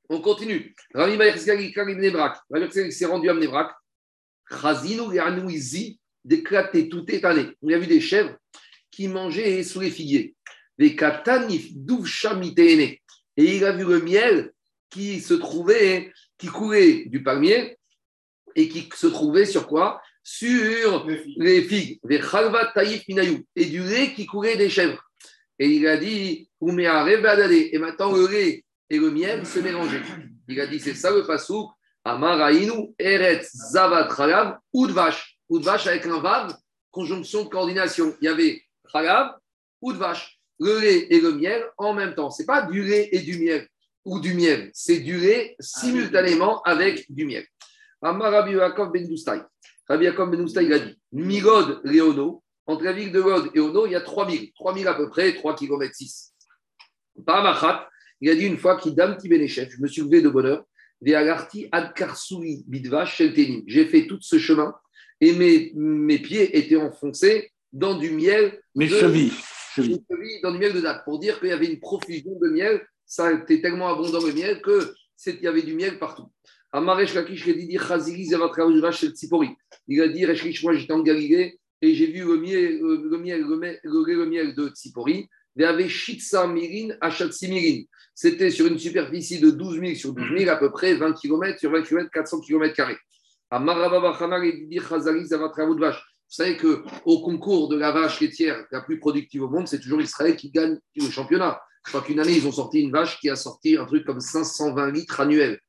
On 0.08 0.22
continue. 0.22 0.74
Rami 0.94 1.18
s'est 1.38 3.06
rendu 3.06 3.30
à 3.30 3.34
Bnebrak. 3.34 3.72
Chazino 4.50 5.12
Yanouizi, 5.12 6.00
déclaté 6.24 6.88
tout 6.88 7.06
étalé. 7.12 7.50
On 7.62 7.70
a 7.70 7.78
vu 7.78 7.88
des 7.88 8.00
chèvres 8.00 8.38
qui 8.90 9.10
mangeaient 9.10 9.64
sous 9.64 9.82
les 9.82 9.92
figuiers. 9.92 10.36
Les 10.78 10.96
katanif 10.96 11.76
duvshamitene 11.76 12.96
et 13.36 13.56
il 13.56 13.66
a 13.66 13.72
vu 13.72 13.84
le 13.84 14.00
miel 14.00 14.54
qui 14.90 15.20
se 15.20 15.34
trouvait, 15.34 16.14
qui 16.38 16.48
coulait 16.48 17.06
du 17.06 17.24
palmier 17.24 17.78
et 18.56 18.70
qui 18.70 18.90
se 18.96 19.08
trouvait 19.08 19.46
sur 19.46 19.68
quoi? 19.68 20.02
Sur 20.24 21.06
les 21.38 21.64
figues, 21.64 22.00
et 23.56 23.66
du 23.66 23.84
lait 23.84 24.14
qui 24.14 24.26
coulait 24.26 24.56
des 24.56 24.70
chèvres. 24.70 25.04
Et 25.60 25.68
il 25.68 25.86
a 25.88 25.98
dit, 25.98 26.50
et 26.62 27.78
maintenant 27.78 28.14
le 28.14 28.28
lait 28.28 28.64
et 28.90 28.98
le 28.98 29.12
miel 29.12 29.46
se 29.46 29.60
mélangeaient. 29.60 30.02
Il 30.48 30.62
a 30.62 30.68
dit, 30.68 30.80
c'est 30.80 30.94
ça 30.94 31.12
le 31.12 31.26
pasouk, 31.26 31.72
Amarainu, 32.06 32.94
Eretz, 33.00 33.52
Zavat, 33.72 34.16
Chalav, 34.16 34.60
Udvash. 34.74 35.38
Udvash 35.50 35.88
avec 35.88 36.06
un 36.06 36.20
vav, 36.20 36.56
conjonction 36.92 37.44
de 37.44 37.50
coordination. 37.50 38.16
Il 38.22 38.26
y 38.26 38.28
avait 38.28 38.62
Chalav, 38.92 39.36
Udvash. 39.82 40.40
le 40.60 40.80
lait 40.80 41.08
et 41.10 41.20
le 41.20 41.34
miel 41.34 41.64
en 41.78 41.94
même 41.94 42.16
temps. 42.16 42.30
C'est 42.30 42.46
pas 42.46 42.64
du 42.64 42.84
lait 42.84 43.10
et 43.12 43.20
du 43.20 43.40
miel 43.40 43.68
ou 44.06 44.20
du 44.20 44.34
miel, 44.34 44.70
c'est 44.74 45.00
du 45.00 45.18
lait 45.18 45.56
simultanément 45.60 46.62
avec 46.64 47.06
du 47.10 47.26
miel. 47.26 47.46
Amar 48.04 48.32
Rabbi 48.32 48.52
Yaakov 48.54 48.92
ben 48.92 49.08
Doustay. 49.08 49.42
Rabbi 49.88 50.06
Yaakov 50.06 50.30
ben 50.30 50.46
il 50.62 50.74
a 50.74 50.80
dit 50.80 51.00
Migod 51.12 51.82
Léono, 51.84 52.44
entre 52.66 52.84
la 52.84 52.94
ville 52.94 53.12
de 53.12 53.22
God 53.22 53.50
et 53.54 53.60
Ono, 53.60 53.86
il 53.86 53.92
y 53.92 53.96
a 53.96 54.02
3000, 54.02 54.54
3000 54.54 54.88
à 54.88 54.94
peu 54.94 55.10
près, 55.10 55.34
3 55.34 55.56
km 55.56 55.94
6. 55.94 56.34
Par 57.26 57.90
il 58.22 58.30
a 58.30 58.36
dit 58.36 58.46
une 58.46 58.58
fois 58.58 58.78
qu'il 58.78 58.96
dame 58.96 59.18
chef, 59.48 59.70
je 59.70 59.82
me 59.82 59.88
suis 59.88 60.02
levé 60.02 60.22
de 60.22 60.30
bonheur, 60.30 60.64
j'ai 63.68 63.86
fait 63.86 64.08
tout 64.08 64.18
ce 64.22 64.40
chemin 64.40 64.74
et 65.20 65.34
mes, 65.34 65.74
mes 65.76 66.20
pieds 66.20 66.58
étaient 66.58 66.78
enfoncés 66.78 67.52
dans 67.74 67.98
du 67.98 68.12
miel. 68.12 68.62
Mes 68.76 68.88
chevilles. 68.88 69.34
Dans 70.42 70.52
du 70.52 70.60
miel 70.60 70.74
de 70.74 70.80
date, 70.82 71.04
pour 71.04 71.20
dire 71.20 71.40
qu'il 71.40 71.50
y 71.50 71.52
avait 71.52 71.66
une 71.66 71.80
profusion 71.80 72.38
de 72.42 72.50
miel. 72.50 72.86
Ça 73.06 73.34
était 73.34 73.60
tellement 73.62 73.90
abondant 73.90 74.26
le 74.26 74.32
miel 74.32 74.62
que 74.62 74.94
il 75.26 75.42
y 75.42 75.48
avait 75.48 75.62
du 75.62 75.74
miel 75.74 76.00
partout. 76.00 76.32
Il 79.88 80.02
a 80.02 80.08
dit, 80.08 80.26
moi 80.64 80.74
j'étais 80.74 80.94
en 80.94 81.04
Galilée 81.04 81.60
et 81.82 81.94
j'ai 81.94 82.08
vu 82.08 82.24
le 82.24 82.38
miel, 82.38 82.80
le 82.80 83.18
miel, 83.20 83.42
le 83.42 83.58
miel, 83.58 83.80
le 83.84 84.26
miel 84.26 84.56
de 84.56 84.70
Tsipori. 84.70 85.28
C'était 88.16 88.50
sur 88.50 88.66
une 88.66 88.80
superficie 88.80 89.40
de 89.40 89.52
12 89.52 89.80
000 89.80 89.94
sur 89.94 90.14
12 90.14 90.40
000, 90.40 90.50
à 90.50 90.56
peu 90.56 90.72
près 90.72 90.96
20 90.96 91.14
km 91.14 91.60
sur 91.60 91.70
20 91.72 91.84
km, 91.84 92.10
400 92.12 92.40
km. 92.40 92.76
Vous 93.52 93.70
savez 96.28 96.58
qu'au 96.58 97.22
concours 97.22 97.70
de 97.70 97.78
la 97.78 97.92
vache 97.92 98.20
laitière 98.20 98.66
la 98.72 98.82
plus 98.82 99.00
productive 99.00 99.44
au 99.44 99.50
monde, 99.50 99.68
c'est 99.68 99.80
toujours 99.80 100.02
Israël 100.02 100.36
qui 100.36 100.50
gagne 100.50 100.80
le 100.96 101.10
championnat. 101.12 101.62
Je 101.86 101.92
crois 101.92 102.02
qu'une 102.02 102.20
année, 102.20 102.36
ils 102.36 102.48
ont 102.48 102.52
sorti 102.52 102.82
une 102.82 102.92
vache 102.92 103.20
qui 103.20 103.30
a 103.30 103.36
sorti 103.36 103.78
un 103.78 103.86
truc 103.86 104.06
comme 104.06 104.22
520 104.22 104.90
litres 104.90 105.20
annuels. 105.20 105.60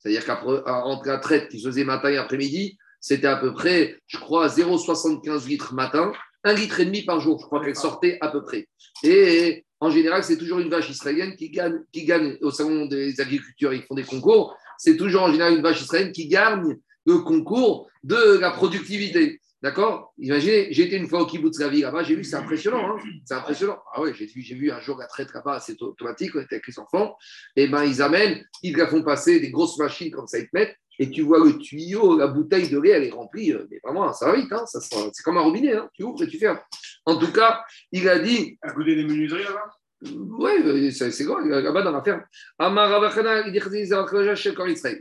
C'est-à-dire 0.00 0.24
qu'entre 0.24 1.06
la 1.06 1.18
traite 1.18 1.48
qui 1.48 1.60
se 1.60 1.68
faisait 1.68 1.84
matin 1.84 2.08
et 2.08 2.16
après-midi, 2.16 2.78
c'était 3.00 3.26
à 3.26 3.36
peu 3.36 3.52
près, 3.52 3.98
je 4.06 4.18
crois, 4.18 4.48
0,75 4.48 5.46
litres 5.46 5.74
matin, 5.74 6.12
un 6.44 6.54
litre 6.54 6.80
et 6.80 6.86
demi 6.86 7.02
par 7.02 7.20
jour, 7.20 7.38
je 7.38 7.46
crois 7.46 7.62
qu'elle 7.64 7.76
sortait 7.76 8.18
à 8.20 8.28
peu 8.28 8.42
près. 8.42 8.68
Et 9.02 9.64
en 9.80 9.90
général, 9.90 10.24
c'est 10.24 10.36
toujours 10.36 10.58
une 10.58 10.70
vache 10.70 10.90
israélienne 10.90 11.36
qui 11.36 11.50
gagne, 11.50 11.80
qui 11.92 12.04
gagne 12.04 12.36
au 12.42 12.50
salon 12.50 12.86
des 12.86 13.20
agriculteurs, 13.20 13.72
ils 13.72 13.82
font 13.82 13.94
des 13.94 14.04
concours. 14.04 14.56
C'est 14.78 14.96
toujours 14.96 15.22
en 15.22 15.32
général 15.32 15.54
une 15.54 15.62
vache 15.62 15.82
israélienne 15.82 16.12
qui 16.12 16.28
gagne 16.28 16.76
le 17.06 17.18
concours 17.18 17.88
de 18.02 18.38
la 18.38 18.50
productivité. 18.50 19.40
D'accord? 19.62 20.14
Imaginez, 20.18 20.68
j'ai 20.70 20.84
été 20.84 20.96
une 20.96 21.06
fois 21.06 21.20
au 21.20 21.26
kibbutz 21.26 21.60
vie 21.60 21.82
là-bas, 21.82 22.02
j'ai 22.02 22.14
vu, 22.14 22.24
c'est 22.24 22.36
impressionnant. 22.36 22.96
Hein 22.96 22.96
c'est 23.26 23.34
impressionnant. 23.34 23.78
Ah 23.92 24.00
ouais, 24.00 24.14
j'ai 24.14 24.26
vu, 24.26 24.40
j'ai 24.40 24.54
vu 24.54 24.70
un 24.70 24.80
jour 24.80 24.96
la 24.98 25.06
traite 25.06 25.32
là-bas, 25.34 25.60
c'est 25.60 25.80
automatique, 25.82 26.34
on 26.34 26.40
était 26.40 26.56
avec 26.56 26.66
les 26.66 26.78
enfants. 26.78 27.16
Et 27.56 27.68
ben 27.68 27.84
ils 27.84 28.00
amènent, 28.00 28.42
ils 28.62 28.76
la 28.76 28.86
font 28.86 29.02
passer 29.02 29.38
des 29.38 29.50
grosses 29.50 29.78
machines 29.78 30.10
comme 30.10 30.26
ça, 30.26 30.38
ils 30.38 30.48
te 30.48 30.50
mettent 30.54 30.76
et 31.00 31.10
tu 31.10 31.22
vois 31.22 31.42
le 31.42 31.56
tuyau, 31.56 32.18
la 32.18 32.26
bouteille 32.26 32.68
de 32.68 32.78
lait, 32.78 32.90
elle 32.90 33.04
est 33.04 33.10
remplie, 33.10 33.54
euh, 33.54 33.66
mais 33.70 33.80
vraiment, 33.82 34.12
ça 34.12 34.26
va 34.26 34.36
vite, 34.36 34.52
hein, 34.52 34.64
c'est 34.66 35.22
comme 35.24 35.38
un 35.38 35.40
robinet, 35.40 35.72
hein, 35.72 35.88
tu 35.94 36.02
ouvres 36.02 36.22
et 36.22 36.28
tu 36.28 36.38
fermes. 36.38 36.60
En 37.06 37.16
tout 37.16 37.32
cas, 37.32 37.64
il 37.90 38.06
a 38.06 38.18
dit. 38.18 38.58
À 38.60 38.72
goûter 38.72 38.94
des 38.94 39.04
menuiseries 39.04 39.44
là-bas? 39.44 39.70
Oui, 40.02 40.50
euh, 40.62 40.90
c'est 40.90 41.24
grand, 41.24 41.38
là-bas 41.38 41.82
dans 41.82 41.92
la 41.92 42.02
ferme. 42.02 42.22
Il 42.60 42.64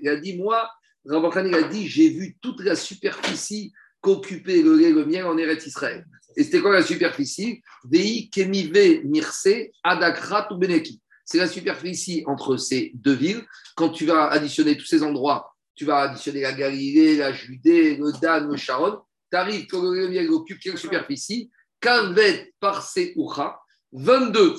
a 0.08 0.16
dit, 0.16 0.38
moi, 0.38 0.70
il 1.06 1.56
a 1.56 1.64
dit, 1.64 1.88
j'ai 1.90 2.10
vu 2.12 2.38
toute 2.42 2.64
la 2.64 2.76
superficie 2.76 3.74
qu'occupait 4.02 4.62
le 4.62 4.76
lait, 4.76 4.94
miel 5.06 5.26
en 5.26 5.38
Eretz 5.38 5.66
Israël. 5.66 6.06
Et 6.36 6.44
c'était 6.44 6.62
quoi 6.62 6.74
la 6.74 6.84
superficie? 6.84 7.62
Vei 7.90 8.30
Kemive 8.32 9.02
Mirse 9.06 9.48
Adakrat 9.84 10.48
ou 10.52 10.58
Beneki. 10.58 11.02
C'est 11.26 11.38
la 11.38 11.48
superficie 11.48 12.24
entre 12.26 12.58
ces 12.58 12.92
deux 12.96 13.14
villes. 13.14 13.46
Quand 13.76 13.90
tu 13.90 14.06
vas 14.06 14.28
additionner 14.28 14.78
tous 14.78 14.86
ces 14.86 15.04
endroits 15.04 15.54
tu 15.80 15.86
vas 15.86 16.00
additionner 16.00 16.42
la 16.42 16.52
Galilée, 16.52 17.16
la 17.16 17.32
Judée, 17.32 17.96
le 17.96 18.12
Dan, 18.22 18.52
le 18.52 18.58
Sharon, 18.58 19.00
tu 19.32 19.38
arrives, 19.38 19.66
quand 19.68 19.82
le 19.82 20.10
miel 20.10 20.30
occupe 20.30 20.60
quelle 20.60 20.78
superficie? 20.78 21.50
Kanvet 21.80 22.54
par 22.60 22.86
Oucha, 23.16 23.58
22 23.94 24.56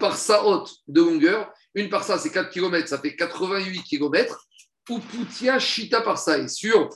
par 0.00 0.16
sa 0.16 0.42
haute 0.46 0.74
de 0.88 1.02
longueur, 1.02 1.52
une 1.74 1.90
par 1.90 2.02
ça 2.02 2.16
c'est 2.16 2.30
4 2.30 2.48
km, 2.48 2.88
ça 2.88 2.98
fait 2.98 3.14
88 3.14 3.82
km, 3.82 4.42
ou 4.88 5.00
Poutia 5.00 5.58
Chita 5.58 6.00
par 6.00 6.16
ça, 6.16 6.48
sur 6.48 6.88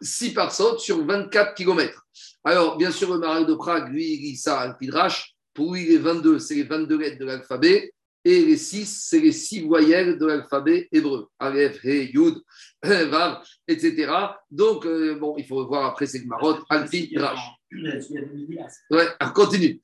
6 0.00 0.34
par 0.34 0.52
sa 0.52 0.64
haute 0.64 0.80
sur 0.80 1.04
24 1.04 1.54
km. 1.54 2.06
Alors, 2.44 2.76
bien 2.76 2.90
sûr, 2.90 3.12
le 3.12 3.18
marin 3.18 3.42
de 3.42 3.54
Prague, 3.54 3.92
lui, 3.92 4.14
il 4.14 4.20
lit 4.22 4.36
ça 4.36 4.60
à 4.60 4.74
Pidrash, 4.74 5.34
pour 5.54 5.74
lui, 5.74 5.84
les 5.84 5.98
22, 5.98 6.38
c'est 6.38 6.54
les 6.54 6.62
22 6.64 6.98
lettres 6.98 7.18
de 7.18 7.24
l'alphabet, 7.26 7.92
et 8.24 8.44
les 8.44 8.56
6, 8.56 9.06
c'est 9.08 9.20
les 9.20 9.32
6 9.32 9.62
voyelles 9.62 10.18
de 10.18 10.26
l'alphabet 10.26 10.88
hébreu. 10.92 11.28
Aleph, 11.38 11.82
He, 11.84 12.10
Yud, 12.12 12.36
Vav, 12.82 13.42
etc. 13.66 14.12
Donc, 14.50 14.84
euh, 14.84 15.14
bon, 15.14 15.34
il 15.38 15.46
faut 15.46 15.66
voir 15.66 15.86
après, 15.86 16.06
c'est 16.06 16.18
le 16.18 16.26
Marot, 16.26 16.58
Alpin, 16.68 17.06
Rash. 17.16 17.40
Ouais, 18.90 19.06
on 19.20 19.30
continue. 19.30 19.80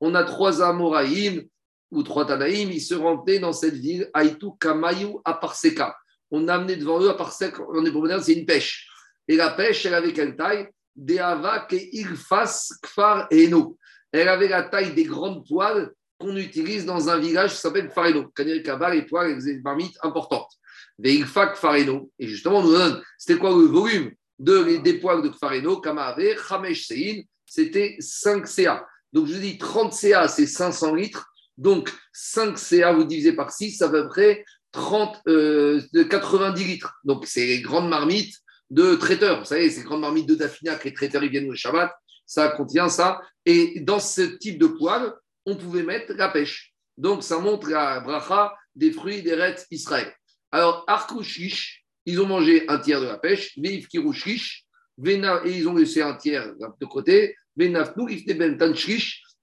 On 0.00 0.14
a 0.14 0.24
trois 0.24 0.62
Amoraïm 0.62 1.48
ou 1.90 2.02
trois 2.02 2.26
Tanaïm, 2.26 2.70
ils 2.70 2.80
se 2.80 2.94
rendaient 2.94 3.38
dans 3.38 3.52
cette 3.52 3.74
ville, 3.74 4.10
Aïtou, 4.12 4.52
Kamayou, 4.60 5.20
Aparseka. 5.24 5.96
On 6.30 6.48
a 6.48 6.54
amené 6.54 6.76
devant 6.76 7.00
eux, 7.00 7.08
Aparseka, 7.08 7.62
on 7.72 7.84
est 7.84 7.92
pour 7.92 8.06
c'est 8.22 8.34
une 8.34 8.46
pêche. 8.46 8.88
Et 9.26 9.36
la 9.36 9.50
pêche, 9.50 9.84
elle 9.86 9.94
avait 9.94 10.12
quelle 10.12 10.36
taille? 10.36 10.68
Il 10.96 12.16
fasse 12.16 12.72
Kfar 12.82 13.28
Eno. 13.32 13.78
Elle 14.10 14.28
avait 14.28 14.48
la 14.48 14.64
taille 14.64 14.94
des 14.94 15.04
grandes 15.04 15.46
poêles 15.46 15.92
qu'on 16.18 16.36
utilise 16.36 16.84
dans 16.84 17.08
un 17.08 17.18
village 17.18 17.52
qui 17.52 17.58
s'appelle 17.58 17.88
Kfar 17.88 18.06
Eno. 18.06 18.32
Kaba, 18.64 18.94
les 18.94 19.02
poêles, 19.02 19.42
des 19.42 19.60
marmites 19.60 19.96
importantes. 20.02 20.50
Veilfa 20.98 21.48
Kfar 21.48 21.74
Eno. 21.74 22.10
Et 22.18 22.26
justement, 22.26 22.58
on 22.58 22.64
nous 22.64 22.72
donne, 22.72 23.02
c'était 23.16 23.38
quoi 23.38 23.50
le 23.50 23.66
volume 23.66 24.12
de, 24.38 24.78
des 24.78 24.94
poêles 24.94 25.22
de 25.22 25.28
Kfar 25.28 25.52
Eno? 25.52 25.80
Kamave, 25.80 26.36
Chamesh 26.48 26.86
Sein, 26.86 27.22
c'était 27.46 27.96
5 28.00 28.46
CA. 28.46 28.86
Donc 29.12 29.26
je 29.26 29.34
dis 29.34 29.56
30 29.56 29.92
CA, 29.92 30.26
c'est 30.26 30.46
500 30.46 30.94
litres. 30.94 31.27
Donc 31.58 31.92
5 32.12 32.56
CA, 32.56 32.92
vous 32.92 33.04
divisez 33.04 33.32
par 33.32 33.52
6, 33.52 33.72
ça 33.72 33.90
fait 33.90 33.98
à 33.98 34.02
peu 34.02 34.08
près 34.08 34.44
30, 34.72 35.20
euh, 35.26 35.82
90 36.08 36.64
litres. 36.64 36.98
Donc 37.04 37.26
c'est 37.26 37.46
les 37.46 37.60
grandes 37.60 37.88
marmites 37.88 38.34
de 38.70 38.94
traiteurs. 38.94 39.40
Vous 39.40 39.44
savez, 39.44 39.68
ces 39.68 39.82
grandes 39.82 40.00
marmites 40.00 40.28
de 40.28 40.34
Daphnia 40.34 40.76
que 40.76 40.84
les 40.84 40.94
traiteurs 40.94 41.24
ils 41.24 41.30
viennent 41.30 41.48
le 41.48 41.56
Shabbat, 41.56 41.92
ça 42.26 42.48
contient 42.48 42.88
ça. 42.88 43.20
Et 43.44 43.80
dans 43.80 44.00
ce 44.00 44.22
type 44.22 44.58
de 44.58 44.66
poêle, 44.66 45.12
on 45.46 45.56
pouvait 45.56 45.82
mettre 45.82 46.12
la 46.12 46.28
pêche. 46.28 46.74
Donc, 46.96 47.22
ça 47.22 47.38
montre 47.38 47.70
la 47.70 48.00
bracha 48.00 48.54
des 48.74 48.92
fruits 48.92 49.22
des 49.22 49.34
rêtes 49.34 49.66
Israël. 49.70 50.12
Alors, 50.52 50.84
Arkouchish, 50.86 51.84
ils 52.04 52.20
ont 52.20 52.26
mangé 52.26 52.68
un 52.68 52.78
tiers 52.78 53.00
de 53.00 53.06
la 53.06 53.18
pêche. 53.18 53.58
Kirouchish, 53.88 54.64
et 55.04 55.12
ils 55.46 55.68
ont 55.68 55.74
laissé 55.74 56.02
un 56.02 56.14
tiers 56.14 56.54
de 56.56 56.86
côté. 56.86 57.36
Venafnou, 57.56 58.08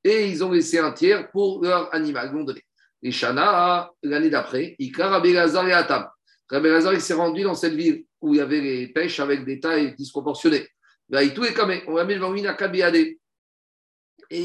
et 0.06 0.30
ils 0.30 0.44
ont 0.44 0.52
laissé 0.52 0.78
un 0.78 0.92
tiers 0.92 1.32
pour 1.32 1.64
leur 1.64 1.94
animal. 1.94 2.32
Donné. 2.32 2.62
Et 3.02 3.12
Shana, 3.12 3.92
l'année 4.04 4.30
d'après, 4.30 4.76
Ikar 4.78 5.26
et 5.26 5.38
Atam. 5.74 6.08
Rabbi 6.48 6.70
il 6.94 7.02
s'est 7.02 7.16
rendu 7.16 7.42
dans 7.42 7.56
cette 7.56 7.74
ville 7.74 8.06
où 8.22 8.36
il 8.36 8.38
y 8.38 8.42
avait 8.42 8.62
les 8.62 8.88
pêches 8.90 9.20
avec 9.20 9.44
des 9.46 9.60
tailles 9.60 9.96
disproportionnées. 9.96 10.68
Et 11.12 11.26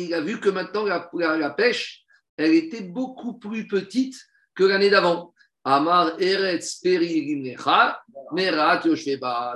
il 0.04 0.14
a 0.14 0.20
vu 0.22 0.40
que 0.40 0.48
maintenant, 0.48 0.84
la, 0.84 1.50
pêche, 1.50 2.04
elle 2.38 2.54
était 2.54 2.82
beaucoup 2.82 3.38
plus 3.38 3.66
petite 3.66 4.16
que 4.54 4.64
l'année 4.64 4.88
d'avant. 4.88 5.34
Amar 5.62 6.16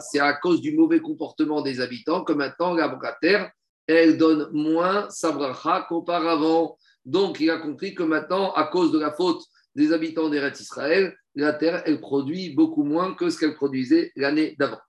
C'est 0.00 0.20
à 0.20 0.32
cause 0.34 0.60
du 0.60 0.76
mauvais 0.76 1.00
comportement 1.00 1.62
des 1.62 1.80
habitants 1.80 2.24
que 2.24 2.34
maintenant 2.34 2.74
la 2.74 3.16
terre, 3.22 3.50
elle 3.86 4.16
donne 4.16 4.48
moins 4.52 5.08
sabracha 5.10 5.86
qu'auparavant. 5.88 6.78
Donc 7.04 7.40
il 7.40 7.50
a 7.50 7.58
compris 7.58 7.94
que 7.94 8.02
maintenant, 8.02 8.52
à 8.52 8.64
cause 8.64 8.92
de 8.92 8.98
la 8.98 9.12
faute 9.12 9.42
des 9.74 9.92
habitants 9.92 10.28
d'Eretz 10.28 10.60
Israël, 10.60 11.16
la 11.34 11.52
terre, 11.52 11.82
elle 11.86 12.00
produit 12.00 12.54
beaucoup 12.54 12.84
moins 12.84 13.14
que 13.14 13.28
ce 13.28 13.38
qu'elle 13.38 13.54
produisait 13.54 14.12
l'année 14.16 14.54
d'avant. 14.58 14.80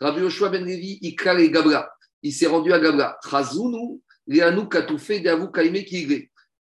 Rabbi 0.00 0.20
Yoshua 0.20 0.50
ben 0.50 0.64
Levi, 0.64 0.98
Ikal 1.02 1.40
et 1.40 1.50
Gabra, 1.50 1.90
il 2.22 2.32
s'est 2.32 2.46
rendu 2.46 2.72
à 2.72 2.78
Gabra. 2.78 3.18
Katoufé, 4.70 5.22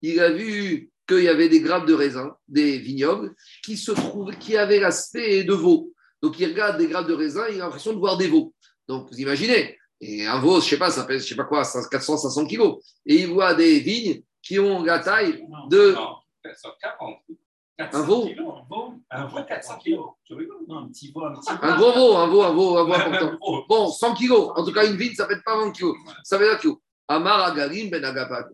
Il 0.01 0.19
a 0.19 0.31
vu 0.31 0.89
qu'il 1.07 1.23
y 1.23 1.27
avait 1.27 1.49
des 1.49 1.61
grappes 1.61 1.85
de 1.85 1.93
raisin, 1.93 2.35
des 2.47 2.77
vignobles, 2.77 3.33
qui 3.63 3.77
se 3.77 3.91
trouvent, 3.91 4.37
qui 4.37 4.55
avaient 4.57 4.79
l'aspect 4.79 5.43
de 5.43 5.53
veaux. 5.53 5.93
Donc 6.21 6.39
il 6.39 6.49
regarde 6.49 6.77
des 6.77 6.87
grappes 6.87 7.07
de 7.07 7.13
raisin, 7.13 7.45
il 7.49 7.55
a 7.55 7.65
l'impression 7.65 7.93
de 7.93 7.99
voir 7.99 8.17
des 8.17 8.27
veaux. 8.27 8.53
Donc 8.87 9.09
vous 9.11 9.19
imaginez, 9.19 9.77
et 10.01 10.25
un 10.25 10.39
veau, 10.39 10.59
je 10.59 10.65
ne 10.65 10.69
sais 10.71 10.77
pas, 10.77 10.91
ça 10.91 11.03
pèse, 11.03 11.23
je 11.23 11.29
sais 11.29 11.35
pas 11.35 11.45
quoi, 11.45 11.63
400, 11.63 12.17
500 12.17 12.45
kilos. 12.45 12.77
Et 13.05 13.21
il 13.21 13.27
voit 13.27 13.53
des 13.53 13.79
vignes 13.79 14.21
qui 14.41 14.59
ont 14.59 14.83
la 14.83 14.99
taille 14.99 15.43
de. 15.69 15.95
400 16.43 16.69
Un 17.99 18.01
veau 18.03 18.27
kilos, 18.27 18.53
Un 18.53 18.67
veau, 18.69 18.93
un 19.09 19.25
veau 19.27 19.37
400 19.47 19.77
kilos. 19.79 20.05
Tu 20.25 20.33
rigoles 20.33 20.57
Non, 20.67 20.79
un 20.79 20.87
petit 20.89 21.11
veau, 21.11 21.25
un 21.25 21.33
petit 21.33 21.49
Un 21.61 21.77
gros 21.77 21.91
veau, 21.93 22.15
un 22.17 22.27
veau, 22.27 22.43
un 22.43 22.53
veau, 22.53 22.77
un 22.77 22.83
veau 22.83 22.93
important. 22.93 23.65
Bon, 23.67 23.87
100 23.89 24.13
kilos. 24.15 24.51
En 24.55 24.63
tout 24.65 24.71
cas, 24.73 24.85
une 24.85 24.97
vigne, 24.97 25.13
ça 25.15 25.27
fait 25.27 25.41
pas 25.43 25.55
20 25.57 25.71
kilos. 25.71 25.95
Ça 26.23 26.37
fait 26.37 26.45
20 26.49 26.57
kilos. 26.57 26.77
Amar 27.07 27.41
Agarim 27.45 27.89
Ben 27.89 28.03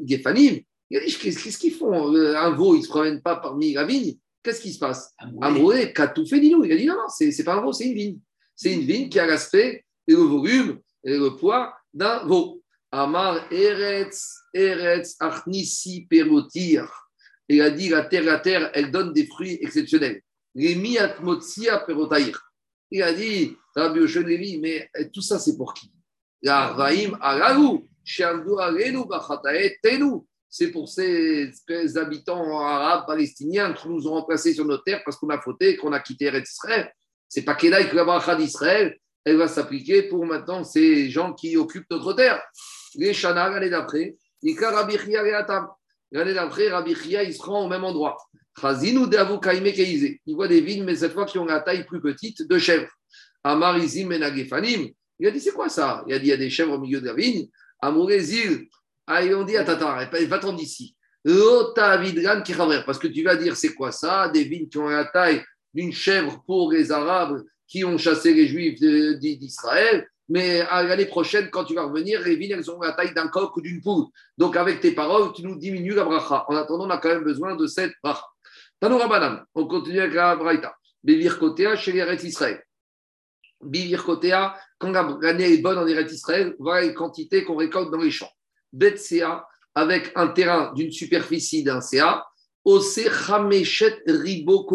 Gefanim. 0.05 0.59
Il 0.89 0.97
a 0.97 1.05
dit 1.05 1.15
Qu'est-ce 1.17 1.57
qu'ils 1.57 1.73
font 1.73 2.13
Euh, 2.15 2.35
Un 2.37 2.51
veau, 2.51 2.75
il 2.75 2.79
ne 2.79 2.83
se 2.83 2.89
promène 2.89 3.21
pas 3.21 3.35
parmi 3.35 3.73
la 3.73 3.83
vigne? 3.85 4.15
Qu'est-ce 4.41 4.61
qui 4.61 4.71
se 4.71 4.79
passe? 4.79 5.13
Amroué, 5.41 5.91
Katou 5.93 6.25
Fénilou. 6.25 6.63
Il 6.63 6.71
a 6.71 6.77
dit 6.77 6.85
Non, 6.85 6.95
non, 6.95 7.07
c'est 7.09 7.43
pas 7.43 7.55
un 7.55 7.61
veau, 7.61 7.73
c'est 7.73 7.85
une 7.85 7.93
vigne. 7.95 8.19
C'est 8.55 8.73
une 8.73 8.81
vigne 8.81 9.09
qui 9.09 9.19
a 9.19 9.25
l'aspect 9.25 9.85
et 10.07 10.11
le 10.13 10.17
volume 10.19 10.79
le 11.03 11.29
poids 11.29 11.73
d'un 11.93 12.25
veau. 12.25 12.61
Amar 12.91 13.51
Eretz, 13.51 14.41
Eretz, 14.53 15.15
Arnisi, 15.19 16.07
Perotir. 16.09 16.89
Il 17.47 17.61
a 17.61 17.69
dit 17.69 17.89
la 17.89 18.05
terre, 18.05 18.23
la 18.23 18.39
terre, 18.39 18.71
elle 18.73 18.91
donne 18.91 19.13
des 19.13 19.25
fruits 19.25 19.57
exceptionnels. 19.61 20.21
Les 20.55 20.75
miatmotsia 20.75 21.79
perotaïr. 21.79 22.39
Il 22.91 23.03
a 23.03 23.13
dit, 23.13 23.55
Rabbi 23.75 23.99
Oshon 23.99 24.23
mais 24.23 24.89
tout 25.13 25.21
ça, 25.21 25.39
c'est 25.39 25.57
pour 25.57 25.73
qui? 25.73 25.91
La 26.41 26.67
Raïm 26.67 27.17
Alaou, 27.21 27.87
Shamdu 28.03 28.51
Alenu, 28.59 29.05
Bachatae 29.07 29.77
Tenu. 29.83 30.21
C'est 30.47 30.71
pour 30.71 30.89
ces, 30.89 31.51
habitants 31.95 32.59
arabes, 32.59 33.05
palestiniens 33.05 33.73
qui 33.73 33.87
nous 33.87 34.07
ont 34.07 34.13
remplacés 34.13 34.53
sur 34.55 34.65
notre 34.65 34.83
terre 34.83 35.01
parce 35.05 35.17
qu'on 35.17 35.29
a 35.29 35.39
fauté, 35.39 35.75
qu'on 35.77 35.93
a 35.93 35.99
quitté 35.99 36.25
Eretz 36.25 36.51
Israël. 36.51 36.91
C'est 37.27 37.43
pas 37.43 37.53
Kedaï 37.53 37.87
que 37.87 37.95
la 37.95 38.03
bracha 38.03 38.35
d'Israël, 38.35 38.97
elle 39.25 39.37
va 39.37 39.47
s'appliquer 39.47 40.03
pour 40.03 40.25
maintenant 40.25 40.63
ces 40.63 41.09
gens 41.09 41.33
qui 41.33 41.57
occupent 41.57 41.89
notre 41.91 42.13
terre. 42.13 42.41
Les 42.95 43.13
Shana, 43.13 43.49
l'année 43.49 43.69
d'après. 43.69 44.15
L'année 46.11 46.33
d'après, 46.33 46.69
Rabbi 46.69 46.95
Chia, 46.95 47.23
il 47.23 47.33
se 47.33 47.41
rend 47.41 47.65
au 47.65 47.67
même 47.67 47.83
endroit. 47.83 48.17
Il 48.63 50.35
voit 50.35 50.47
des 50.47 50.61
vignes, 50.61 50.83
mais 50.83 50.95
cette 50.95 51.13
fois 51.13 51.25
qui 51.25 51.37
ont 51.37 51.45
la 51.45 51.59
taille 51.59 51.85
plus 51.85 52.01
petite 52.01 52.47
de 52.49 52.57
chèvres. 52.57 52.89
Amar 53.43 53.77
Izim 53.77 54.07
Menagefanim. 54.07 54.89
Il 55.19 55.27
a 55.27 55.31
dit, 55.31 55.39
c'est 55.39 55.51
quoi 55.51 55.69
ça? 55.69 56.03
Il 56.07 56.13
a 56.13 56.19
dit, 56.19 56.25
il 56.25 56.29
y 56.29 56.33
a 56.33 56.37
des 56.37 56.49
chèvres 56.49 56.73
au 56.73 56.79
milieu 56.79 56.99
de 57.01 57.05
la 57.05 57.13
vigne. 57.13 57.47
Amourezil. 57.81 58.67
Ah, 59.05 59.23
ils 59.23 59.35
ont 59.35 59.43
dit, 59.43 59.53
va-t'en 59.53 60.53
d'ici. 60.53 60.95
Parce 61.25 62.99
que 62.99 63.07
tu 63.07 63.23
vas 63.23 63.35
dire, 63.35 63.55
c'est 63.55 63.73
quoi 63.73 63.91
ça? 63.91 64.29
Des 64.29 64.45
vignes 64.45 64.69
qui 64.69 64.77
ont 64.77 64.87
la 64.87 65.05
taille 65.05 65.43
d'une 65.73 65.91
chèvre 65.91 66.41
pour 66.45 66.71
les 66.71 66.91
Arabes 66.91 67.43
qui 67.69 67.85
ont 67.85 67.97
chassé 67.97 68.33
les 68.33 68.47
Juifs 68.47 68.79
d'Israël. 69.19 70.07
Mais 70.27 70.61
à 70.61 70.83
l'année 70.83 71.05
prochaine, 71.05 71.49
quand 71.49 71.63
tu 71.63 71.73
vas 71.73 71.83
revenir, 71.83 72.21
les 72.21 72.35
vignes, 72.35 72.51
elles 72.51 72.69
ont 72.69 72.79
la 72.81 72.91
taille 72.91 73.13
d'un 73.13 73.29
coq 73.29 73.55
ou 73.55 73.61
d'une 73.61 73.81
poule. 73.81 74.05
Donc, 74.37 74.57
avec 74.57 74.79
tes 74.79 74.91
paroles, 74.91 75.31
tu 75.33 75.43
nous 75.43 75.55
diminues 75.55 75.93
la 75.93 76.03
bracha. 76.03 76.45
En 76.47 76.55
attendant, 76.55 76.85
on 76.85 76.89
a 76.89 76.97
quand 76.97 77.09
même 77.09 77.23
besoin 77.23 77.55
de 77.55 77.65
cette 77.65 77.93
bracha. 78.03 78.25
Tanoura 78.79 79.07
Banane, 79.07 79.45
on 79.55 79.67
continue 79.67 79.99
avec 79.99 80.13
la 80.13 80.35
braïta. 80.35 80.75
Bivir 81.03 81.39
Kotea 81.39 81.75
chez 81.75 81.91
les 81.93 82.25
Israël. 82.25 82.61
Bivir 83.61 84.03
Kotea, 84.03 84.55
quand 84.77 84.91
l'année 85.21 85.53
est 85.53 85.61
bonne 85.61 85.77
en 85.77 85.87
Eretz 85.87 86.11
Israël, 86.11 86.55
voilà 86.59 86.81
les 86.81 86.93
quantités 86.93 87.43
qu'on 87.43 87.55
récolte 87.55 87.91
dans 87.91 87.97
les 87.97 88.11
champs. 88.11 88.31
Bet 88.71 88.97
CA, 88.97 89.47
avec 89.73 90.11
un 90.15 90.27
terrain 90.27 90.73
d'une 90.73 90.91
superficie 90.91 91.63
d'un 91.63 91.81
CA, 91.81 92.25
Ose 92.65 93.09
Chameshet 93.09 94.03
Ribo. 94.05 94.67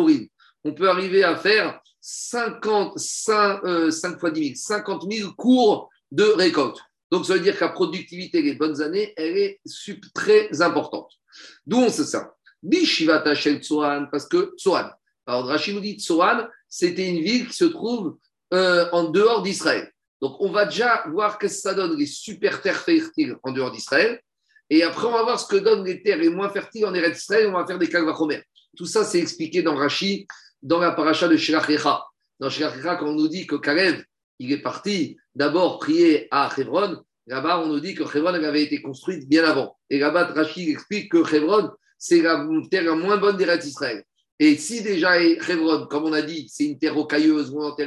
On 0.64 0.72
peut 0.72 0.88
arriver 0.88 1.22
à 1.22 1.36
faire 1.36 1.80
50, 2.06 2.98
5, 2.98 3.64
euh, 3.64 3.90
5 3.90 4.20
fois 4.20 4.30
10 4.30 4.44
000, 4.44 4.54
50 4.56 5.10
000 5.10 5.32
cours 5.32 5.88
de 6.12 6.24
récolte. 6.24 6.76
Donc, 7.10 7.24
ça 7.24 7.32
veut 7.32 7.40
dire 7.40 7.56
que 7.56 7.64
la 7.64 7.70
productivité 7.70 8.42
des 8.42 8.54
bonnes 8.56 8.82
années, 8.82 9.14
elle 9.16 9.38
est 9.38 9.60
très 10.14 10.60
importante. 10.60 11.10
D'où 11.66 11.78
on 11.78 11.88
sait 11.88 12.04
ça? 12.04 12.34
Bishivata 12.62 13.34
Shel 13.34 13.62
Tsohan, 13.62 14.08
parce 14.10 14.26
que 14.26 14.54
Tsohan. 14.58 14.90
Alors, 15.26 15.46
Rachid 15.46 15.74
nous 15.74 15.80
dit 15.80 15.96
Tsohan, 15.96 16.46
c'était 16.68 17.08
une 17.08 17.22
ville 17.22 17.48
qui 17.48 17.54
se 17.54 17.64
trouve 17.64 18.18
euh, 18.52 18.86
en 18.92 19.04
dehors 19.04 19.40
d'Israël. 19.40 19.90
Donc, 20.20 20.36
on 20.40 20.50
va 20.50 20.66
déjà 20.66 21.04
voir 21.10 21.38
qu'est-ce 21.38 21.54
que 21.54 21.60
ça 21.62 21.74
donne 21.74 21.96
les 21.96 22.06
super 22.06 22.60
terres 22.60 22.82
fertiles 22.82 23.36
en 23.42 23.52
dehors 23.52 23.70
d'Israël. 23.70 24.20
Et 24.68 24.82
après, 24.82 25.06
on 25.06 25.12
va 25.12 25.22
voir 25.22 25.40
ce 25.40 25.46
que 25.46 25.56
donnent 25.56 25.86
les 25.86 26.02
terres 26.02 26.18
les 26.18 26.28
moins 26.28 26.50
fertiles 26.50 26.84
en 26.84 26.92
Eretz 26.92 27.16
Israël. 27.16 27.46
On 27.48 27.58
va 27.58 27.66
faire 27.66 27.78
des 27.78 27.88
Kalvachomer. 27.88 28.42
Tout 28.76 28.86
ça, 28.86 29.04
c'est 29.04 29.20
expliqué 29.20 29.62
dans 29.62 29.74
Rashi, 29.74 30.26
dans 30.64 30.80
la 30.80 30.90
paracha 30.90 31.28
de 31.28 31.36
Shirach 31.36 31.68
Echa. 31.70 32.04
Dans 32.40 32.50
Shirach 32.50 32.76
Echa, 32.78 32.96
quand 32.96 33.06
on 33.06 33.14
nous 33.14 33.28
dit 33.28 33.46
que 33.46 33.54
Kalev, 33.56 34.02
il 34.38 34.50
est 34.50 34.62
parti 34.62 35.16
d'abord 35.34 35.78
prier 35.78 36.26
à 36.30 36.50
Hebron, 36.56 37.02
là-bas, 37.26 37.60
on 37.60 37.66
nous 37.66 37.80
dit 37.80 37.94
que 37.94 38.02
Hebron 38.02 38.34
avait 38.34 38.62
été 38.62 38.82
construite 38.82 39.28
bien 39.28 39.44
avant. 39.44 39.76
Et 39.90 39.98
là-bas, 39.98 40.32
Rashi 40.34 40.70
explique 40.70 41.12
que 41.12 41.34
Hebron, 41.34 41.70
c'est 41.98 42.22
la 42.22 42.46
terre 42.70 42.84
la 42.84 42.94
moins 42.94 43.18
bonne 43.18 43.36
d'Eretz 43.36 43.66
Israël. 43.66 44.02
Et 44.40 44.56
si 44.56 44.82
déjà 44.82 45.20
Hebron, 45.22 45.86
comme 45.86 46.04
on 46.04 46.12
a 46.12 46.22
dit, 46.22 46.48
c'est 46.50 46.64
une 46.64 46.78
terre 46.78 46.94
rocailleuse 46.94 47.52
morte, 47.52 47.80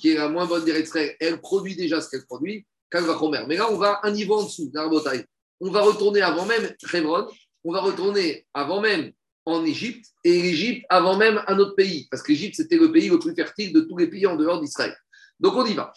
qui 0.00 0.10
est 0.10 0.14
la 0.14 0.28
moins 0.28 0.46
bonne 0.46 0.64
d'Eretz 0.64 0.88
Israël, 0.88 1.16
elle 1.20 1.40
produit 1.40 1.76
déjà 1.76 2.00
ce 2.00 2.10
qu'elle 2.10 2.26
produit, 2.26 2.66
Kalvachomer. 2.90 3.44
Mais 3.46 3.56
là, 3.56 3.70
on 3.70 3.76
va 3.76 4.00
un 4.02 4.10
niveau 4.10 4.34
en 4.34 4.44
dessous, 4.44 4.68
d'Arbotaï. 4.72 5.24
On 5.60 5.70
va 5.70 5.82
retourner 5.82 6.22
avant 6.22 6.44
même 6.44 6.74
Hebron, 6.92 7.28
on 7.62 7.72
va 7.72 7.80
retourner 7.80 8.46
avant 8.52 8.80
même 8.80 9.12
en 9.46 9.64
Égypte, 9.64 10.06
et 10.24 10.42
l'Égypte 10.42 10.84
avant 10.88 11.16
même 11.16 11.42
un 11.46 11.58
autre 11.58 11.74
pays, 11.74 12.06
parce 12.10 12.22
que 12.22 12.32
l'Égypte, 12.32 12.56
c'était 12.56 12.76
le 12.76 12.92
pays 12.92 13.08
le 13.08 13.18
plus 13.18 13.34
fertile 13.34 13.72
de 13.72 13.80
tous 13.80 13.96
les 13.96 14.08
pays 14.08 14.26
en 14.26 14.36
dehors 14.36 14.60
d'Israël. 14.60 14.94
Donc 15.38 15.54
on 15.56 15.64
y 15.64 15.74
va. 15.74 15.92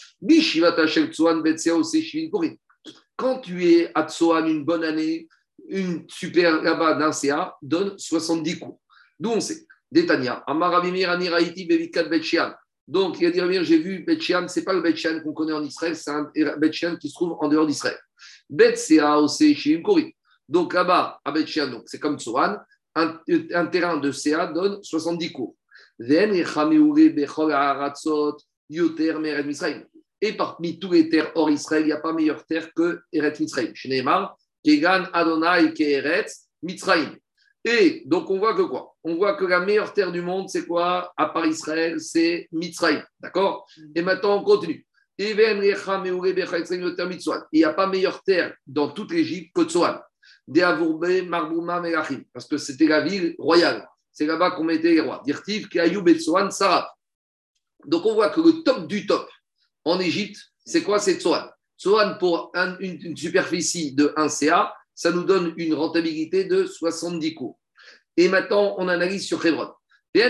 Korim. 2.31 2.55
Quand 3.15 3.39
tu 3.39 3.65
es 3.65 3.91
à 3.93 4.07
Tsohan 4.07 4.45
une 4.47 4.63
bonne 4.63 4.83
année, 4.83 5.27
une 5.67 6.05
super 6.07 6.61
là-bas 6.61 6.95
d'un 6.95 7.11
CA 7.11 7.55
donne 7.61 7.97
70 7.97 8.59
cours. 8.59 8.79
D'où 9.19 9.31
on 9.31 9.41
sait. 9.41 9.65
Détania, 9.91 10.43
Amarabimir 10.47 11.11
Aniraïti 11.11 11.65
Bevikat 11.65 12.05
Betchian. 12.05 12.53
Donc, 12.87 13.19
il 13.21 13.27
a 13.27 13.31
dit 13.31 13.63
j'ai 13.63 13.77
vu 13.77 14.03
Betchian, 14.03 14.47
ce 14.47 14.59
n'est 14.59 14.65
pas 14.65 14.73
le 14.73 14.81
Betchian 14.81 15.21
qu'on 15.21 15.33
connaît 15.33 15.53
en 15.53 15.63
Israël, 15.63 15.95
c'est 15.95 16.09
un 16.09 16.29
Betchian 16.57 16.97
qui 16.97 17.09
se 17.09 17.13
trouve 17.13 17.37
en 17.39 17.47
dehors 17.47 17.67
d'Israël. 17.67 17.97
Betsea 18.49 19.19
Ose 19.19 19.37
Shivin 19.37 19.81
Korim. 19.81 20.09
Donc 20.49 20.73
là-bas, 20.73 21.21
à 21.23 21.31
Betchian, 21.31 21.81
c'est 21.85 21.99
comme 21.99 22.17
Tsohan, 22.17 22.57
un, 22.95 23.65
terrain 23.67 23.97
de 23.97 24.11
CA 24.11 24.47
donne 24.47 24.81
70 24.83 25.31
cours. 25.31 25.55
Et 30.21 30.33
parmi 30.33 30.79
tous 30.79 30.91
les 30.91 31.09
terres 31.09 31.31
hors 31.35 31.49
Israël, 31.49 31.83
il 31.83 31.87
n'y 31.87 31.91
a 31.91 31.99
pas 31.99 32.13
meilleure 32.13 32.45
terre 32.45 32.73
que 32.73 33.01
Eretz 33.11 33.39
Mitzrayim. 36.61 37.17
Et 37.65 38.03
donc, 38.05 38.29
on 38.29 38.39
voit 38.39 38.55
que 38.55 38.63
quoi? 38.63 38.95
On 39.03 39.15
voit 39.15 39.35
que 39.35 39.45
la 39.45 39.61
meilleure 39.61 39.93
terre 39.93 40.11
du 40.11 40.21
monde, 40.21 40.49
c'est 40.49 40.65
quoi? 40.65 41.13
À 41.15 41.27
part 41.27 41.45
Israël, 41.45 41.99
c'est 41.99 42.47
Mitzrayim. 42.51 43.03
D'accord? 43.19 43.67
Et 43.95 44.01
maintenant, 44.01 44.37
on 44.39 44.43
continue. 44.43 44.85
Il 45.17 45.35
n'y 47.53 47.63
a 47.63 47.73
pas 47.73 47.87
meilleure 47.87 48.23
terre 48.23 48.55
dans 48.65 48.89
toute 48.89 49.11
l'Égypte 49.11 49.53
que 49.53 49.63
Tsoan. 49.63 50.01
Deavourbe 50.47 51.25
Marbouma 51.27 51.79
Melachim. 51.79 52.23
Parce 52.33 52.47
que 52.47 52.57
c'était 52.57 52.87
la 52.87 53.01
ville 53.01 53.35
royale. 53.37 53.87
C'est 54.11 54.25
là-bas 54.25 54.51
qu'on 54.51 54.63
mettait 54.63 54.91
les 54.91 55.01
rois. 55.01 55.21
Dirtiv 55.25 55.67
Keayoub 55.69 56.07
et 56.07 56.19
Tsoan 56.19 56.51
Sarah. 56.51 56.93
Donc, 57.85 58.05
on 58.05 58.13
voit 58.13 58.29
que 58.29 58.41
le 58.41 58.63
top 58.63 58.87
du 58.87 59.05
top 59.05 59.27
en 59.85 59.99
Égypte, 59.99 60.37
c'est 60.65 60.83
quoi? 60.83 60.99
C'est 60.99 61.19
Tsoan. 61.19 61.49
Tsoan, 61.77 62.17
pour 62.17 62.51
un- 62.53 62.77
une, 62.79 63.17
superficie 63.17 63.93
de 63.93 64.13
1 64.15 64.29
CA, 64.29 64.73
ça 64.93 65.11
nous 65.11 65.23
donne 65.23 65.53
une 65.57 65.73
rentabilité 65.73 66.45
de 66.45 66.65
70 66.65 67.33
cours. 67.33 67.59
Et 68.15 68.29
maintenant, 68.29 68.75
on 68.77 68.87
analyse 68.87 69.25
sur 69.25 69.43
Hebron. 69.45 69.71
Et 70.15 70.21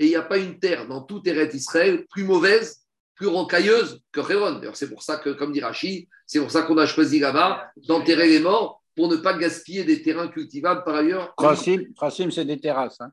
il 0.00 0.08
n'y 0.08 0.16
a 0.16 0.22
pas 0.22 0.38
une 0.38 0.58
terre 0.58 0.88
dans 0.88 1.02
tout 1.02 1.22
Eretz 1.28 1.54
Israël 1.54 2.04
plus 2.10 2.24
mauvaise, 2.24 2.80
plus 3.18 3.26
rocailleuse 3.26 4.00
que 4.12 4.20
Hebron. 4.20 4.52
D'ailleurs, 4.60 4.76
c'est 4.76 4.88
pour 4.88 5.02
ça 5.02 5.16
que, 5.18 5.30
comme 5.30 5.52
dit 5.52 5.60
Rashi, 5.60 6.08
c'est 6.26 6.38
pour 6.40 6.50
ça 6.50 6.62
qu'on 6.62 6.78
a 6.78 6.86
choisi 6.86 7.18
là-bas 7.18 7.70
d'enterrer 7.88 8.28
les 8.28 8.38
morts 8.38 8.82
pour 8.96 9.08
ne 9.08 9.16
pas 9.16 9.36
gaspiller 9.36 9.84
des 9.84 10.02
terrains 10.02 10.28
cultivables 10.28 10.82
par 10.84 10.94
ailleurs. 10.94 11.34
Trasim, 11.36 12.30
c'est 12.30 12.44
des 12.44 12.58
terrasses. 12.58 13.00
hein. 13.00 13.10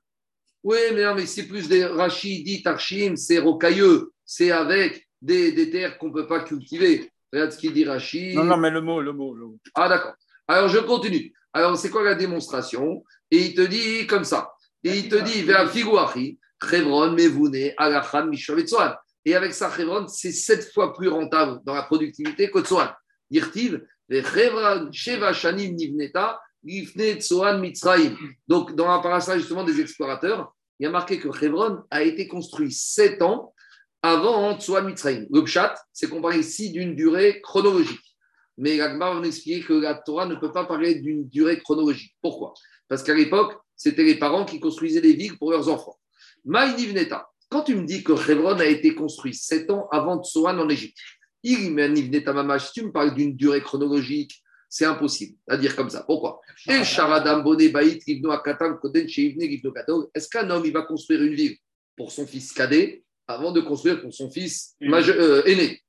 Oui, 0.64 0.78
mais 0.94 1.04
non, 1.04 1.16
mais 1.16 1.26
c'est 1.26 1.48
plus 1.48 1.68
des 1.68 1.86
Rashi 1.86 2.44
dit 2.44 2.64
Tarshim, 2.64 3.16
c'est 3.16 3.40
rocailleux, 3.40 4.12
c'est 4.26 4.52
avec 4.52 5.08
des, 5.22 5.52
des 5.52 5.70
terres 5.70 5.98
qu'on 5.98 6.08
ne 6.10 6.14
peut 6.14 6.28
pas 6.28 6.42
cultiver. 6.42 7.12
Regarde 7.32 7.52
ce 7.52 7.58
qu'il 7.58 7.74
dit 7.74 7.86
Rashi. 7.86 8.36
Non, 8.36 8.44
non, 8.46 8.58
mais 8.58 8.70
le 8.70 8.82
mot, 8.82 9.02
le 9.02 9.12
mot. 9.14 9.36
Le 9.36 9.46
mot. 9.46 9.58
Ah, 9.76 9.90
d'accord. 9.90 10.14
Alors, 10.48 10.70
je 10.70 10.80
continue. 10.80 11.34
Alors, 11.54 11.78
c'est 11.78 11.90
quoi 11.90 12.04
la 12.04 12.16
démonstration? 12.16 13.04
Et 13.32 13.38
il 13.38 13.54
te 13.56 13.62
dit 13.62 14.08
comme 14.08 14.24
ça. 14.24 14.52
Et 14.84 14.98
il 15.00 15.10
te 15.10 15.16
dit, 15.16 15.42
vers 15.42 15.70
Figuachi, 15.70 16.38
Chevron, 16.64 17.12
Mevune, 17.12 17.74
Alachan, 17.78 18.28
Mishov 18.28 18.60
et 19.26 19.36
avec 19.36 19.54
ça, 19.54 19.72
Chevron, 19.76 20.08
c'est 20.08 20.32
sept 20.32 20.72
fois 20.72 20.94
plus 20.94 21.10
rentable 21.10 21.60
dans 21.66 21.74
la 21.74 21.84
productivité 21.84 22.52
que 22.52 22.60
Tsoan. 22.60 22.90
Dirtiv, 23.30 23.82
Chevron, 24.10 24.92
Sheva 24.92 25.34
Shanim 25.34 25.74
Nivneta, 25.74 26.40
Ifne 26.64 27.20
Tsoan 27.20 27.60
Mitzraim. 27.60 28.16
Donc, 28.48 28.76
dans 28.76 28.88
la 28.88 29.00
parasage 29.00 29.40
justement 29.40 29.64
des 29.64 29.82
explorateurs, 29.82 30.54
il 30.80 30.84
y 30.84 30.86
a 30.88 30.92
marqué 30.92 31.20
que 31.20 31.32
Chevron 31.32 31.80
a 31.90 32.04
été 32.04 32.28
construit 32.28 32.72
sept 32.72 33.22
ans 33.24 33.54
avant 34.04 34.60
Tsoan 34.60 34.86
Mitzraim. 34.86 35.26
Le 35.32 35.44
Pshat, 35.44 35.76
c'est 35.92 36.08
qu'on 36.08 36.22
parle 36.22 36.38
ici 36.38 36.72
d'une 36.72 36.96
durée 36.96 37.42
chronologique. 37.42 38.00
Mais 38.58 38.78
l'Agmar 38.78 39.20
va 39.20 39.26
expliquer 39.26 39.62
que 39.62 39.74
la 39.74 39.96
Torah 39.96 40.28
ne 40.28 40.36
peut 40.36 40.52
pas 40.52 40.66
parler 40.66 40.96
d'une 40.96 41.28
durée 41.28 41.60
chronologique. 41.60 42.16
Pourquoi? 42.22 42.54
Parce 42.88 43.02
qu'à 43.02 43.16
l'époque, 43.16 43.58
c'était 43.76 44.04
les 44.04 44.16
parents 44.16 44.46
qui 44.46 44.60
construisaient 44.60 45.02
des 45.02 45.14
villes 45.14 45.38
pour 45.38 45.52
leurs 45.52 45.68
enfants. 45.68 45.98
Maïnivneta, 46.46 47.28
quand 47.50 47.64
tu 47.64 47.76
me 47.76 47.86
dis 47.86 48.04
que 48.04 48.14
Hebron 48.14 48.60
a 48.60 48.66
été 48.66 48.96
construit 48.96 49.34
sept 49.34 49.70
ans 49.70 49.88
avant 49.92 50.24
Tsoan 50.24 50.60
en 50.60 50.70
Égypte, 50.70 50.98
si 51.44 51.56
tu 51.56 51.72
me 51.72 52.92
parles 52.92 53.14
d'une 53.14 53.36
durée 53.36 53.62
chronologique, 53.62 54.42
c'est 54.68 54.86
impossible 54.86 55.38
à 55.48 55.58
dire 55.58 55.76
comme 55.76 55.90
ça. 55.90 56.04
Pourquoi? 56.04 56.42
Est-ce 56.68 56.98
qu'un 60.30 60.50
homme 60.50 60.66
il 60.66 60.74
va 60.74 60.82
construire 60.82 61.22
une 61.22 61.36
ville 61.36 61.56
pour 61.96 62.12
son 62.12 62.26
fils 62.26 62.52
cadet 62.52 63.04
avant 63.28 63.52
de 63.52 63.62
construire 63.62 64.02
pour 64.02 64.14
son 64.14 64.30
fils 64.30 64.76
euh, 64.82 65.44
aîné? 65.46 65.82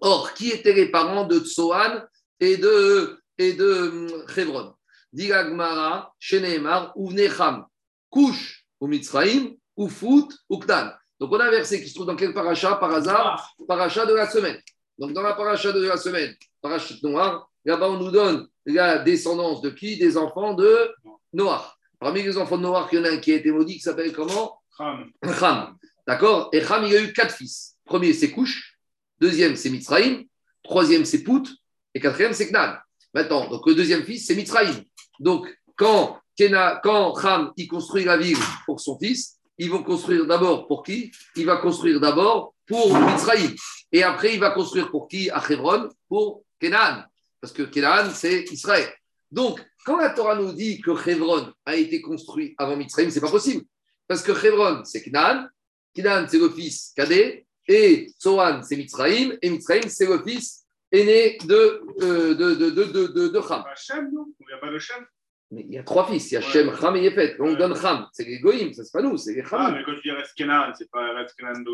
Or, 0.00 0.32
qui 0.32 0.50
étaient 0.50 0.72
les 0.72 0.90
parents 0.90 1.26
de 1.26 1.40
Tsoan 1.40 2.06
et 2.38 2.56
de, 2.56 3.18
et 3.36 3.54
de 3.54 4.24
Hebron? 4.36 4.74
Digagmara, 5.12 6.14
Sheneemar, 6.18 6.92
Uvnecham, 6.96 7.66
Kush, 8.10 8.64
ou 8.80 8.86
Mitzraim, 8.86 9.54
ou 9.78 9.88
Fout, 9.88 10.34
ou 10.50 10.58
Ktan. 10.58 10.90
Donc, 11.20 11.32
on 11.32 11.40
a 11.40 11.46
un 11.46 11.50
verset 11.50 11.80
qui 11.80 11.88
se 11.88 11.94
trouve 11.94 12.06
dans 12.06 12.16
quel 12.16 12.34
paracha 12.34 12.74
Par 12.74 12.92
hasard, 12.92 13.54
paracha 13.66 14.04
de 14.04 14.12
la 14.12 14.28
semaine. 14.28 14.60
Donc, 14.98 15.12
dans 15.12 15.22
la 15.22 15.34
paracha 15.34 15.72
de 15.72 15.80
la 15.86 15.96
semaine, 15.96 16.34
paracha 16.60 16.94
noir, 17.02 17.48
là-bas, 17.64 17.88
on 17.88 17.98
nous 17.98 18.10
donne 18.10 18.48
la 18.66 18.98
descendance 18.98 19.62
de 19.62 19.70
qui? 19.70 19.96
Des 19.96 20.16
enfants 20.16 20.54
de 20.54 20.90
Noir. 21.32 21.78
Parmi 22.00 22.22
les 22.22 22.36
enfants 22.36 22.56
de 22.56 22.62
Noir, 22.62 22.88
il 22.92 22.98
y 22.98 23.00
en 23.00 23.04
a 23.04 23.10
un 23.10 23.18
qui 23.18 23.32
a 23.32 23.36
été 23.36 23.52
maudit 23.52 23.74
qui 23.74 23.80
s'appelle 23.80 24.12
comment? 24.12 24.60
Cham. 24.76 25.76
D'accord? 26.06 26.48
Et 26.52 26.60
Cham, 26.60 26.84
il 26.84 26.94
a 26.94 27.00
eu 27.00 27.12
quatre 27.12 27.34
fils. 27.34 27.76
Premier, 27.84 28.12
c'est 28.12 28.32
Kush. 28.32 28.78
Deuxième, 29.20 29.56
c'est 29.56 29.70
Mitzraïm. 29.70 30.24
Troisième, 30.62 31.04
c'est 31.04 31.22
Pout. 31.22 31.48
Et 31.94 32.00
quatrième, 32.00 32.32
c'est 32.32 32.48
Knan. 32.48 32.74
Maintenant, 33.14 33.48
donc 33.48 33.66
le 33.66 33.74
deuxième 33.74 34.02
fils, 34.02 34.26
c'est 34.26 34.34
Mitzraïm. 34.34 34.82
Donc, 35.20 35.48
quand, 35.76 36.18
Kena, 36.36 36.80
quand 36.82 37.16
Ham 37.24 37.52
il 37.56 37.68
construit 37.68 38.04
la 38.04 38.16
ville 38.16 38.38
pour 38.66 38.80
son 38.80 38.98
fils, 38.98 39.37
ils 39.58 39.70
vont 39.70 39.82
construire 39.82 40.26
d'abord 40.26 40.66
pour 40.66 40.82
qui? 40.82 41.12
Il 41.36 41.46
va 41.46 41.56
construire 41.56 42.00
d'abord 42.00 42.54
pour 42.66 42.96
Mitzraïm. 42.98 43.54
Et 43.90 44.02
après, 44.02 44.34
il 44.34 44.40
va 44.40 44.50
construire 44.50 44.90
pour 44.90 45.08
qui? 45.08 45.30
À 45.30 45.42
Hebron, 45.48 45.88
pour 46.08 46.44
Kenan. 46.60 47.04
Parce 47.40 47.52
que 47.52 47.62
Kenan, 47.62 48.10
c'est 48.12 48.44
Israël. 48.52 48.92
Donc, 49.30 49.60
quand 49.84 49.96
la 49.98 50.10
Torah 50.10 50.36
nous 50.36 50.52
dit 50.52 50.80
que 50.80 50.90
Hebron 50.90 51.52
a 51.64 51.76
été 51.76 52.00
construit 52.00 52.54
avant 52.58 52.76
Mitzraïm, 52.76 53.10
ce 53.10 53.16
n'est 53.16 53.20
pas 53.20 53.30
possible. 53.30 53.64
Parce 54.06 54.22
que 54.22 54.32
Hebron, 54.32 54.84
c'est 54.84 55.02
Kenan. 55.02 55.48
Kenan, 55.94 56.26
c'est 56.28 56.38
le 56.38 56.50
fils 56.50 56.92
cadet. 56.96 57.46
Et 57.66 58.10
Tsoan, 58.18 58.62
c'est 58.62 58.76
Mitzraïm. 58.76 59.36
Et 59.42 59.50
Mitzraïm, 59.50 59.88
c'est 59.88 60.06
le 60.06 60.22
fils 60.22 60.64
aîné 60.90 61.36
de, 61.44 61.82
euh, 62.00 62.34
de, 62.34 62.54
de, 62.54 62.70
de, 62.70 62.84
de, 62.84 63.06
de, 63.08 63.28
de 63.28 63.38
Ham. 63.38 63.64
Hachem, 63.70 64.10
Il 64.40 64.46
n'y 64.46 64.52
a 64.54 64.58
pas 64.58 64.70
de 64.70 64.78
Shem 64.78 65.04
Mais 65.50 65.64
il 65.66 65.74
y 65.74 65.78
a 65.78 65.82
trois 65.82 66.06
fils. 66.06 66.30
Il 66.30 66.34
y 66.34 66.36
a 66.36 66.40
Shem, 66.40 66.70
Ham 66.82 66.96
et 66.96 67.02
Yefet. 67.02 67.36
On 67.40 67.54
donne 67.54 67.74
Ham. 67.82 68.06
C'est 68.12 68.24
les 68.24 68.38
Goïm, 68.38 68.72
ça 68.74 68.84
c'est 68.84 68.92
pas 68.92 69.02
nous, 69.02 69.16
c'est 69.16 69.34
les 69.34 69.42
Ah, 69.50 69.66
Ham. 69.68 69.74
mais 69.74 69.84
quand 69.84 69.94
tu 69.94 70.02
dis 70.02 70.08
Eretz 70.10 70.32
Kenan, 70.34 70.72
c'est 70.76 70.90
pas 70.90 71.08
Eretz 71.12 71.32
Kenan 71.34 71.60
de. 71.60 71.70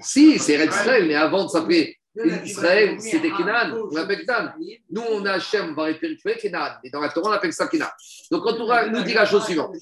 Si, 0.00 0.38
c'est 0.38 0.54
Israël, 0.64 1.06
mais 1.06 1.14
avant 1.14 1.44
de 1.44 1.48
s'appeler 1.50 1.96
Israël, 2.44 3.00
c'était 3.00 3.30
Kenan. 3.30 3.76
On 3.90 3.94
l'appelle 3.94 4.20
Kenan. 4.24 4.52
Nous, 4.90 5.02
on 5.10 5.24
a 5.26 5.32
Hachem, 5.32 5.70
on 5.70 5.74
va 5.74 5.84
récupérer 5.84 6.38
Kenan. 6.38 6.78
Et 6.84 6.90
dans 6.90 7.00
la 7.00 7.08
Torah, 7.08 7.30
on 7.30 7.32
appelle 7.32 7.52
ça 7.52 7.66
Kenan. 7.66 7.88
Donc, 8.30 8.44
quand 8.44 8.56
on 8.60 8.90
nous 8.90 9.02
dit 9.02 9.14
la 9.14 9.26
chose 9.26 9.44
suivante. 9.44 9.74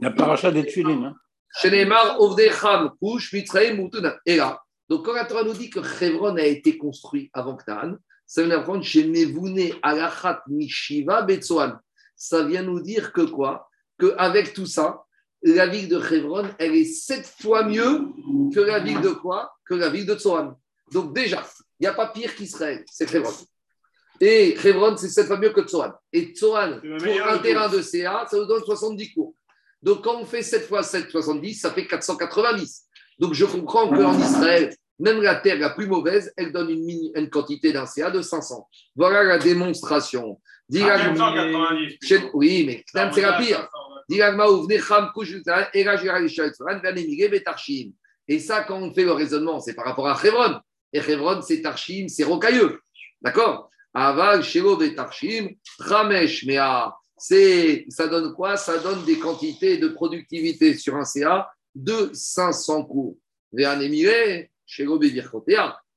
La 0.00 0.10
paracha 0.10 0.50
des 0.50 0.64
Tfilin. 0.64 1.04
Hein. 1.04 1.14
Shenemar, 1.60 2.20
Ovdei 2.20 2.50
Ham, 2.62 2.92
Kush, 3.02 3.32
Mutuna. 3.32 4.16
Et 4.24 4.36
là, 4.36 4.60
donc 4.88 5.04
quand 5.04 5.12
la 5.12 5.24
Torah 5.24 5.44
nous 5.44 5.52
dit 5.52 5.70
que 5.70 5.80
Hebron 5.80 6.36
a 6.36 6.42
été 6.42 6.78
construit 6.78 7.30
avant 7.32 7.56
Canaan, 7.56 7.96
ça 8.26 8.42
vient 8.42 8.56
d'apprendre 8.56 8.82
chez 8.82 9.06
Mevune 9.06 9.72
Alachat 9.82 10.42
Mishiva 10.48 11.22
Betsoan. 11.22 11.78
Ça 12.18 12.42
vient 12.44 12.62
nous 12.62 12.80
dire 12.80 13.12
que 13.12 13.22
quoi? 13.22 13.68
Qu'avec 13.98 14.52
tout 14.52 14.66
ça, 14.66 15.04
la 15.42 15.66
ville 15.68 15.88
de 15.88 15.98
Hebron, 16.12 16.48
elle 16.58 16.74
est 16.74 16.84
sept 16.84 17.24
fois 17.40 17.62
mieux 17.64 18.08
que 18.52 18.60
la 18.60 18.80
ville 18.80 19.00
de 19.00 19.10
quoi? 19.10 19.52
Que 19.64 19.74
la 19.74 19.88
ville 19.88 20.04
de 20.04 20.14
Tsoan. 20.16 20.54
Donc 20.92 21.14
déjà, 21.14 21.46
il 21.78 21.84
n'y 21.84 21.86
a 21.86 21.94
pas 21.94 22.08
pire 22.08 22.34
qu'Israël, 22.34 22.84
c'est 22.90 23.12
Hebron. 23.14 23.32
Et 24.20 24.58
Hebron, 24.66 24.96
c'est 24.96 25.08
sept 25.08 25.26
fois 25.28 25.38
mieux 25.38 25.50
que 25.50 25.60
Tsoan. 25.62 25.92
Et 26.12 26.32
le 26.82 26.96
pour 26.98 27.06
un 27.28 27.38
terrain 27.38 27.68
de 27.68 27.80
CA, 27.82 28.26
ça 28.28 28.36
nous 28.36 28.46
donne 28.46 28.64
70 28.64 29.14
cours. 29.14 29.34
Donc 29.80 30.02
quand 30.02 30.16
on 30.20 30.24
fait 30.26 30.42
7 30.42 30.66
fois 30.66 30.82
7, 30.82 31.08
70, 31.08 31.54
ça 31.54 31.70
fait 31.70 31.86
490. 31.86 32.86
Donc 33.20 33.32
je 33.34 33.44
comprends 33.44 33.88
qu'en 33.88 34.18
Israël, 34.18 34.74
même 34.98 35.22
la 35.22 35.36
terre 35.36 35.56
la 35.60 35.70
plus 35.70 35.86
mauvaise, 35.86 36.32
elle 36.36 36.50
donne 36.50 36.68
une, 36.70 36.84
mini- 36.84 37.12
une 37.14 37.30
quantité 37.30 37.72
d'un 37.72 37.86
CA 37.86 38.10
de 38.10 38.20
500. 38.20 38.68
Voilà 38.96 39.22
la 39.22 39.38
démonstration. 39.38 40.40
Dis 40.68 40.80
la- 40.80 40.98
490. 40.98 41.96
chez- 42.02 42.30
Oui, 42.34 42.64
mais 42.66 42.84
c'est 43.12 43.20
la 43.22 43.32
pire. 43.38 43.68
Et 48.26 48.38
ça, 48.38 48.62
quand 48.64 48.78
on 48.78 48.92
fait 48.92 49.04
le 49.04 49.12
raisonnement, 49.12 49.60
c'est 49.60 49.74
par 49.74 49.84
rapport 49.86 50.06
à 50.08 50.18
Hebron. 50.22 50.60
Et 50.92 50.98
Hebron, 50.98 51.40
c'est 51.42 51.60
Tarshim, 51.62 52.08
c'est 52.08 52.24
rocailleux. 52.24 52.80
D'accord? 53.22 53.70
Aval, 53.94 54.42
Shelo, 54.42 54.76
Betarshim, 54.76 55.48
Ramesh, 55.78 56.44
Mea. 56.46 56.94
C'est, 57.16 57.86
ça 57.88 58.06
donne 58.06 58.32
quoi? 58.34 58.56
Ça 58.56 58.78
donne 58.78 59.04
des 59.04 59.18
quantités 59.18 59.78
de 59.78 59.88
productivité 59.88 60.74
sur 60.74 60.94
un 60.96 61.04
CA 61.04 61.50
de 61.74 62.10
500 62.12 62.84
cours. 62.84 63.16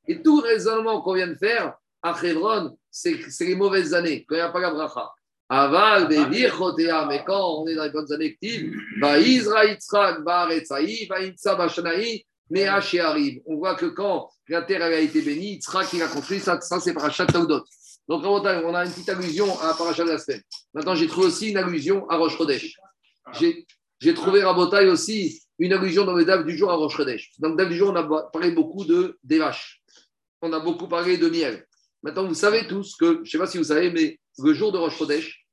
Et 0.07 0.21
tout 0.23 0.39
raisonnement 0.41 1.01
qu'on 1.01 1.13
vient 1.13 1.27
de 1.27 1.35
faire 1.35 1.75
à 2.01 2.15
Hebron, 2.23 2.77
c'est 2.89 3.17
les 3.41 3.55
mauvaises 3.55 3.93
années, 3.93 4.25
quand 4.27 4.35
il 4.35 4.39
n'y 4.39 4.43
a 4.43 4.49
pas 4.49 4.59
la 4.59 4.71
bracha. 4.71 5.11
Aval, 5.49 6.07
Bevirkotea, 6.07 7.05
mais 7.07 7.23
quand 7.25 7.61
on 7.61 7.67
est 7.67 7.75
dans 7.75 7.83
les 7.83 7.89
bonnes 7.89 8.11
années 8.13 8.27
actives, 8.27 8.73
va 9.01 9.19
Isra, 9.19 9.65
Yitzhak, 9.65 10.21
va 10.23 10.41
Aretzaï, 10.41 11.07
va 11.07 11.19
Imtsa, 11.19 11.55
Bashanaï, 11.55 12.25
mais 12.49 12.65
H 12.65 12.99
arrive. 13.01 13.41
On 13.45 13.57
voit 13.57 13.75
que 13.75 13.87
quand 13.87 14.29
la 14.47 14.61
terre 14.61 14.81
elle 14.81 14.93
a 14.93 14.99
été 14.99 15.21
bénie, 15.21 15.55
Yitzhak 15.55 15.89
qui 15.89 16.01
a 16.01 16.07
construit, 16.07 16.39
ça, 16.39 16.59
ça 16.61 16.79
c'est 16.79 16.93
Parachat 16.93 17.25
Taudot. 17.25 17.63
Donc 18.07 18.23
on 18.25 18.43
a 18.45 18.85
une 18.85 18.91
petite 18.91 19.09
allusion 19.09 19.59
à 19.59 19.73
Parachat 19.73 20.05
de 20.05 20.11
la 20.11 20.19
semaine. 20.19 20.41
Maintenant, 20.73 20.95
j'ai 20.95 21.07
trouvé 21.07 21.27
aussi 21.27 21.49
une 21.51 21.57
allusion 21.57 22.09
à 22.09 22.17
Rosh 22.17 22.37
Chodesh. 22.37 22.77
J'ai 23.33 23.65
j'ai 24.01 24.15
trouvé 24.15 24.43
Rabotai 24.43 24.89
aussi 24.89 25.43
une 25.59 25.73
allusion 25.73 26.05
dans 26.05 26.13
le 26.13 26.25
DAF 26.25 26.43
du 26.43 26.57
jour 26.57 26.71
à 26.71 26.75
Rosh 26.75 26.97
Chodesh. 26.97 27.31
Dans 27.37 27.49
le 27.49 27.55
DAF 27.55 27.69
du 27.69 27.75
jour, 27.75 27.91
on 27.91 27.95
a 27.95 28.29
parlé 28.31 28.51
beaucoup 28.51 28.83
de, 28.83 29.19
des 29.23 29.37
vaches. 29.37 29.83
On 30.41 30.51
a 30.53 30.59
beaucoup 30.59 30.87
parlé 30.87 31.19
de 31.19 31.29
miel. 31.29 31.67
Maintenant, 32.03 32.25
vous 32.25 32.33
savez 32.33 32.67
tous 32.67 32.95
que, 32.95 33.15
je 33.15 33.19
ne 33.19 33.25
sais 33.25 33.37
pas 33.37 33.47
si 33.47 33.57
vous 33.57 33.65
savez, 33.65 33.91
mais 33.91 34.19
le 34.39 34.53
jour 34.53 34.71
de 34.71 34.77
Rosh 34.77 34.97
Chodesh, 34.97 35.45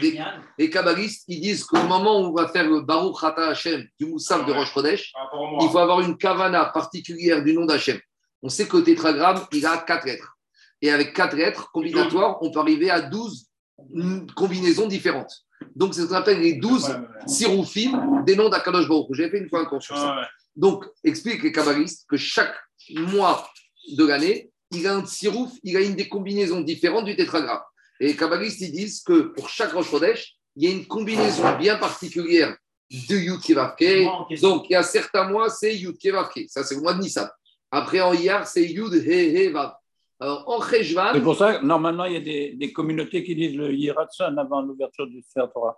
les, 0.00 0.20
les 0.58 0.70
kabbalistes, 0.70 1.24
ils 1.28 1.40
disent 1.40 1.64
qu'au 1.64 1.82
moment 1.82 2.20
où 2.20 2.26
on 2.26 2.32
va 2.32 2.48
faire 2.48 2.68
le 2.68 2.80
Baruch 2.80 3.22
Hata 3.22 3.48
Hashem 3.48 3.86
du 3.98 4.06
Moussaf 4.06 4.46
de 4.46 4.52
Rosh 4.52 4.72
Chodesh, 4.72 5.12
il 5.60 5.68
faut 5.70 5.78
avoir 5.78 6.00
une 6.00 6.16
kavana 6.16 6.66
particulière 6.66 7.42
du 7.42 7.54
nom 7.54 7.64
d'Hachem. 7.64 7.98
On 8.42 8.48
sait 8.48 8.68
que 8.68 8.76
le 8.76 8.84
tétragramme, 8.84 9.46
il 9.52 9.64
a 9.64 9.78
quatre 9.78 10.06
lettres. 10.06 10.36
Et 10.82 10.90
avec 10.90 11.14
quatre 11.14 11.34
lettres 11.36 11.70
combinatoires, 11.72 12.38
on 12.42 12.50
peut 12.50 12.60
arriver 12.60 12.90
à 12.90 13.00
12 13.00 13.46
mm, 13.90 14.26
combinaisons 14.34 14.86
différentes. 14.86 15.32
Donc, 15.74 15.94
c'est 15.94 16.02
ce 16.02 16.06
qu'on 16.06 16.14
appelle 16.14 16.40
les 16.40 16.54
12 16.54 16.98
siroufim 17.26 18.22
des 18.24 18.36
noms 18.36 18.50
d'Akadosh 18.50 18.86
Baruch. 18.86 19.08
J'ai 19.12 19.30
fait 19.30 19.38
une 19.38 19.48
fois 19.48 19.60
un 19.60 19.64
cours 19.64 19.82
sur 19.82 19.96
ça. 19.96 20.28
Donc, 20.56 20.84
explique 21.02 21.42
les 21.42 21.52
kabbalistes 21.52 22.06
que 22.08 22.16
chaque 22.16 22.54
mois 22.90 23.48
de 23.96 24.04
l'année, 24.04 24.50
il 24.74 24.86
a 24.86 24.94
un 24.96 25.06
sirouf, 25.06 25.52
il 25.62 25.76
a 25.76 25.80
une 25.80 25.94
des 25.94 26.08
combinaisons 26.08 26.60
différentes 26.60 27.04
du 27.06 27.16
tétragramme. 27.16 27.62
Et 28.00 28.08
les 28.08 28.16
kabbalistes, 28.16 28.60
ils 28.60 28.72
disent 28.72 29.02
que 29.02 29.22
pour 29.34 29.48
chaque 29.48 29.72
Rosh 29.72 29.90
Chodesh, 29.90 30.36
il 30.56 30.64
y 30.64 30.72
a 30.72 30.74
une 30.74 30.86
combinaison 30.86 31.56
bien 31.58 31.76
particulière 31.76 32.56
de 32.90 33.16
Yud 33.16 33.40
Kevavke. 33.40 34.40
Donc, 34.40 34.66
il 34.68 34.72
y 34.72 34.76
a 34.76 34.82
certains 34.82 35.28
mois, 35.28 35.48
c'est 35.50 35.74
Yud 35.76 35.96
Kevavke. 35.98 36.44
Ça, 36.48 36.62
c'est 36.64 36.74
le 36.74 36.80
mois 36.80 36.94
de 36.94 37.00
Nissan. 37.00 37.28
Après, 37.70 38.00
en 38.00 38.12
Iyar, 38.12 38.46
c'est 38.46 38.64
Yud 38.64 38.92
He 38.94 39.48
He 39.48 39.52
Vav. 39.52 39.72
Alors, 40.20 40.48
en 40.48 40.62
C'est 40.62 40.84
Cheshvan, 40.84 41.20
pour 41.22 41.36
ça 41.36 41.56
que 41.56 41.64
normalement, 41.64 42.04
il 42.04 42.12
y 42.12 42.16
a 42.16 42.20
des, 42.20 42.52
des 42.54 42.72
communautés 42.72 43.24
qui 43.24 43.34
disent 43.34 43.56
le 43.56 43.72
Yiratson 43.74 44.36
avant 44.38 44.62
l'ouverture 44.62 45.06
du 45.08 45.20
Sefer 45.22 45.46
Torah. 45.52 45.76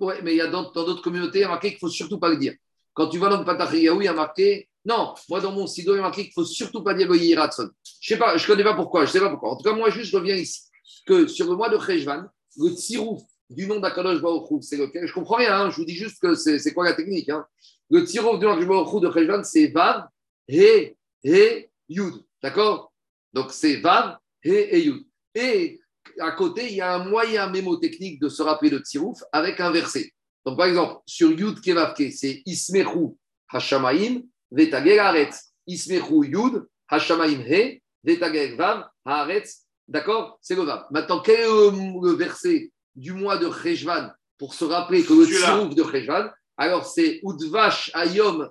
ouais, 0.00 0.20
mais 0.22 0.32
il 0.32 0.38
y 0.38 0.40
a 0.40 0.46
dans 0.46 0.72
dans 0.72 0.84
d'autres 0.84 1.02
communautés, 1.02 1.40
il 1.40 1.42
y 1.42 1.44
a 1.44 1.48
marqué 1.48 1.68
qu'il 1.68 1.76
ne 1.76 1.80
faut 1.80 1.88
surtout 1.90 2.18
pas 2.18 2.30
le 2.30 2.38
dire. 2.38 2.54
Quand 2.94 3.08
tu 3.08 3.18
vas 3.18 3.28
dans 3.28 3.38
le 3.38 3.44
Patachiyahu, 3.44 3.98
il 4.00 4.04
y 4.04 4.08
a 4.08 4.14
marqué, 4.14 4.68
non, 4.84 5.14
moi 5.28 5.40
dans 5.40 5.52
mon 5.52 5.66
sido, 5.66 5.96
il 5.96 6.02
ne 6.02 6.30
faut 6.34 6.44
surtout 6.44 6.82
pas 6.82 6.94
dire 6.94 7.08
le 7.08 7.16
Yiratson. 7.16 7.70
Je 8.00 8.14
sais 8.14 8.18
pas, 8.18 8.36
je 8.36 8.46
connais 8.46 8.64
pas 8.64 8.74
pourquoi, 8.74 9.06
je 9.06 9.12
sais 9.12 9.20
pas 9.20 9.30
pourquoi. 9.30 9.52
En 9.52 9.56
tout 9.56 9.64
cas, 9.64 9.72
moi, 9.72 9.88
juste, 9.90 10.10
je 10.10 10.16
reviens 10.16 10.36
ici. 10.36 10.62
Que 11.06 11.26
sur 11.26 11.48
le 11.48 11.56
mois 11.56 11.70
de 11.70 11.78
Cheshvan, 11.78 12.24
le 12.58 12.70
tsirouf 12.70 13.22
du 13.48 13.66
nom 13.66 13.80
d'Akadosh 13.80 14.20
Baruch 14.20 14.50
Hu, 14.50 14.62
c'est 14.62 14.76
lequel? 14.76 15.06
Je 15.06 15.12
comprends 15.12 15.36
rien, 15.36 15.58
hein, 15.58 15.70
je 15.70 15.76
vous 15.76 15.84
dis 15.84 15.94
juste 15.94 16.20
que 16.20 16.34
c'est 16.34 16.72
quoi 16.74 16.84
la 16.84 16.92
technique. 16.92 17.28
Hein. 17.30 17.46
Le 17.90 18.04
tsirouf 18.04 18.38
du 18.38 18.44
nom 18.44 18.56
d'Akadosh 18.56 19.00
de 19.00 19.10
Cheshvan, 19.10 19.42
c'est 19.42 19.68
Vav, 19.68 20.06
He, 20.48 20.94
He, 21.24 21.70
Yud. 21.88 22.22
D'accord? 22.42 22.92
Donc, 23.32 23.52
c'est 23.52 23.76
Vav, 23.76 24.18
He 24.44 24.50
et 24.50 24.84
Yud. 24.84 25.02
Et 25.34 25.80
à 26.20 26.32
côté, 26.32 26.68
il 26.68 26.76
y 26.76 26.80
a 26.82 26.94
un 26.94 27.08
moyen 27.08 27.48
mémotechnique 27.48 28.20
de 28.20 28.28
se 28.28 28.42
rappeler 28.42 28.70
le 28.70 28.80
tsirouf 28.80 29.22
avec 29.32 29.60
un 29.60 29.70
verset. 29.70 30.12
Donc, 30.44 30.58
par 30.58 30.66
exemple, 30.66 31.00
sur 31.06 31.32
Yud 31.32 31.60
Kevavke, 31.62 32.12
c'est 32.12 32.42
Ismechu 32.44 33.16
Hashamaim, 33.50 34.20
Vetagel 34.54 34.98
Haaretz. 34.98 35.54
Ismechu 35.66 36.24
Yud, 36.24 36.66
Hashamaim 36.90 37.42
He, 37.46 37.82
Vetagel 38.02 38.56
Vav, 38.56 38.88
Haaretz. 39.04 39.64
D'accord? 39.88 40.38
C'est 40.40 40.54
le 40.54 40.62
Vav. 40.62 40.86
Maintenant, 40.90 41.20
quel 41.20 41.40
est 41.40 41.46
le, 41.46 42.12
verset 42.12 42.70
du 42.94 43.12
mois 43.12 43.36
de 43.36 43.50
Cheshvan 43.50 44.10
pour 44.38 44.54
se 44.54 44.64
rappeler 44.64 45.04
que 45.04 45.12
le 45.12 45.26
tsirouf 45.26 45.74
de 45.74 45.82
Khejvan, 45.82 46.30
alors 46.56 46.86
c'est 46.86 47.20
Udvash 47.22 47.90
Ayom 47.94 48.50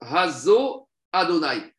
Hazo 0.00 0.88
Adonai. 1.12 1.72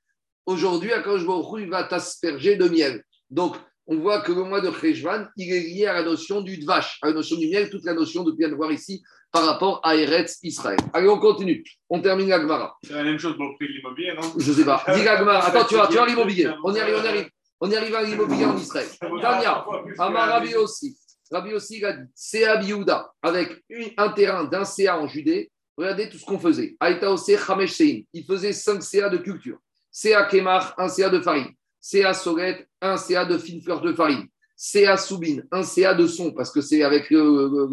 Aujourd'hui, 0.45 0.91
Akadosh 0.91 1.25
Baruch 1.25 1.61
il 1.61 1.69
va 1.69 1.83
t'asperger 1.83 2.55
de 2.55 2.67
miel. 2.67 3.03
Donc, 3.29 3.55
on 3.87 3.97
voit 3.97 4.21
que 4.21 4.31
le 4.31 4.43
mois 4.43 4.61
de 4.61 4.69
Khejvan, 4.69 5.25
il 5.35 5.53
est 5.53 5.59
lié 5.59 5.85
à 5.87 5.93
la 5.93 6.03
notion 6.03 6.41
du 6.41 6.57
Dvash, 6.57 6.99
à 7.01 7.07
la 7.07 7.13
notion 7.13 7.37
du 7.37 7.47
miel, 7.47 7.69
toute 7.69 7.85
la 7.85 7.93
notion 7.93 8.23
de 8.23 8.31
bien 8.31 8.49
de 8.49 8.55
voir 8.55 8.71
ici 8.71 9.03
par 9.31 9.45
rapport 9.45 9.81
à 9.83 9.95
Eretz 9.95 10.39
Israël. 10.43 10.77
Allez, 10.93 11.09
on 11.09 11.19
continue. 11.19 11.63
On 11.89 11.99
termine 11.99 12.29
la 12.29 12.39
Gemara. 12.39 12.77
C'est 12.83 12.93
la 12.93 13.03
même 13.03 13.17
chose 13.17 13.35
pour 13.35 13.45
le 13.45 13.55
prix 13.55 13.67
de 13.67 13.73
l'immobilier, 13.73 14.13
non? 14.13 14.33
Je 14.37 14.53
sais 14.53 14.63
pas. 14.63 14.83
Dis 14.95 15.03
la 15.03 15.17
Gemara. 15.17 15.45
Attends, 15.45 15.65
tu 15.65 15.75
vas, 15.75 15.87
tu 15.87 15.95
vas 15.95 16.05
l'immobilier. 16.05 16.49
On 16.63 16.73
y 16.73 16.79
arrive, 16.79 16.95
on 16.99 17.03
y 17.03 17.07
arrive. 17.07 17.29
On 17.59 17.71
y 17.71 17.75
arrive 17.75 17.95
à 17.95 18.03
l'immobilier 18.03 18.45
en 18.45 18.57
Israël. 18.57 18.87
Tania, 18.99 19.65
Amar 19.97 20.29
Rabbi 20.29 20.55
aussi. 20.55 20.97
Rabbi 21.31 21.53
aussi, 21.53 21.77
il 21.77 21.85
a 21.85 21.93
dit 21.93 22.09
Sea 22.13 22.57
Biouda, 22.59 23.11
avec 23.21 23.63
un 23.97 24.09
terrain 24.09 24.43
d'un 24.43 24.65
CA 24.65 24.99
en 24.99 25.07
Judée. 25.07 25.49
Regardez 25.75 26.07
tout 26.09 26.17
ce 26.17 26.25
qu'on 26.25 26.37
faisait. 26.37 26.75
Aïta 26.79 27.11
Ose 27.11 27.25
Chamesh 27.35 27.71
Sein. 27.71 28.01
Il 28.13 28.25
faisait 28.25 28.53
5 28.53 28.83
CA 28.83 29.09
de 29.09 29.17
culture. 29.17 29.57
CA 29.91 30.25
Kemar, 30.25 30.75
un 30.77 30.87
CA 30.87 31.09
de 31.09 31.19
farine. 31.19 31.51
CA 31.85 32.13
Soret, 32.13 32.65
un 32.81 32.95
CA 32.95 33.25
de 33.25 33.37
fine 33.37 33.61
fleur 33.61 33.81
de 33.81 33.91
farine. 33.91 34.25
CA 34.55 34.95
Soubine, 34.95 35.45
un 35.51 35.63
CA 35.63 35.93
de 35.93 36.07
son, 36.07 36.31
parce 36.31 36.49
que 36.49 36.61
c'est 36.61 36.81
avec 36.81 37.11
euh, 37.11 37.17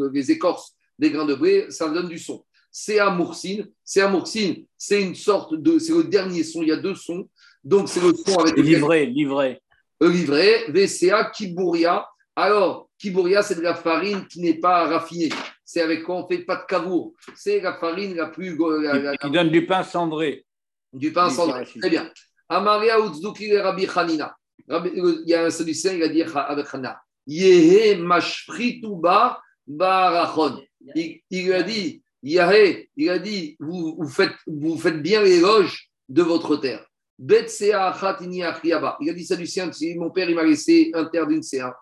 euh, 0.01 0.11
les 0.13 0.33
écorces 0.33 0.75
des 0.99 1.11
grains 1.11 1.27
de 1.27 1.37
blé, 1.37 1.67
ça 1.71 1.89
donne 1.89 2.09
du 2.09 2.19
son. 2.19 2.45
CA 2.73 3.11
Moursine. 3.11 3.69
CA 3.85 4.09
Moursine, 4.09 4.65
c'est 4.77 5.01
une 5.01 5.15
sorte 5.15 5.55
de. 5.55 5.79
C'est 5.79 5.93
le 5.93 6.05
dernier 6.05 6.43
son. 6.43 6.63
Il 6.63 6.69
y 6.69 6.73
a 6.73 6.77
deux 6.77 6.97
sons. 6.97 7.29
Donc, 7.63 7.89
c'est 7.89 8.01
le 8.01 8.13
son 8.15 8.39
avec 8.41 8.57
lequel- 8.57 8.65
Livré, 8.65 9.07
livré. 9.07 9.61
livré, 10.01 10.65
VCA, 10.71 11.31
Kibouria. 11.31 12.07
Alors, 12.35 12.89
Kibouria, 12.99 13.43
c'est 13.43 13.55
de 13.57 13.61
la 13.61 13.75
farine 13.75 14.27
qui 14.27 14.41
n'est 14.41 14.59
pas 14.59 14.87
raffinée. 14.89 15.29
C'est 15.65 15.83
avec 15.83 16.03
quoi 16.03 16.17
on 16.17 16.27
fait 16.27 16.39
pas 16.39 16.57
de 16.57 16.65
cavour. 16.67 17.13
C'est 17.37 17.61
la 17.61 17.75
farine 17.79 18.17
la 18.17 18.27
plus. 18.27 18.57
la- 18.59 18.99
la- 18.99 19.13
Qui, 19.17 19.27
qui 19.29 19.33
donne 19.33 19.51
du 19.51 19.67
pain 19.67 19.85
cendré. 19.85 20.45
du 20.93 21.13
pain 21.13 21.31
cendré. 21.31 21.65
Très 21.81 21.91
bien. 21.91 22.11
Amaria 22.51 22.98
Uzdouki 22.98 23.46
et 23.46 23.61
Rabbi 23.61 23.86
Hanina. 23.86 24.36
Il 24.68 25.22
y 25.24 25.34
a 25.34 25.44
un 25.44 25.51
Sadducéen, 25.51 25.94
il 25.94 26.03
a 26.03 26.09
dit 26.09 26.22
avec 26.22 26.66
Hana. 26.72 27.01
Yehe 27.26 27.96
mashprituba 27.96 29.40
barachon. 29.66 30.61
Il, 30.94 31.53
a 31.53 31.62
dit, 31.62 32.03
Yahé, 32.22 32.90
il 32.96 33.09
a 33.09 33.18
dit, 33.18 33.57
vous, 33.61 33.96
vous, 33.98 34.09
faites, 34.09 34.34
vous 34.46 34.76
faites 34.76 35.01
bien 35.01 35.22
l'éloge 35.22 35.90
de 36.09 36.22
votre 36.22 36.57
terre. 36.57 36.84
Betsea 37.18 37.88
achiaba. 37.88 38.96
Il 39.01 39.11
a 39.11 39.12
dit 39.12 39.24
Sadducéen, 39.24 39.70
mon 39.96 40.11
père 40.11 40.28
il 40.28 40.34
m'a 40.34 40.42
laissé 40.42 40.90
un 40.94 41.05
terre 41.05 41.26
d'une 41.26 41.42
CA. 41.42 41.76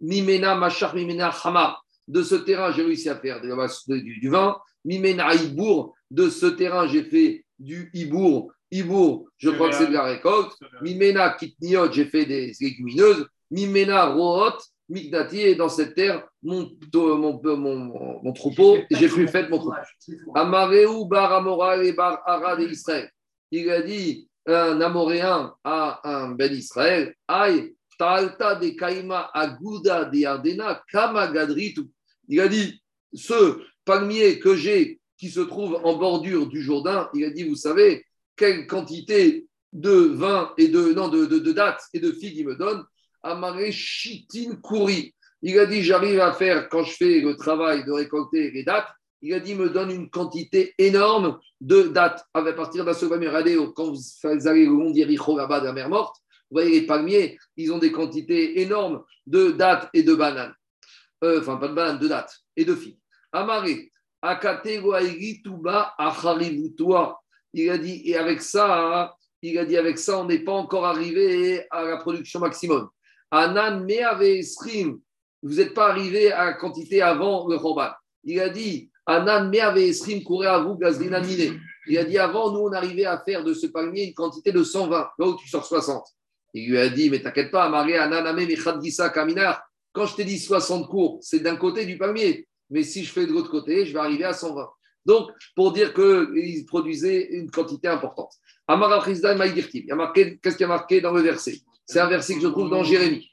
Mimena 0.00 0.54
machar 0.54 0.94
mimena 0.94 1.32
chama. 1.32 1.78
De 2.06 2.22
ce 2.22 2.34
terrain, 2.36 2.70
j'ai 2.72 2.82
réussi 2.82 3.08
à 3.08 3.16
faire 3.16 3.40
du, 3.40 4.20
du 4.20 4.28
vin. 4.30 4.56
Mimena 4.84 5.34
ibour. 5.34 5.94
De 6.10 6.30
ce 6.30 6.46
terrain, 6.46 6.86
j'ai 6.86 7.04
fait 7.04 7.44
du 7.58 7.90
ibour. 7.92 8.52
Ibour, 8.74 9.28
je 9.38 9.50
crois 9.50 9.70
que 9.70 9.76
c'est 9.76 9.86
de 9.86 9.92
la 9.92 10.02
récolte. 10.02 10.52
Mimena 10.82 11.30
kitniot, 11.30 11.92
j'ai 11.92 12.06
fait 12.06 12.24
des 12.26 12.52
légumineuses. 12.60 13.26
Mimena 13.50 14.06
rohot, 14.06 14.58
miknati, 14.88 15.40
et 15.40 15.54
dans 15.54 15.68
cette 15.68 15.94
terre, 15.94 16.26
mon, 16.42 16.70
mon, 16.92 17.40
mon, 17.56 18.20
mon 18.22 18.32
troupeau, 18.32 18.78
j'ai 18.90 19.08
pu 19.08 19.28
faire 19.28 19.48
mon 19.48 19.58
troupeau. 19.58 19.76
Amareu 20.34 21.04
bar 21.08 21.32
Amora 21.32 21.82
et 21.84 21.92
bar 21.92 22.20
Arad 22.26 22.60
et 22.60 22.64
Israël. 22.64 23.08
Il 23.52 23.70
a 23.70 23.80
dit 23.80 24.28
un 24.46 24.80
Amoréen 24.80 25.54
à 25.62 26.00
un 26.02 26.32
Ben 26.32 26.52
Israël, 26.52 27.14
Aïe, 27.28 27.74
Talta 27.96 28.56
de 28.56 28.70
Kaima 28.70 29.30
Aguda 29.32 30.04
de 30.06 30.24
Ardena, 30.24 30.82
Kama 30.90 31.28
Gadritu. 31.28 31.82
Il 32.28 32.40
a 32.40 32.48
dit 32.48 32.82
ce 33.12 33.60
palmier 33.84 34.40
que 34.40 34.56
j'ai 34.56 35.00
qui 35.16 35.30
se 35.30 35.40
trouve 35.40 35.80
en 35.84 35.94
bordure 35.96 36.48
du 36.48 36.60
Jourdain, 36.60 37.08
il 37.14 37.24
a 37.24 37.30
dit, 37.30 37.44
vous 37.44 37.54
savez, 37.54 38.04
quelle 38.36 38.66
quantité 38.66 39.46
de 39.72 39.90
vin 39.90 40.52
et 40.56 40.68
de, 40.68 40.92
non, 40.92 41.08
de, 41.08 41.26
de, 41.26 41.52
dattes 41.52 41.82
et 41.92 42.00
de 42.00 42.12
figues 42.12 42.38
il 42.38 42.46
me 42.46 42.56
donne 42.56 42.84
Amaré 43.22 43.72
Chitin. 43.72 44.58
Il 45.42 45.58
a 45.58 45.66
dit, 45.66 45.82
j'arrive 45.82 46.20
à 46.20 46.32
faire, 46.32 46.68
quand 46.68 46.84
je 46.84 46.92
fais 46.92 47.20
le 47.20 47.36
travail 47.36 47.84
de 47.84 47.92
récolter 47.92 48.50
les 48.50 48.64
dattes, 48.64 48.88
il 49.20 49.32
a 49.34 49.40
dit, 49.40 49.52
il 49.52 49.58
me 49.58 49.70
donne 49.70 49.90
une 49.90 50.10
quantité 50.10 50.74
énorme 50.78 51.38
de 51.60 51.84
dattes. 51.84 52.24
À 52.34 52.42
partir 52.52 52.84
d'un 52.84 52.92
regardez, 52.92 53.58
quand 53.74 53.92
vous 53.92 54.48
allez 54.48 54.66
le 54.66 54.72
long 54.72 54.90
d'Yericho, 54.90 55.36
là-bas, 55.36 55.60
de 55.60 55.66
la 55.66 55.72
mer 55.72 55.88
morte, 55.88 56.16
vous 56.50 56.60
voyez, 56.60 56.80
les 56.80 56.86
palmiers, 56.86 57.38
ils 57.56 57.72
ont 57.72 57.78
des 57.78 57.90
quantités 57.90 58.60
énormes 58.60 59.02
de 59.26 59.50
dattes 59.50 59.88
et 59.94 60.02
de 60.02 60.14
bananes. 60.14 60.54
Euh, 61.24 61.40
enfin, 61.40 61.56
pas 61.56 61.68
de 61.68 61.74
bananes, 61.74 61.98
de 61.98 62.08
dattes 62.08 62.34
et 62.56 62.64
de 62.64 62.74
figues. 62.74 62.98
Amaré, 63.32 63.90
Akate 64.20 64.80
Tuba 65.42 65.94
Acharivutua. 65.98 67.18
Il 67.56 67.70
a 67.70 67.78
dit, 67.78 68.02
et 68.04 68.16
avec 68.16 68.42
ça, 68.42 69.16
il 69.40 69.56
a 69.58 69.64
dit, 69.64 69.76
avec 69.76 69.96
ça, 69.98 70.18
on 70.18 70.24
n'est 70.24 70.40
pas 70.40 70.52
encore 70.52 70.84
arrivé 70.84 71.64
à 71.70 71.84
la 71.84 71.96
production 71.98 72.40
maximum. 72.40 72.88
Anan 73.30 73.84
Meave 73.84 74.22
Esrim, 74.22 74.98
vous 75.40 75.54
n'êtes 75.54 75.72
pas 75.72 75.88
arrivé 75.88 76.32
à 76.32 76.46
la 76.46 76.52
quantité 76.54 77.00
avant 77.00 77.46
le 77.46 77.56
Choban. 77.58 77.90
Il 78.24 78.40
a 78.40 78.48
dit, 78.48 78.90
Anan 79.06 79.50
Meave 79.50 79.78
Esrim 79.78 80.24
courait 80.24 80.48
à 80.48 80.58
vous, 80.58 80.74
Gazrina 80.76 81.20
Miné. 81.20 81.52
Il 81.86 81.96
a 81.96 82.04
dit, 82.04 82.18
avant, 82.18 82.50
nous, 82.50 82.60
on 82.60 82.72
arrivait 82.72 83.04
à 83.04 83.22
faire 83.24 83.44
de 83.44 83.54
ce 83.54 83.68
palmier 83.68 84.08
une 84.08 84.14
quantité 84.14 84.50
de 84.50 84.64
120, 84.64 85.10
là 85.16 85.26
où 85.26 85.36
tu 85.36 85.48
sors 85.48 85.64
60. 85.64 86.04
Il 86.54 86.70
lui 86.70 86.78
a 86.78 86.88
dit, 86.88 87.08
mais 87.08 87.22
t'inquiète 87.22 87.52
pas, 87.52 87.68
Marie 87.68 87.96
Ananame 87.96 88.46
Mechadgisa 88.46 89.10
Kaminar, 89.10 89.62
quand 89.92 90.06
je 90.06 90.16
t'ai 90.16 90.24
dit 90.24 90.40
60 90.40 90.88
cours, 90.88 91.18
c'est 91.20 91.40
d'un 91.40 91.56
côté 91.56 91.86
du 91.86 91.98
palmier. 91.98 92.48
Mais 92.70 92.82
si 92.82 93.04
je 93.04 93.12
fais 93.12 93.26
de 93.26 93.32
l'autre 93.32 93.50
côté, 93.50 93.86
je 93.86 93.92
vais 93.92 94.00
arriver 94.00 94.24
à 94.24 94.32
120. 94.32 94.68
Donc, 95.04 95.30
pour 95.54 95.72
dire 95.72 95.92
qu'ils 95.92 96.64
produisaient 96.66 97.28
une 97.32 97.50
quantité 97.50 97.88
importante. 97.88 98.32
Amara 98.66 99.00
Frisda 99.00 99.34
Maïdirtim. 99.34 99.80
Il 99.80 99.86
y 99.86 99.92
a 99.92 99.96
marqué, 99.96 100.38
qu'est-ce 100.38 100.56
qu'il 100.56 100.64
y 100.64 100.64
a 100.64 100.68
marqué 100.68 101.00
dans 101.00 101.12
le 101.12 101.20
verset? 101.20 101.58
C'est 101.86 102.00
un 102.00 102.08
verset 102.08 102.36
que 102.36 102.40
je 102.40 102.48
trouve 102.48 102.70
dans 102.70 102.82
Jérémie. 102.82 103.30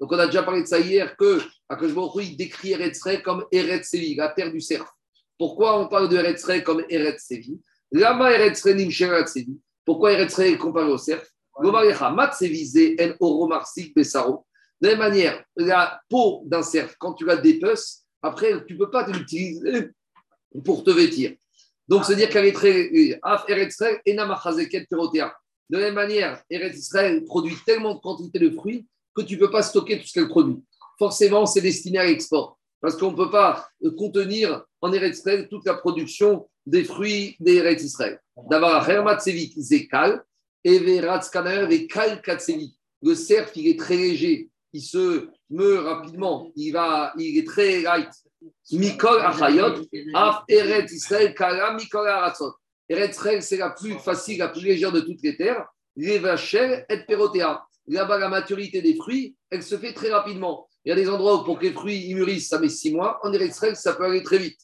Donc, 0.00 0.12
on 0.12 0.18
a 0.18 0.26
déjà 0.26 0.42
parlé 0.42 0.62
de 0.62 0.66
ça 0.66 0.78
hier, 0.78 1.16
que 1.16 1.40
il 2.20 2.36
décrit 2.36 2.72
Eretz 2.72 3.02
Re 3.02 3.22
comme 3.22 3.44
Eretz 3.52 3.94
la 4.16 4.28
terre 4.30 4.50
du 4.50 4.60
cerf. 4.60 4.86
Pourquoi 5.38 5.78
on 5.78 5.88
parle 5.88 6.08
de 6.08 6.16
Eretz 6.16 6.44
Re 6.44 6.62
comme 6.64 6.84
Eretz 6.88 7.32
Lama 7.92 8.32
Eretz 8.32 8.62
Re 8.62 8.74
nim. 8.74 8.90
Pourquoi 9.84 10.12
Eretz 10.12 10.34
Re 10.34 10.40
est 10.40 10.58
comparé 10.58 10.90
au 10.90 10.98
cerf? 10.98 11.24
De 14.80 14.88
la 14.88 14.96
même 14.96 14.98
manière, 15.10 15.44
la 15.56 16.00
peau 16.08 16.42
d'un 16.46 16.62
cerf, 16.62 16.94
quand 16.98 17.14
tu 17.14 17.24
la 17.24 17.36
dépeces, 17.36 18.04
après, 18.22 18.64
tu 18.66 18.74
ne 18.74 18.78
peux 18.78 18.90
pas 18.90 19.06
l'utiliser 19.06 19.88
pour 20.64 20.84
te 20.84 20.90
vêtir. 20.90 21.34
Donc, 21.88 22.04
c'est-à-dire 22.04 22.28
qu'elle 22.28 22.46
est 22.46 22.52
très. 22.52 22.90
De 25.70 25.76
la 25.76 25.84
même 25.84 25.94
manière, 25.94 26.42
Eretz 26.50 26.76
Israël 26.76 27.24
produit 27.24 27.56
tellement 27.66 27.94
de 27.94 28.00
quantité 28.00 28.38
de 28.38 28.50
fruits 28.50 28.86
que 29.14 29.22
tu 29.22 29.34
ne 29.34 29.40
peux 29.40 29.50
pas 29.50 29.62
stocker 29.62 29.98
tout 29.98 30.06
ce 30.06 30.12
qu'elle 30.12 30.28
produit. 30.28 30.62
Forcément, 30.98 31.46
c'est 31.46 31.60
destiné 31.60 31.98
à 31.98 32.04
l'export. 32.04 32.58
Parce 32.80 32.96
qu'on 32.96 33.10
ne 33.10 33.16
peut 33.16 33.30
pas 33.30 33.68
contenir 33.96 34.64
en 34.80 34.92
Eretz 34.92 35.18
Israël 35.18 35.48
toute 35.48 35.66
la 35.66 35.74
production 35.74 36.48
des 36.66 36.84
fruits 36.84 37.36
d'Eretz 37.40 37.82
Israël. 37.82 38.20
Sevik 39.20 39.54
Zekal, 39.56 40.22
et 40.64 41.86
Kal. 41.88 42.22
Le 43.00 43.14
cerf, 43.14 43.50
il 43.54 43.68
est 43.68 43.78
très 43.78 43.96
léger, 43.96 44.50
il 44.72 44.82
se 44.82 45.28
meurt 45.50 45.84
rapidement, 45.84 46.52
il, 46.56 46.72
va, 46.72 47.12
il 47.18 47.38
est 47.38 47.46
très 47.46 47.80
light. 47.80 48.10
Mikol 48.70 49.20
Achayot, 49.20 49.84
Af 50.14 50.44
Eretz 50.48 50.92
Israël, 50.92 51.34
Kala 51.34 51.74
Mikol 51.74 52.06
Aratzot. 52.06 52.54
Eretz 52.88 53.16
Israël, 53.16 53.42
c'est 53.42 53.56
la 53.56 53.70
plus 53.70 53.98
facile, 53.98 54.38
la 54.38 54.48
plus 54.48 54.62
légère 54.62 54.92
de 54.92 55.00
toutes 55.00 55.22
les 55.22 55.36
terres. 55.36 55.66
Les 55.96 56.16
et 56.16 57.04
Perotea. 57.06 57.64
Là-bas, 57.88 58.18
la 58.18 58.28
maturité 58.28 58.82
des 58.82 58.94
fruits, 58.94 59.34
elle 59.50 59.62
se 59.62 59.76
fait 59.76 59.94
très 59.94 60.10
rapidement. 60.10 60.68
Il 60.84 60.90
y 60.90 60.92
a 60.92 60.94
des 60.94 61.08
endroits 61.08 61.40
où 61.40 61.44
pour 61.44 61.58
que 61.58 61.64
les 61.64 61.72
fruits 61.72 62.14
mûrissent, 62.14 62.48
ça 62.48 62.60
met 62.60 62.68
six 62.68 62.92
mois. 62.92 63.18
En 63.22 63.32
Eretz 63.32 63.56
Israël, 63.56 63.76
ça 63.76 63.94
peut 63.94 64.04
aller 64.04 64.22
très 64.22 64.38
vite. 64.38 64.60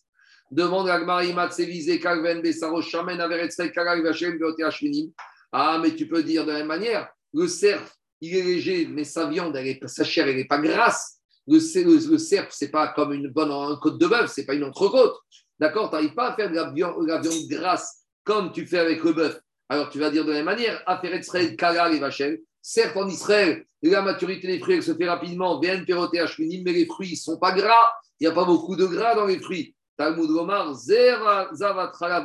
Demande 0.50 0.88
à 0.88 1.00
Gmarimat, 1.00 1.50
Sevize, 1.50 1.98
Kalven, 2.00 2.42
Bessaro, 2.42 2.80
Shamen, 2.82 3.20
Averetz 3.20 3.54
Israël, 3.58 4.02
Vachem, 4.02 4.38
Perotea, 4.38 4.70
Shminim. 4.70 5.10
Ah, 5.50 5.80
mais 5.82 5.94
tu 5.94 6.06
peux 6.06 6.22
dire 6.22 6.44
de 6.44 6.52
la 6.52 6.58
même 6.58 6.66
manière, 6.66 7.08
le 7.32 7.48
cerf, 7.48 7.82
il 8.24 8.36
est 8.36 8.42
léger, 8.42 8.86
mais 8.86 9.04
sa 9.04 9.26
viande, 9.26 9.58
sa 9.86 10.04
chair, 10.04 10.26
elle 10.28 10.36
n'est 10.36 10.46
pas 10.46 10.58
grasse. 10.58 11.18
Le, 11.46 11.58
le, 11.58 12.10
le 12.10 12.18
cerf, 12.18 12.52
ce 12.52 12.64
n'est 12.64 12.70
pas 12.70 12.88
comme 12.88 13.12
une 13.12 13.28
bonne 13.28 13.50
un 13.50 13.76
côte 13.76 13.98
de 13.98 14.06
bœuf, 14.06 14.32
ce 14.32 14.40
n'est 14.40 14.46
pas 14.46 14.54
une 14.54 14.64
entrecôte. 14.64 15.14
D'accord? 15.58 15.90
Tu 15.90 15.96
n'arrives 15.96 16.14
pas 16.14 16.30
à 16.30 16.36
faire 16.36 16.50
de 16.50 16.54
la 16.54 16.70
viande, 16.70 17.06
la 17.06 17.20
viande 17.20 17.48
grasse 17.48 18.04
comme 18.24 18.52
tu 18.52 18.66
fais 18.66 18.78
avec 18.78 19.04
le 19.04 19.12
bœuf. 19.12 19.38
Alors 19.68 19.90
tu 19.90 19.98
vas 19.98 20.10
dire 20.10 20.24
de 20.24 20.30
la 20.30 20.38
même 20.38 20.46
manière, 20.46 20.82
Affaire 20.86 21.14
Israël, 21.14 21.54
et 21.54 21.98
Vachel. 21.98 22.40
Certes, 22.60 22.96
en 22.96 23.06
Israël, 23.08 23.66
la 23.82 24.00
maturité 24.00 24.46
des 24.46 24.58
fruits 24.58 24.76
elle 24.76 24.82
se 24.82 24.94
fait 24.94 25.08
rapidement, 25.08 25.60
VN, 25.60 25.84
mais 25.86 26.72
les 26.72 26.86
fruits 26.86 27.10
ne 27.10 27.16
sont 27.16 27.38
pas 27.38 27.52
gras. 27.52 27.92
Il 28.18 28.26
n'y 28.26 28.32
a 28.32 28.34
pas 28.34 28.44
beaucoup 28.44 28.76
de 28.76 28.86
gras 28.86 29.14
dans 29.14 29.26
les 29.26 29.38
fruits. 29.38 29.74
Talmud 29.96 30.28
Gomar, 30.28 30.72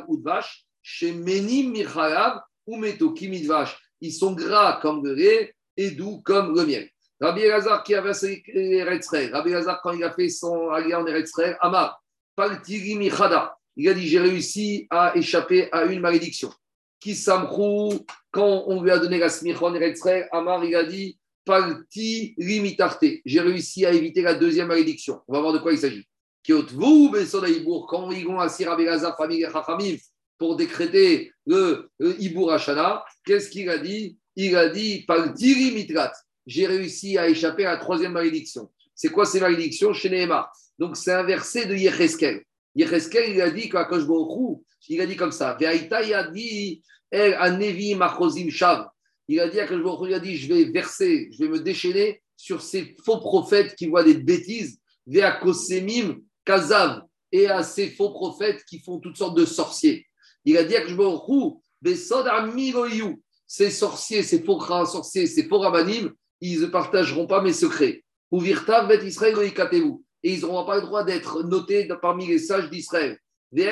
Udvash, 0.08 0.64
chez 0.82 1.12
Menim 1.12 1.72
Michalav 1.72 2.40
ou 2.66 2.76
Meto 2.76 3.12
Kimidvash. 3.12 3.78
Ils 4.00 4.12
sont 4.12 4.32
gras 4.32 4.78
comme 4.80 5.04
le 5.04 5.14
lait 5.14 5.54
et 5.76 5.92
doux 5.92 6.20
comme 6.24 6.54
le 6.54 6.66
miel. 6.66 6.88
Rabbi 7.20 7.42
Elazar 7.42 7.82
qui 7.82 7.94
a 7.94 8.00
versé 8.00 8.42
Rabbi 9.32 9.50
Elazar 9.50 9.80
quand 9.82 9.92
il 9.92 10.02
a 10.02 10.12
fait 10.12 10.28
son 10.28 10.70
allié 10.70 10.94
en 10.94 11.06
Eretzrel, 11.06 11.56
Amar, 11.60 12.02
Paltiri 12.34 12.96
Michada, 12.96 13.56
il 13.76 13.88
a 13.88 13.94
dit 13.94 14.08
j'ai 14.08 14.20
réussi 14.20 14.86
à 14.90 15.12
échapper 15.14 15.68
à 15.72 15.84
une 15.84 16.00
malédiction. 16.00 16.50
Qui 16.98 17.18
quand 18.30 18.64
on 18.66 18.82
lui 18.82 18.90
a 18.90 18.98
donné 18.98 19.18
la 19.18 19.28
smicha 19.28 19.64
en 19.64 19.74
Amar 20.32 20.64
il 20.64 20.74
a 20.74 20.84
dit 20.84 21.18
Palti 21.44 22.34
j'ai 22.38 23.40
réussi 23.40 23.84
à 23.86 23.92
éviter 23.92 24.22
la 24.22 24.34
deuxième 24.34 24.68
malédiction. 24.68 25.20
On 25.28 25.34
va 25.34 25.40
voir 25.40 25.52
de 25.52 25.58
quoi 25.58 25.72
il 25.72 25.78
s'agit. 25.78 26.06
Quand 26.46 28.10
ils 28.10 28.24
vont 28.26 28.40
à 28.40 28.46
Rabbi 28.46 28.82
Elazar, 28.82 29.16
famille 29.16 29.46
Chachamim, 29.50 29.96
pour 30.38 30.56
décréter 30.56 31.32
le, 31.44 31.90
le 31.98 32.20
Ibour 32.20 32.56
qu'est-ce 33.26 33.50
qu'il 33.50 33.68
a 33.68 33.76
dit 33.76 34.16
Il 34.42 34.56
a 34.56 34.70
dit 34.70 35.04
Paltiri 35.06 35.72
Mitrat 35.72 36.12
j'ai 36.46 36.66
réussi 36.66 37.18
à 37.18 37.28
échapper 37.28 37.66
à 37.66 37.72
la 37.72 37.76
troisième 37.76 38.12
malédiction. 38.12 38.70
C'est 38.94 39.10
quoi 39.10 39.26
ces 39.26 39.38
malédictions? 39.38 39.92
Chez 39.92 40.08
Nehemar. 40.08 40.50
Donc, 40.78 40.96
c'est 40.96 41.12
un 41.12 41.22
verset 41.22 41.66
de 41.66 41.76
Yecheskel. 41.76 42.42
Yecheskel, 42.74 43.34
il 43.34 43.40
a 43.42 43.50
dit 43.50 43.68
qu'Akash 43.68 44.02
il 44.88 45.00
a 45.00 45.06
dit 45.06 45.16
comme 45.16 45.30
ça. 45.30 45.58
Il 45.60 45.66
a 46.14 46.24
dit 46.30 46.82
El 47.10 47.34
anevi 47.34 47.94
machozim 47.94 48.48
shav. 48.48 48.88
Il 49.28 49.38
a 49.40 49.48
dit 49.48 49.60
à 49.60 49.66
il 49.70 50.14
a 50.14 50.18
dit 50.18 50.36
je 50.36 50.52
vais 50.52 50.64
verser, 50.64 51.28
je 51.32 51.44
vais 51.44 51.50
me 51.50 51.60
déchaîner 51.60 52.22
sur 52.34 52.62
ces 52.62 52.96
faux 53.04 53.18
prophètes 53.18 53.76
qui 53.76 53.86
voient 53.88 54.02
des 54.02 54.14
bêtises. 54.14 54.80
Kazav. 56.46 57.02
Et 57.32 57.46
à 57.46 57.62
ces 57.62 57.90
faux 57.90 58.10
prophètes 58.10 58.64
qui 58.64 58.80
font 58.80 58.98
toutes 58.98 59.18
sortes 59.18 59.36
de 59.36 59.44
sorciers. 59.44 60.06
Il 60.44 60.56
a 60.56 60.64
dit 60.64 60.74
à 60.74 60.84
Baruch 60.84 61.58
Besod 61.80 62.26
ces 63.50 63.70
sorciers, 63.72 64.22
ces 64.22 64.44
faux 64.44 64.60
sorciers, 64.86 65.26
ces 65.26 65.48
faux 65.48 65.58
rabbinim, 65.58 66.12
ils 66.40 66.60
ne 66.60 66.66
partageront 66.66 67.26
pas 67.26 67.42
mes 67.42 67.52
secrets. 67.52 68.04
Ou 68.30 68.38
virtav 68.38 68.88
Israël 69.04 69.36
Et 70.22 70.34
ils 70.34 70.40
n'auront 70.42 70.64
pas 70.64 70.76
le 70.76 70.82
droit 70.82 71.02
d'être 71.02 71.42
notés 71.42 71.88
parmi 72.00 72.28
les 72.28 72.38
sages 72.38 72.70
d'Israël. 72.70 73.18
Et 73.52 73.66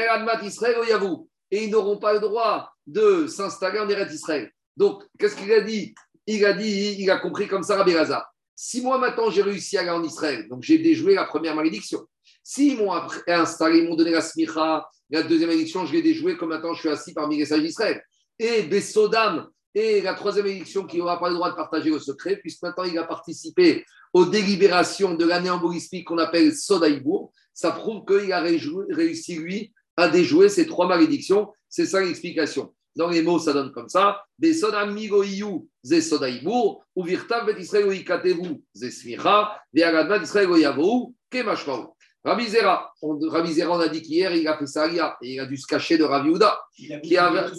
ils 1.52 1.70
n'auront 1.70 1.98
pas 1.98 2.12
le 2.12 2.18
droit 2.18 2.72
de 2.88 3.28
s'installer 3.28 3.78
en 3.78 3.88
Israël. 3.88 4.50
Donc, 4.76 5.04
qu'est-ce 5.16 5.36
qu'il 5.36 5.52
a 5.52 5.60
dit? 5.60 5.94
Il 6.26 6.44
a 6.44 6.54
dit, 6.54 6.96
il 6.98 7.08
a 7.12 7.18
compris 7.18 7.46
comme 7.46 7.62
ça 7.62 7.76
Rabbi 7.76 7.92
Gaza. 7.92 8.28
Si 8.56 8.82
moi 8.82 8.98
maintenant 8.98 9.30
j'ai 9.30 9.42
réussi 9.42 9.78
à 9.78 9.82
aller 9.82 9.90
en 9.90 10.02
Israël, 10.02 10.48
donc 10.48 10.64
j'ai 10.64 10.78
déjoué 10.78 11.14
la 11.14 11.24
première 11.24 11.54
malédiction. 11.54 12.04
S'ils 12.42 12.76
m'ont 12.78 12.92
installé, 13.28 13.78
ils 13.78 13.88
m'ont 13.88 13.94
donné 13.94 14.10
la 14.10 14.22
smicha, 14.22 14.88
la 15.08 15.22
deuxième 15.22 15.50
malédiction, 15.50 15.86
je 15.86 15.92
l'ai 15.92 16.02
déjoué 16.02 16.36
comme 16.36 16.48
maintenant 16.48 16.74
je 16.74 16.80
suis 16.80 16.88
assis 16.88 17.14
parmi 17.14 17.38
les 17.38 17.44
sages 17.44 17.62
d'Israël. 17.62 18.02
Et 18.40 18.62
Besodam, 18.62 19.48
et 19.78 20.00
la 20.00 20.14
troisième 20.14 20.46
élection 20.46 20.84
qui 20.84 20.98
n'aura 20.98 21.20
pas 21.20 21.28
le 21.28 21.34
droit 21.34 21.50
de 21.50 21.56
partager 21.56 21.90
le 21.90 21.98
secret, 21.98 22.36
puisque 22.36 22.62
maintenant 22.62 22.84
il 22.84 22.98
a 22.98 23.04
participé 23.04 23.84
aux 24.12 24.24
délibérations 24.24 25.14
de 25.14 25.24
l'année 25.24 25.50
embolismique 25.50 26.06
qu'on 26.06 26.18
appelle 26.18 26.54
Sodaïbourg, 26.54 27.32
ça 27.54 27.70
prouve 27.70 28.04
qu'il 28.04 28.32
a 28.32 28.40
réussi, 28.40 29.36
lui, 29.36 29.72
à 29.96 30.08
déjouer 30.08 30.48
ces 30.48 30.66
trois 30.66 30.86
malédictions. 30.86 31.52
C'est 31.68 31.86
ça 31.86 32.00
l'explication. 32.00 32.74
Dans 32.96 33.10
les 33.10 33.22
mots, 33.22 33.38
ça 33.38 33.52
donne 33.52 33.70
comme 33.72 33.88
ça. 33.88 34.22
Des 34.38 34.54
Sodamigoyu 34.54 35.68
ze 35.82 36.00
Sodaïbourg, 36.00 36.84
ou 36.96 37.04
Virtav 37.04 37.46
bet 37.46 37.60
Israël 37.60 37.92
ikatevu 37.92 38.62
ze 38.74 38.90
Smicha, 38.90 39.60
ve 39.72 39.82
Agadma 39.82 40.18
d'Israël 40.18 40.48
ke 41.30 41.44
Rabbi 42.28 42.46
Zera, 42.46 42.92
on, 43.00 43.18
on 43.18 43.80
a 43.80 43.88
dit 43.88 44.02
qu'hier, 44.02 44.34
il 44.34 44.46
a 44.46 44.58
fait 44.58 44.66
ça, 44.66 44.86
et 44.86 45.32
il 45.34 45.40
a 45.40 45.46
dû 45.46 45.56
se 45.56 45.66
cacher 45.66 45.96
de 45.96 46.04
Rabbi 46.04 46.28
Houda. 46.28 46.60
Il 46.78 47.16
a, 47.16 47.50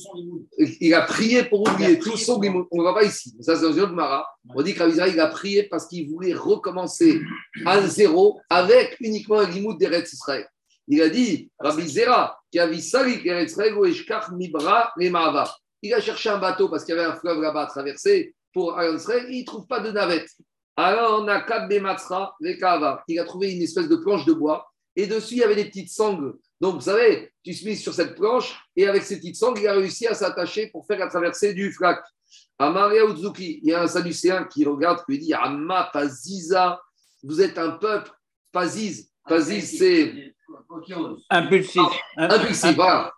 il 0.58 0.94
a 0.94 1.02
prié 1.02 1.44
pour 1.44 1.62
oublier 1.62 1.98
tout 1.98 2.16
son 2.16 2.40
limoud. 2.40 2.68
On 2.70 2.78
ne 2.78 2.84
va 2.84 2.94
pas 2.94 3.04
ici, 3.04 3.36
ça 3.42 3.56
c'est 3.56 3.64
dans 3.64 3.74
une 3.74 3.82
autre 3.82 3.94
mara. 3.94 4.28
On 4.54 4.62
dit 4.62 4.74
que 4.76 4.80
Rabbi 4.80 4.94
Zera, 4.94 5.08
il 5.08 5.20
a 5.20 5.28
prié 5.28 5.64
parce 5.64 5.88
qu'il 5.88 6.08
voulait 6.10 6.34
recommencer 6.34 7.20
à 7.66 7.82
zéro 7.82 8.40
avec 8.50 8.96
uniquement 9.00 9.40
un 9.40 9.50
limoud 9.50 9.78
d'Eretz 9.80 10.14
Israël. 10.14 10.48
Il 10.88 11.02
a 11.02 11.10
dit, 11.10 11.50
Rabbi 11.60 11.88
Zera, 11.88 12.40
qui 12.52 12.60
a 12.60 12.68
vu 12.68 12.80
ça, 12.80 13.04
Mibra, 13.04 14.94
Il 15.82 15.94
a 15.94 16.02
cherché 16.02 16.30
un 16.30 16.38
bateau 16.38 16.70
parce 16.70 16.84
qu'il 16.84 16.96
y 16.96 16.98
avait 17.00 17.08
un 17.08 17.16
fleuve 17.16 17.42
là-bas 17.42 17.64
à 17.64 17.68
traverser 17.68 18.36
pour 18.54 18.82
Israël, 18.82 19.28
il 19.30 19.42
ne 19.42 19.46
trouve 19.46 19.68
pas 19.68 19.80
de 19.80 19.92
navette. 19.92 20.30
Alors, 20.82 21.22
on 21.22 21.28
a 21.28 21.42
quatre 21.42 21.68
Bematsra, 21.68 22.38
Kava. 22.58 23.04
Il 23.10 23.20
a 23.20 23.26
trouvé 23.26 23.52
une 23.52 23.62
espèce 23.62 23.90
de 23.90 23.98
planche 23.98 24.24
de 24.24 24.32
bois 24.32 24.72
et 24.96 25.08
dessus, 25.08 25.34
il 25.34 25.40
y 25.40 25.44
avait 25.44 25.58
des 25.58 25.66
petites 25.66 25.90
sangles. 25.90 26.36
Donc, 26.62 26.76
vous 26.76 26.82
savez, 26.82 27.34
tu 27.44 27.54
te 27.54 27.66
mets 27.66 27.76
sur 27.76 27.94
cette 27.94 28.16
planche 28.16 28.58
et 28.78 28.88
avec 28.88 29.04
ces 29.04 29.18
petites 29.18 29.36
sangles, 29.36 29.60
il 29.60 29.68
a 29.68 29.74
réussi 29.74 30.08
à 30.08 30.14
s'attacher 30.14 30.68
pour 30.68 30.88
faire 30.88 30.98
la 30.98 31.08
traversée 31.08 31.54
du 31.54 31.74
flac. 31.74 32.00
À 32.58 32.70
Maria 32.70 33.04
Uzuki, 33.04 33.60
il 33.62 33.70
y 33.70 33.74
a 33.74 33.82
un 33.82 33.88
Sadducéen 33.88 34.46
qui 34.46 34.64
regarde 34.64 35.04
et 35.10 35.18
dit 35.18 35.34
Amma 35.34 35.90
Paziza, 35.92 36.82
vous 37.24 37.42
êtes 37.42 37.58
un 37.58 37.72
peuple, 37.72 38.12
Paziz. 38.54 39.12
Paziz, 39.28 39.78
c'est. 39.78 40.34
Impulsif. 41.30 41.82
Impulsif, 42.16 42.76
voilà. 42.76 43.12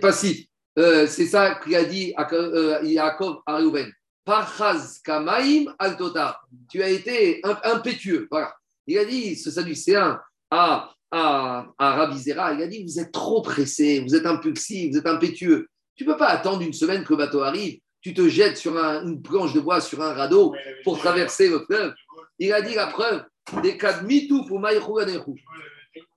Passif. 0.00 0.46
Euh, 0.78 1.08
c'est 1.08 1.26
ça 1.26 1.56
qu'il 1.56 1.74
a 1.74 1.84
dit 1.84 2.14
à 2.16 2.32
euh, 2.32 2.78
Yaakov 2.84 3.40
à 3.46 3.56
Reuven. 3.56 3.90
Parchaz 4.24 5.00
Kamaim 5.04 5.74
Altota. 5.78 6.40
Tu 6.70 6.82
as 6.82 6.90
été 6.90 7.40
impétueux. 7.64 8.28
Voilà. 8.30 8.54
Il 8.86 8.98
a 8.98 9.04
dit, 9.04 9.36
ce 9.36 9.50
Sadducéen 9.50 10.20
à, 10.50 10.90
à, 11.10 11.66
à 11.78 11.94
Rabizera, 11.94 12.52
il 12.54 12.62
a 12.62 12.66
dit 12.66 12.84
Vous 12.84 12.98
êtes 12.98 13.12
trop 13.12 13.42
pressé, 13.42 14.00
vous 14.00 14.14
êtes 14.14 14.26
impulsif, 14.26 14.92
vous 14.92 14.98
êtes 14.98 15.06
impétueux. 15.06 15.68
Tu 15.94 16.04
ne 16.04 16.12
peux 16.12 16.18
pas 16.18 16.28
attendre 16.28 16.62
une 16.62 16.72
semaine 16.72 17.04
que 17.04 17.12
le 17.12 17.18
bateau 17.18 17.42
arrive. 17.42 17.78
Tu 18.00 18.14
te 18.14 18.26
jettes 18.28 18.56
sur 18.56 18.76
une 18.76 19.20
planche 19.20 19.52
de 19.52 19.60
bois, 19.60 19.80
sur 19.80 20.00
un 20.00 20.14
radeau 20.14 20.54
pour 20.84 20.98
traverser 20.98 21.48
le 21.50 21.60
fleuve. 21.66 21.92
Il 22.38 22.52
a 22.52 22.62
dit 22.62 22.74
la 22.74 22.86
preuve 22.86 23.22
des 23.62 23.76
cas 23.76 24.00
de 24.00 24.06
mitou 24.06 24.44
pour 24.46 24.60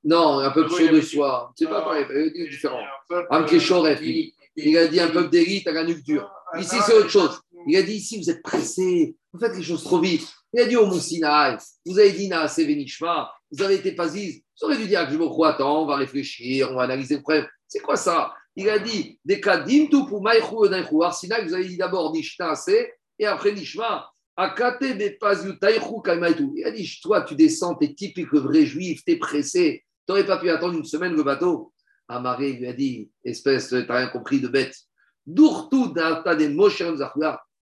Non, 0.06 0.40
un 0.40 0.52
peuple 0.52 0.70
chaud 0.70 0.88
de 0.88 1.02
soi. 1.02 1.52
C'est 1.56 1.68
pas 1.68 1.82
pareil, 1.82 2.06
c'est 2.10 2.50
différent. 2.50 2.80
Il 4.56 4.78
a 4.78 4.88
dit 4.88 5.00
un 5.00 5.10
peuple 5.10 5.30
d'élite 5.30 5.68
à 5.68 5.74
la 5.74 5.84
nuque 5.84 6.04
dure. 6.04 6.32
Ici, 6.58 6.78
c'est 6.86 6.94
autre 6.94 7.10
chose. 7.10 7.42
Il 7.68 7.78
a 7.78 7.84
dit 7.84 7.94
ici, 7.94 8.20
vous 8.20 8.30
êtes 8.30 8.42
pressé, 8.42 9.16
vous 9.32 9.40
faites 9.40 9.56
les 9.56 9.64
choses 9.64 9.84
trop 9.84 10.00
vite. 10.00 10.28
Il 10.54 10.62
a 10.62 10.66
dit 10.66 10.76
au 10.76 10.86
Mont 10.86 11.00
vous 11.86 12.00
avez 12.00 12.12
dit 12.12 12.28
na 12.28 12.46
Venishma, 12.46 13.32
vous 13.52 13.62
avez 13.64 13.76
été 13.76 13.94
pasise. 13.94 14.42
Vous 14.60 14.68
auriez 14.68 14.80
dû 14.80 14.88
dire 14.88 15.06
que 15.06 15.14
je 15.14 15.18
me 15.18 15.28
crois, 15.28 15.54
attends, 15.54 15.84
on 15.84 15.86
va 15.88 15.96
réfléchir, 15.96 16.70
on 16.72 16.76
va 16.76 16.84
analyser 16.84 17.16
le 17.16 17.22
problème. 17.22 17.48
C'est 17.68 17.80
quoi 17.80 17.96
ça? 17.96 18.34
Il 18.56 18.70
a 18.70 18.78
dit 18.78 19.20
des 19.26 19.42
cas 19.42 19.58
d'imtu 19.58 20.06
pour 20.08 20.22
maïchou 20.22 20.66
et 20.66 21.04
Arsinaï, 21.04 21.46
vous 21.46 21.54
avez 21.54 21.66
dit 21.66 21.78
d'abord 21.78 22.14
Nishta 22.14 22.54
et 23.18 23.26
après 23.26 23.52
Nishma. 23.52 24.10
Akate 24.36 24.98
de 24.98 25.58
taïchou 25.60 26.02
Il 26.56 26.66
a 26.66 26.72
dit 26.72 27.00
toi, 27.02 27.22
tu 27.22 27.36
descends, 27.36 27.76
t'es 27.76 27.94
typique 27.94 28.34
vrai 28.34 28.66
juif, 28.66 29.04
t'es 29.06 29.18
pressé. 29.18 29.84
Tu 30.08 30.12
n'aurais 30.12 30.26
pas 30.26 30.38
pu 30.38 30.50
attendre 30.50 30.78
une 30.78 30.86
semaine 30.86 31.14
le 31.14 31.24
bateau. 31.24 31.72
Amaré 32.08 32.54
lui 32.54 32.68
a 32.68 32.74
dit 32.74 33.10
espèce, 33.24 33.70
t'as 33.70 33.98
rien 33.98 34.08
compris 34.08 34.40
de 34.40 34.48
bête. 34.48 34.76
Dourtou 35.26 35.94
d'Ata 35.94 36.36
des 36.36 36.50
Moshe 36.50 36.82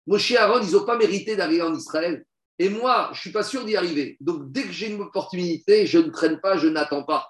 Moshe 0.07 0.31
et 0.31 0.37
Aaron, 0.37 0.61
ils 0.63 0.73
n'ont 0.73 0.85
pas 0.85 0.97
mérité 0.97 1.37
d'arriver 1.37 1.63
en 1.63 1.75
Israël. 1.75 2.25
Et 2.59 2.69
moi, 2.69 3.09
je 3.13 3.19
ne 3.19 3.21
suis 3.21 3.33
pas 3.33 3.43
sûr 3.43 3.65
d'y 3.65 3.77
arriver. 3.77 4.17
Donc, 4.21 4.51
dès 4.51 4.63
que 4.63 4.73
j'ai 4.73 4.89
une 4.89 5.01
opportunité, 5.01 5.87
je 5.87 5.99
ne 5.99 6.11
traîne 6.11 6.41
pas, 6.41 6.57
je 6.57 6.69
n'attends 6.69 7.03
pas. 7.03 7.29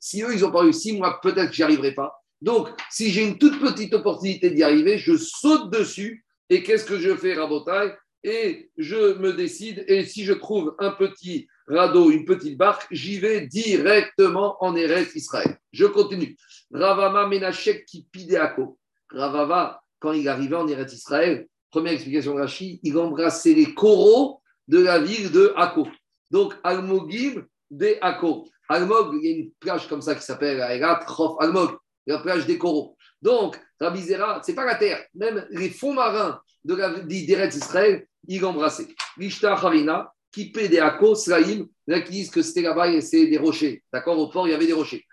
Si 0.00 0.22
eux, 0.22 0.34
ils 0.34 0.40
n'ont 0.40 0.50
pas 0.50 0.60
réussi, 0.60 0.96
moi, 0.96 1.20
peut-être 1.22 1.50
que 1.50 1.54
j'y 1.54 1.62
arriverai 1.62 1.92
pas. 1.92 2.18
Donc, 2.40 2.70
si 2.90 3.10
j'ai 3.10 3.22
une 3.22 3.38
toute 3.38 3.60
petite 3.60 3.94
opportunité 3.94 4.50
d'y 4.50 4.64
arriver, 4.64 4.98
je 4.98 5.16
saute 5.16 5.70
dessus. 5.70 6.24
Et 6.50 6.62
qu'est-ce 6.62 6.84
que 6.84 6.98
je 6.98 7.14
fais, 7.14 7.34
Rabotai? 7.34 7.94
Et 8.24 8.70
je 8.76 9.18
me 9.18 9.32
décide. 9.32 9.84
Et 9.86 10.04
si 10.04 10.24
je 10.24 10.32
trouve 10.32 10.74
un 10.80 10.90
petit 10.90 11.46
radeau, 11.68 12.10
une 12.10 12.24
petite 12.24 12.58
barque, 12.58 12.86
j'y 12.90 13.18
vais 13.18 13.46
directement 13.46 14.56
en 14.60 14.74
Eretz 14.74 15.14
Israël. 15.14 15.58
Je 15.72 15.84
continue. 15.84 16.36
Ravama 16.72 17.28
Menachek 17.28 17.84
qui 17.84 18.06
pidéako. 18.10 18.78
Ravava, 19.10 19.81
quand 20.02 20.12
il 20.12 20.28
arrivait 20.28 20.56
en 20.56 20.66
Eretz 20.66 20.92
Israël, 20.92 21.46
première 21.70 21.92
explication 21.92 22.34
de 22.34 22.40
Rachid, 22.40 22.80
il 22.82 22.98
embrassait 22.98 23.54
les 23.54 23.72
coraux 23.72 24.42
de 24.66 24.80
la 24.80 24.98
ville 24.98 25.30
de 25.30 25.52
Akko. 25.56 25.86
Donc, 26.30 26.54
Almogim 26.64 27.46
de 27.70 27.96
Akko. 28.00 28.48
Almog, 28.68 29.14
il 29.22 29.24
y 29.24 29.32
a 29.32 29.36
une 29.36 29.50
plage 29.60 29.88
comme 29.88 30.02
ça 30.02 30.14
qui 30.14 30.22
s'appelle 30.22 30.60
Almog, 30.60 31.70
la 32.06 32.18
plage 32.18 32.46
des 32.46 32.58
coraux. 32.58 32.96
Donc, 33.20 33.60
Rabbi 33.78 34.00
Zera, 34.00 34.42
ce 34.42 34.50
n'est 34.50 34.54
pas 34.54 34.64
la 34.64 34.74
terre, 34.74 35.04
même 35.14 35.46
les 35.50 35.70
fonds 35.70 35.94
marins 35.94 36.40
de 36.64 36.74
d'Eretz 37.02 37.56
Israël, 37.56 38.06
il 38.26 38.44
embrassait. 38.44 38.88
Lishta 39.16 39.52
Harina, 39.52 40.12
paie 40.32 40.68
des 40.68 40.78
Akko, 40.78 41.14
Slaim, 41.14 41.66
là 41.86 42.00
qui 42.00 42.12
disent 42.12 42.30
que 42.30 42.42
c'était 42.42 42.62
là-bas 42.62 42.88
et 42.88 43.00
c'est 43.00 43.26
des 43.26 43.38
rochers. 43.38 43.82
D'accord 43.92 44.18
Au 44.18 44.28
port, 44.28 44.48
il 44.48 44.50
y 44.50 44.54
avait 44.54 44.66
des 44.66 44.72
rochers. 44.72 45.04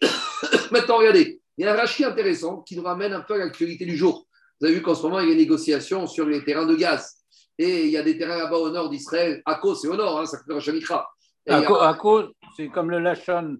Maintenant, 0.70 0.98
regardez, 0.98 1.40
il 1.56 1.64
y 1.64 1.68
a 1.68 1.72
un 1.72 1.76
rachis 1.76 2.04
intéressant 2.04 2.62
qui 2.62 2.76
nous 2.76 2.82
ramène 2.82 3.12
un 3.12 3.20
peu 3.20 3.34
à 3.34 3.38
l'actualité 3.38 3.84
du 3.84 3.96
jour. 3.96 4.23
Vous 4.60 4.66
avez 4.66 4.76
vu 4.76 4.82
qu'en 4.82 4.94
ce 4.94 5.02
moment, 5.02 5.20
il 5.20 5.28
y 5.28 5.32
a 5.32 5.34
des 5.34 5.40
négociations 5.40 6.06
sur 6.06 6.26
les 6.26 6.44
terrains 6.44 6.66
de 6.66 6.74
gaz. 6.74 7.24
Et 7.58 7.84
il 7.84 7.90
y 7.90 7.96
a 7.96 8.02
des 8.02 8.18
terrains 8.18 8.38
là-bas 8.38 8.56
au 8.56 8.70
nord 8.70 8.90
d'Israël. 8.90 9.42
Akko, 9.44 9.74
c'est 9.74 9.88
au 9.88 9.96
nord, 9.96 10.20
hein, 10.20 10.26
ça 10.26 10.38
fait 10.38 10.52
Rachanikra. 10.52 11.08
Akko, 11.46 12.22
c'est 12.56 12.68
comme 12.68 12.90
le 12.90 12.98
Lachon 12.98 13.58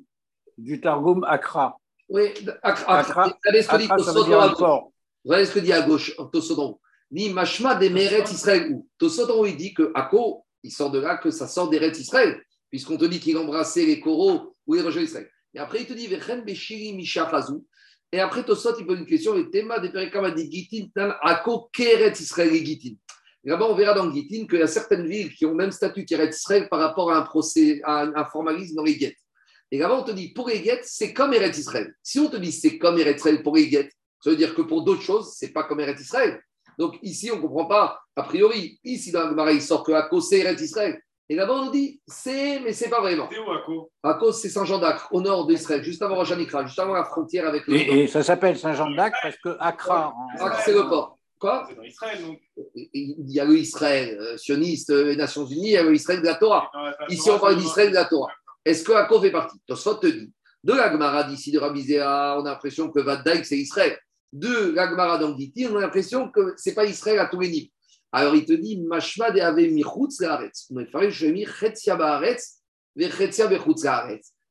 du 0.59 0.81
Targum 0.81 1.25
Akra. 1.25 1.77
Oui, 2.09 2.33
Akra. 2.63 3.03
Regardez 3.03 3.63
ce 3.63 3.69
que 3.69 3.77
dit 3.77 3.89
Tosodon 3.89 4.41
à 4.41 4.49
gauche. 4.49 4.81
Regardez 5.25 5.47
ce 5.47 5.55
que 5.55 5.59
dit 5.61 5.73
à 5.73 5.83
gauche, 5.83 6.17
Tosodon? 6.33 6.79
ni 7.11 7.31
Mashma 7.31 7.77
des 7.77 7.91
Meret 7.91 8.25
Israël. 8.25 8.73
Ou 8.73 8.89
Tosot, 8.99 9.47
il 9.47 9.57
dit 9.57 9.73
que 9.73 9.93
Ako, 9.95 10.45
il 10.63 10.73
sort 10.73 10.91
de 10.91 10.99
là 10.99 11.17
que 11.17 11.31
ça 11.31 11.47
sort 11.47 11.71
des 11.71 11.79
Rets 11.79 11.99
Israël, 11.99 12.43
puisqu'on 12.71 12.97
te 12.97 13.05
dit 13.05 13.21
qu'il 13.21 13.37
embrassait 13.39 13.87
les 13.87 14.01
coraux 14.01 14.57
ou 14.67 14.75
les 14.75 14.83
rejoint 14.83 15.03
Israël. 15.03 15.31
Et 15.55 15.59
après, 15.59 15.83
il 15.83 15.87
te 15.87 15.93
dit 15.93 16.09
Vechen 16.09 16.45
Beshiri 16.45 16.93
Misha 16.95 17.31
Et 18.15 18.21
après, 18.21 18.45
Tosot, 18.45 18.79
il 18.79 18.87
pose 18.87 19.01
une 19.01 19.07
question 19.07 19.35
le 19.35 19.51
thème 19.51 19.75
des 19.83 19.89
Perekama 19.89 20.31
des 20.31 20.49
Gitin, 20.49 20.87
Ako 21.21 21.69
Keret 21.73 22.13
Israël 22.13 22.55
et 22.55 22.65
Gitin. 22.65 22.95
Là-bas, 23.43 23.67
on 23.69 23.75
verra 23.75 23.93
dans 23.93 24.09
Gitin 24.09 24.47
qu'il 24.47 24.61
y 24.61 24.63
a 24.63 24.69
certaines 24.69 25.09
villes 25.09 25.35
qui 25.35 25.45
ont 25.47 25.51
le 25.51 25.57
même 25.57 25.73
statut 25.73 26.05
qu'Eretz 26.05 26.39
Israël 26.39 26.69
par 26.69 26.79
rapport 26.79 27.11
à 27.11 27.17
un, 27.19 27.23
procès, 27.23 27.81
à 27.83 28.03
un, 28.03 28.25
formalisme 28.27 28.77
dans 28.77 28.85
les 28.85 28.97
guettes. 28.97 29.19
Et 29.73 29.79
là-bas, 29.79 29.99
on 29.99 30.05
te 30.05 30.13
dit, 30.13 30.33
pour 30.33 30.49
les 30.49 30.61
guettes, 30.61 30.85
c'est 30.85 31.13
comme 31.13 31.35
Eretz 31.35 31.59
Israël. 31.59 31.93
Si 32.05 32.21
on 32.21 32.31
te 32.31 32.37
dit 32.37 32.53
c'est 32.53 32.79
comme 32.79 33.01
Eretz 33.01 33.17
Israël 33.17 33.43
pour 33.43 33.57
les 33.57 33.69
guettes, 33.69 33.91
ça 34.23 34.31
veut 34.31 34.37
dire 34.37 34.55
que 34.55 34.63
pour 34.63 34.85
d'autres 34.85 35.03
choses, 35.03 35.35
c'est 35.37 35.53
pas 35.53 35.65
comme 35.65 35.81
Eretz 35.81 36.01
Israël. 36.01 36.41
Donc 36.79 36.97
ici, 37.03 37.33
on 37.33 37.37
ne 37.39 37.41
comprend 37.41 37.67
pas, 37.67 37.99
a 38.15 38.23
priori. 38.23 38.79
Ici, 38.85 39.11
dans 39.11 39.29
le 39.29 39.53
il 39.55 39.61
sort 39.61 39.83
que 39.83 39.91
Akko, 39.91 40.21
c'est 40.21 40.39
Eretz 40.39 40.63
Israël? 40.63 41.03
Et 41.29 41.37
là-bas, 41.37 41.55
on 41.55 41.65
nous 41.67 41.71
dit, 41.71 42.01
c'est, 42.07 42.61
mais 42.61 42.73
c'est 42.73 42.91
pas 42.91 43.01
vraiment. 43.01 43.29
C'est 43.33 43.39
où 43.39 43.51
Akko 43.51 43.91
Akko, 44.03 44.33
c'est 44.33 44.51
Saint-Jean 44.51 44.79
d'Acre, 44.79 45.09
au 45.11 45.23
nord 45.23 45.47
d'Israël, 45.47 45.83
juste 45.83 46.03
avant 46.03 46.17
Rojanikra, 46.17 46.67
juste 46.67 46.79
avant 46.79 46.93
la 46.93 47.05
frontière 47.05 47.47
avec 47.47 47.67
le. 47.67 47.77
Et, 47.77 48.03
et 48.03 48.07
ça 48.07 48.23
s'appelle 48.23 48.59
Saint-Jean 48.59 48.91
d'Acre 48.91 49.17
parce 49.23 49.37
que 49.39 49.57
Accra. 49.59 50.13
Acre, 50.39 50.61
c'est 50.65 50.75
le 50.75 50.83
port. 50.89 51.19
Quoi? 51.39 51.67
C'est 51.69 51.77
dans 51.77 51.83
Israël, 51.83 52.23
donc. 52.23 52.41
Il 52.75 53.31
y 53.33 53.41
a 53.41 53.45
le 53.45 53.57
Israël 53.57 54.19
euh, 54.21 54.37
sioniste, 54.37 54.91
euh, 54.91 55.05
les 55.05 55.17
Nations 55.17 55.47
Unies, 55.47 55.69
il 55.69 55.73
y 55.73 55.77
a 55.77 55.83
le 55.83 55.95
Israël 55.95 56.21
de 56.21 56.27
la 56.27 56.35
Torah. 56.35 56.71
Ici, 57.09 57.31
on 57.31 57.39
parle 57.39 57.57
d'Israël 57.57 57.89
de 57.89 57.95
la 57.95 58.05
Torah. 58.05 58.33
Est-ce 58.65 58.85
que 58.85 58.93
Akko 58.93 59.21
fait 59.21 59.31
partie? 59.31 59.59
Tosfot 59.67 59.95
te 59.95 60.07
dit. 60.07 60.33
De 60.63 60.73
la 60.73 60.91
Gemara 60.91 61.25
d'ici 61.25 61.53
de 61.53 61.59
Rabizéa, 61.59 62.37
on 62.39 62.47
a 62.47 62.51
l'impression 62.51 62.91
que 62.91 63.01
Vaddaïk, 63.01 63.45
c'est 63.45 63.59
Israël. 63.59 63.99
De 64.33 64.73
la 64.75 64.89
Gemara 64.89 65.19
d'Angiti, 65.19 65.67
on 65.71 65.77
a 65.77 65.81
l'impression 65.81 66.31
que 66.31 66.55
ce 66.57 66.69
n'est 66.69 66.75
pas 66.75 66.87
Israël 66.87 67.19
à 67.19 67.27
tous 67.27 67.41
les 67.41 67.49
niveaux. 67.49 67.69
Alors 68.17 68.37
il 68.37 68.45
te 68.45 68.53
dit, 68.53 68.81
Mashma 68.81 69.33
de 69.33 69.41
Ave 69.41 69.67
Michutz 69.73 70.21
Laaretz. 70.21 70.69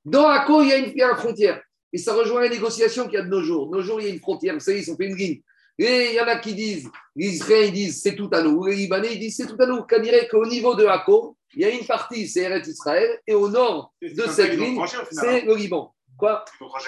Dans 0.03 0.28
Akko, 0.28 0.64
il 0.64 0.68
y 0.68 0.74
a 0.74 0.78
une, 0.80 1.16
frontière. 1.16 1.61
Et 1.93 1.97
ça 1.97 2.14
rejoint 2.14 2.41
les 2.41 2.49
négociations 2.49 3.05
qu'il 3.05 3.14
y 3.14 3.18
a 3.18 3.22
de 3.22 3.30
nos 3.30 3.41
jours. 3.41 3.72
Nos 3.72 3.82
jours, 3.82 4.01
il 4.01 4.07
y 4.07 4.09
a 4.09 4.14
une 4.14 4.20
frontière. 4.20 4.53
Vous 4.53 4.59
savez, 4.59 4.82
ils 4.82 4.91
ont 4.91 4.97
fait 4.97 5.05
une 5.05 5.16
ligne. 5.16 5.41
Et 5.80 6.09
il 6.09 6.16
y 6.16 6.20
en 6.20 6.28
a 6.28 6.36
qui 6.39 6.53
disent, 6.53 6.89
les 7.16 7.28
Israéliens 7.28 7.72
disent 7.72 8.01
c'est 8.01 8.16
tout 8.16 8.30
à 8.34 8.41
nous, 8.41 8.66
les 8.66 8.76
Libanais 8.76 9.16
disent 9.16 9.38
c'est 9.38 9.47
tout 9.47 9.55
à 9.59 9.66
nous. 9.66 9.84
Qu'on 9.84 10.01
dirait 10.01 10.28
qu'au 10.28 10.45
niveau 10.45 10.76
de 10.76 10.86
Hako, 10.86 11.38
il 11.53 11.61
y 11.61 11.66
a 11.66 11.70
une 11.70 11.86
partie, 11.86 12.28
c'est 12.28 12.41
Eretz 12.41 12.68
Israël, 12.68 13.18
et 13.26 13.34
au 13.34 13.47
nord 13.47 13.93
de 14.01 14.28
cette 14.28 14.57
ligne, 14.57 14.84
c'est 15.09 15.45
le 15.45 15.55
Liban. 15.55 15.95
Quoi 16.18 16.43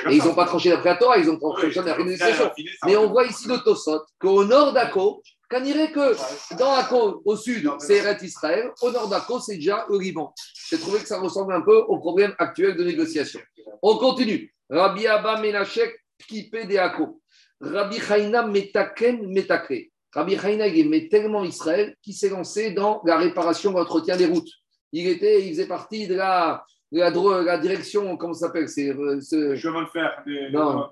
Et 0.09 0.17
ils 0.17 0.23
n'ont 0.23 0.35
pas 0.35 0.45
tranché 0.45 0.69
d'après 0.69 0.89
la 0.89 0.97
Torah, 0.97 1.17
ils 1.17 1.29
ont 1.29 1.39
tranché 1.39 1.73
d'après 1.73 2.03
la 2.03 2.11
négociation. 2.11 2.51
Mais 2.85 2.95
on 2.97 3.09
voit 3.09 3.25
ici 3.25 3.47
Tosot 3.63 4.01
qu'au 4.19 4.43
nord 4.43 4.73
d'Ako, 4.73 5.23
qu'on 5.49 5.61
dirait 5.61 5.91
que 5.91 6.15
dans 6.57 6.73
Ako, 6.73 7.21
au 7.25 7.35
sud, 7.35 7.69
c'est 7.79 7.97
Eretz 7.97 8.23
Israël, 8.23 8.71
au 8.81 8.91
nord 8.91 9.09
d'Ako, 9.09 9.39
c'est 9.39 9.55
déjà 9.55 9.85
le 9.89 9.97
Liban. 9.99 10.33
J'ai 10.69 10.77
trouvé 10.77 10.99
que 10.99 11.07
ça 11.07 11.19
ressemble 11.19 11.53
un 11.53 11.61
peu 11.61 11.77
au 11.77 11.97
problème 11.99 12.33
actuel 12.39 12.75
de 12.75 12.83
négociation. 12.83 13.39
On 13.81 13.97
continue. 13.97 14.53
Rabbi 14.69 15.07
Abba 15.07 15.39
Menachek, 15.41 15.93
Kipé 16.27 16.65
de 16.65 16.77
Ako. 16.77 17.21
Rabbi 17.61 17.99
Chaina 17.99 18.45
Metaken 18.45 19.27
Metakre. 19.27 19.91
Rabbi 20.13 20.37
Chaina, 20.37 20.67
il 20.67 20.85
aimait 20.85 21.07
tellement 21.07 21.43
Israël 21.43 21.95
qu'il 22.01 22.13
s'est 22.13 22.29
lancé 22.29 22.71
dans 22.71 23.01
la 23.05 23.17
réparation 23.17 23.71
et 23.71 23.75
l'entretien 23.75 24.17
des 24.17 24.25
routes. 24.25 24.49
Il, 24.91 25.07
était, 25.07 25.45
il 25.45 25.49
faisait 25.51 25.67
partie 25.67 26.07
de 26.07 26.15
la, 26.15 26.63
de 26.91 26.99
la, 26.99 27.11
de 27.11 27.45
la 27.45 27.57
direction, 27.57 28.15
comment 28.17 28.33
ça 28.33 28.47
s'appelle 28.47 28.69
c'est, 28.69 28.89
euh, 28.89 29.19
ce... 29.19 29.55
Chemin 29.55 29.83
de 29.83 29.89
fer. 29.89 30.23
Des, 30.25 30.49
non. 30.51 30.89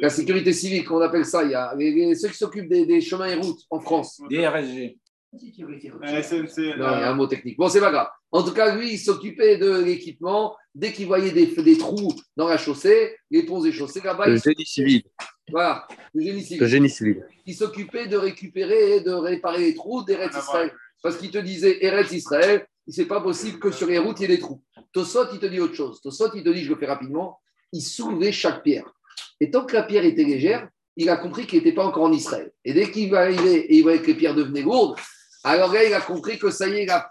La 0.00 0.08
sécurité 0.10 0.52
civile, 0.52 0.84
qu'on 0.84 1.00
appelle 1.00 1.24
ça. 1.24 1.44
Il 1.44 1.50
y 1.50 1.54
a 1.54 1.74
les, 1.76 1.92
les, 1.92 2.14
ceux 2.14 2.28
qui 2.28 2.36
s'occupent 2.36 2.68
des, 2.68 2.86
des, 2.86 3.00
chemins 3.00 3.26
et 3.26 3.34
routes 3.34 3.60
en 3.70 3.80
France. 3.80 4.20
DRSG. 4.30 4.96
SNC. 5.32 6.76
Non, 6.78 6.96
il 6.96 7.00
y 7.00 7.04
a 7.04 7.10
un 7.10 7.14
mot 7.14 7.26
technique. 7.26 7.56
Bon, 7.56 7.68
c'est 7.68 7.80
pas 7.80 7.92
grave. 7.92 8.08
En 8.32 8.42
tout 8.42 8.52
cas, 8.52 8.74
lui, 8.74 8.94
il 8.94 8.98
s'occupait 8.98 9.58
de 9.58 9.82
l'équipement. 9.82 10.56
Dès 10.74 10.92
qu'il 10.92 11.06
voyait 11.06 11.32
des, 11.32 11.46
des, 11.46 11.78
trous 11.78 12.14
dans 12.36 12.48
la 12.48 12.56
chaussée, 12.56 13.16
les 13.30 13.42
ponts 13.42 13.64
et 13.64 13.72
chaussées, 13.72 14.00
là-bas. 14.04 14.26
Le 14.26 14.36
génie 14.36 14.64
civil. 14.64 15.02
Voilà, 15.50 15.86
le 16.14 16.22
génie 16.22 16.42
civil. 16.42 16.60
Le 16.60 16.66
génie 16.66 16.90
civil. 16.90 17.26
Il 17.44 17.54
s'occupait 17.54 18.06
de 18.06 18.16
récupérer 18.16 18.96
et 18.96 19.00
de 19.00 19.10
réparer 19.10 19.58
les 19.58 19.74
trous 19.74 20.04
d'Eretz 20.04 20.36
Israël. 20.36 20.72
Parce 21.02 21.16
qu'il 21.16 21.30
te 21.30 21.38
disait 21.38 21.84
Eretz 21.84 22.12
Israël, 22.12 22.66
c'est 22.86 23.06
pas 23.06 23.20
possible 23.20 23.58
que 23.58 23.70
sur 23.70 23.88
les 23.88 23.98
routes, 23.98 24.20
il 24.20 24.22
y 24.22 24.24
ait 24.26 24.36
des 24.36 24.38
trous. 24.38 24.62
Tosot, 24.92 25.32
il 25.32 25.38
te 25.38 25.46
dit 25.46 25.60
autre 25.60 25.74
chose. 25.74 26.00
Tosot, 26.00 26.34
il 26.34 26.42
te 26.42 26.50
dit, 26.50 26.62
je 26.62 26.70
le 26.70 26.78
fais 26.78 26.86
rapidement, 26.86 27.40
il 27.72 27.82
soulevait 27.82 28.32
chaque 28.32 28.62
pierre. 28.62 28.92
Et 29.40 29.50
tant 29.50 29.64
que 29.64 29.74
la 29.74 29.82
pierre 29.82 30.04
était 30.04 30.24
légère, 30.24 30.68
il 30.96 31.08
a 31.08 31.16
compris 31.16 31.46
qu'il 31.46 31.58
n'était 31.58 31.72
pas 31.72 31.84
encore 31.84 32.04
en 32.04 32.12
Israël. 32.12 32.52
Et 32.64 32.74
dès 32.74 32.90
qu'il 32.90 33.10
va 33.10 33.20
arriver 33.20 33.72
et 33.72 33.76
il 33.76 33.82
voyait 33.82 34.00
que 34.00 34.08
les 34.08 34.14
pierres 34.14 34.34
devenaient 34.34 34.62
lourdes, 34.62 34.98
alors 35.42 35.72
là, 35.72 35.84
il 35.84 35.94
a 35.94 36.00
compris 36.00 36.38
que 36.38 36.50
ça 36.50 36.68
y 36.68 36.74
est, 36.74 36.82
il 36.84 36.90
a, 36.90 37.10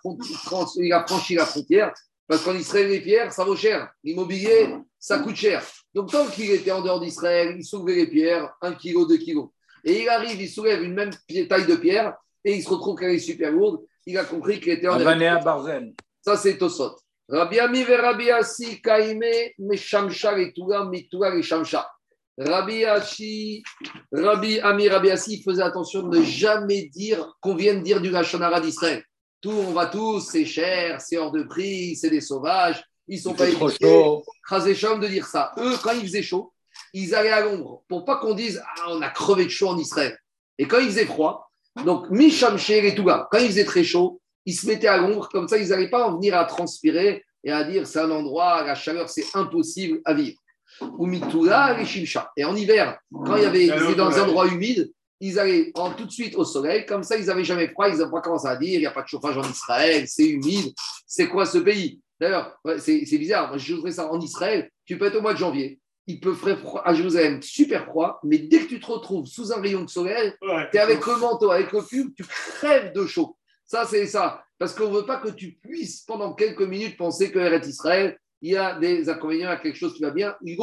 il 0.77 0.93
a 0.93 1.05
franchi 1.07 1.35
la 1.35 1.45
frontière. 1.45 1.91
Parce 2.27 2.43
qu'en 2.43 2.53
Israël, 2.53 2.87
les 2.89 2.99
pierres, 3.01 3.33
ça 3.33 3.43
vaut 3.43 3.55
cher. 3.55 3.91
L'immobilier, 4.03 4.75
ça 4.99 5.17
coûte 5.17 5.35
cher. 5.35 5.63
Donc, 5.95 6.11
tant 6.11 6.27
qu'il 6.27 6.51
était 6.51 6.71
en 6.71 6.81
dehors 6.81 6.99
d'Israël, 6.99 7.55
il 7.57 7.65
soulevait 7.65 7.95
les 7.95 8.07
pierres, 8.07 8.53
un 8.61 8.73
kilo, 8.73 9.07
deux 9.07 9.17
kilos. 9.17 9.49
Et 9.83 10.03
il 10.03 10.09
arrive, 10.09 10.39
il 10.39 10.49
soulève 10.49 10.83
une 10.83 10.93
même 10.93 11.09
taille 11.47 11.65
de 11.65 11.75
pierre 11.75 12.13
et 12.45 12.53
il 12.53 12.61
se 12.61 12.69
retrouve 12.69 12.99
qu'elle 12.99 13.15
est 13.15 13.19
super 13.19 13.51
lourde. 13.51 13.83
Il 14.05 14.15
a 14.17 14.25
compris 14.25 14.59
qu'il 14.59 14.73
était 14.73 14.87
en 14.87 14.97
dehors. 14.97 15.07
Ça, 16.21 16.37
c'est 16.37 16.57
Tosot. 16.57 16.95
Rabbi 17.27 17.59
Ami 17.59 17.83
Rabbi 17.83 18.29
Asi 18.29 18.79
kaime 18.81 19.21
shamsha. 19.75 20.35
Rabbi 22.39 22.85
Ashi, 22.85 23.61
Rabbi 24.13 24.61
Ami, 24.61 24.87
Rabbi 24.87 25.11
Asi 25.11 25.43
faisait 25.43 25.61
attention 25.61 26.03
de 26.03 26.19
ne 26.19 26.23
jamais 26.23 26.83
dire 26.83 27.33
qu'on 27.41 27.53
vienne 27.53 27.83
dire 27.83 27.99
du 27.99 28.11
Lachonara 28.11 28.61
d'Israël. 28.61 29.03
Tout, 29.41 29.51
on 29.51 29.73
va 29.73 29.87
tous, 29.87 30.21
c'est 30.21 30.45
cher, 30.45 31.01
c'est 31.01 31.17
hors 31.17 31.31
de 31.31 31.43
prix, 31.43 31.97
c'est 31.97 32.09
des 32.09 32.21
sauvages, 32.21 32.81
ils 33.09 33.19
sont 33.19 33.33
pas 33.33 33.51
trop 33.51 33.69
chaud. 33.69 34.23
de 34.51 35.07
dire 35.07 35.25
ça. 35.25 35.51
Eux, 35.57 35.75
quand 35.83 35.91
il 35.91 36.03
faisait 36.03 36.23
chaud, 36.23 36.53
ils 36.93 37.13
allaient 37.13 37.29
à 37.29 37.41
l'ombre 37.41 37.83
pour 37.89 38.05
pas 38.05 38.17
qu'on 38.17 38.33
dise 38.33 38.61
ah, 38.65 38.85
on 38.91 39.01
a 39.01 39.09
crevé 39.09 39.43
de 39.43 39.49
chaud 39.49 39.67
en 39.67 39.77
Israël. 39.77 40.17
Et 40.57 40.65
quand 40.65 40.79
il 40.79 40.87
faisait 40.87 41.05
froid, 41.05 41.51
donc 41.83 42.09
Misham 42.09 42.57
et 42.69 42.95
Touga, 42.95 43.27
quand 43.31 43.39
il 43.39 43.47
faisait 43.47 43.65
très 43.65 43.83
chaud, 43.83 44.21
ils 44.45 44.55
se 44.55 44.65
mettaient 44.65 44.87
à 44.87 44.97
l'ombre, 44.97 45.27
comme 45.27 45.49
ça 45.49 45.57
ils 45.57 45.67
n'allaient 45.67 45.89
pas 45.89 46.07
en 46.07 46.15
venir 46.15 46.37
à 46.37 46.45
transpirer 46.45 47.25
et 47.43 47.51
à 47.51 47.65
dire 47.65 47.85
c'est 47.85 47.99
un 47.99 48.11
endroit, 48.11 48.63
la 48.63 48.75
chaleur, 48.75 49.09
c'est 49.09 49.25
impossible 49.35 49.99
à 50.05 50.13
vivre 50.13 50.37
ou 50.81 51.11
et 51.11 51.85
Shimsha. 51.85 52.31
Et 52.37 52.45
en 52.45 52.55
hiver, 52.55 52.97
quand 53.11 53.35
il 53.35 53.43
y 53.43 53.45
avait, 53.45 53.65
ils 53.65 53.73
étaient 53.73 53.95
dans 53.95 54.17
un 54.17 54.23
endroit 54.23 54.47
humide, 54.47 54.91
ils 55.19 55.37
allaient 55.37 55.71
en, 55.75 55.91
tout 55.91 56.05
de 56.05 56.11
suite 56.11 56.35
au 56.35 56.45
soleil, 56.45 56.85
comme 56.85 57.03
ça 57.03 57.17
ils 57.17 57.25
n'avaient 57.25 57.43
jamais 57.43 57.67
froid, 57.67 57.89
ils 57.89 57.97
n'avaient 57.97 58.11
pas 58.11 58.21
commencé 58.21 58.47
à 58.47 58.55
dire 58.55 58.75
il 58.75 58.79
n'y 58.79 58.85
a 58.85 58.91
pas 58.91 59.03
de 59.03 59.07
chauffage 59.07 59.37
en 59.37 59.43
Israël, 59.43 60.05
c'est 60.07 60.27
humide, 60.27 60.73
c'est 61.05 61.27
quoi 61.27 61.45
ce 61.45 61.57
pays? 61.57 61.99
D'ailleurs, 62.19 62.57
c'est 62.79 63.17
bizarre, 63.17 63.49
moi 63.49 63.57
je 63.57 63.75
voudrais 63.75 63.91
ça 63.91 64.11
en 64.11 64.19
Israël, 64.19 64.69
tu 64.85 64.97
peux 64.97 65.05
être 65.05 65.17
au 65.17 65.21
mois 65.21 65.33
de 65.33 65.39
janvier, 65.39 65.79
il 66.07 66.19
peut 66.19 66.33
faire 66.33 66.57
froid 66.57 66.81
à 66.85 66.93
Jérusalem, 66.93 67.41
super 67.41 67.85
froid, 67.85 68.19
mais 68.23 68.39
dès 68.39 68.59
que 68.59 68.69
tu 68.69 68.79
te 68.79 68.87
retrouves 68.87 69.25
sous 69.25 69.51
un 69.51 69.61
rayon 69.61 69.83
de 69.83 69.89
soleil, 69.89 70.33
tu 70.71 70.77
es 70.77 70.79
avec 70.79 71.05
le 71.05 71.17
manteau, 71.17 71.51
avec 71.51 71.71
le 71.71 71.81
pull, 71.81 72.13
tu 72.15 72.23
crèves 72.23 72.93
de 72.93 73.05
chaud. 73.05 73.37
Ça, 73.65 73.85
c'est 73.85 74.07
ça. 74.07 74.43
Parce 74.57 74.73
qu'on 74.73 74.89
ne 74.89 74.95
veut 74.95 75.05
pas 75.05 75.17
que 75.17 75.29
tu 75.29 75.59
puisses, 75.61 76.01
pendant 76.01 76.33
quelques 76.33 76.63
minutes, 76.63 76.97
penser 76.97 77.31
que 77.31 77.37
est 77.37 77.67
Israël, 77.67 78.17
il 78.41 78.51
y 78.53 78.57
a 78.57 78.79
des 78.79 79.09
inconvénients 79.09 79.49
à 79.49 79.57
quelque 79.57 79.77
chose 79.77 79.93
qui 79.93 80.01
va 80.01 80.11
bien. 80.11 80.35
Ils 80.43 80.57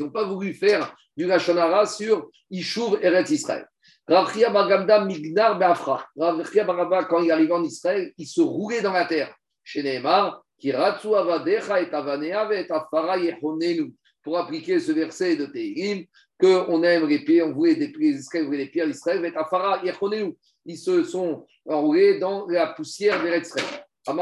n'ont 0.00 0.10
pas 0.10 0.24
voulu 0.24 0.54
faire 0.54 0.94
du 1.16 1.26
Lachonara 1.26 1.86
sur 1.86 2.30
Ishuv 2.50 2.98
Eretz 3.02 3.30
Israël. 3.30 3.66
Ravchia 4.06 4.50
Bargamda 4.50 5.04
Mignar 5.04 5.58
Be'afra. 5.58 6.06
Ravchia 6.16 6.64
Bargamda, 6.64 7.04
quand 7.04 7.22
il 7.22 7.30
arrivait 7.30 7.52
en 7.52 7.64
Israël, 7.64 8.12
il 8.18 8.26
se 8.26 8.40
roulait 8.40 8.82
dans 8.82 8.92
la 8.92 9.06
terre. 9.06 9.34
Chez 9.62 9.82
Neymar, 9.82 10.42
Kiratsu 10.58 11.14
Avadecha 11.14 11.80
et 11.80 11.90
Avanea 11.90 12.52
et 12.52 12.70
Afara 12.70 13.18
Yehonenu. 13.18 13.92
Pour 14.22 14.38
appliquer 14.38 14.80
ce 14.80 14.92
verset 14.92 15.36
de 15.36 15.46
Tehillim, 15.46 16.04
qu'on 16.40 16.82
aime 16.82 17.06
les 17.06 17.24
pieds, 17.24 17.42
on 17.42 17.52
voulait 17.52 17.76
des 17.76 17.88
pieds 17.88 18.14
d'Israël, 18.14 18.44
on 18.44 18.46
voulait 18.46 18.58
les 18.58 18.70
pieds 18.70 18.86
d'Israël, 18.86 19.24
et 19.24 19.36
Afara 19.36 19.82
Yehonenu. 19.84 20.34
Ils 20.64 20.78
se 20.78 21.02
sont 21.04 21.46
enroulés 21.68 22.18
dans 22.18 22.46
la 22.46 22.68
poussière 22.68 23.22
d'Eretz 23.22 23.48
Israël. 23.48 23.83
Il 24.06 24.20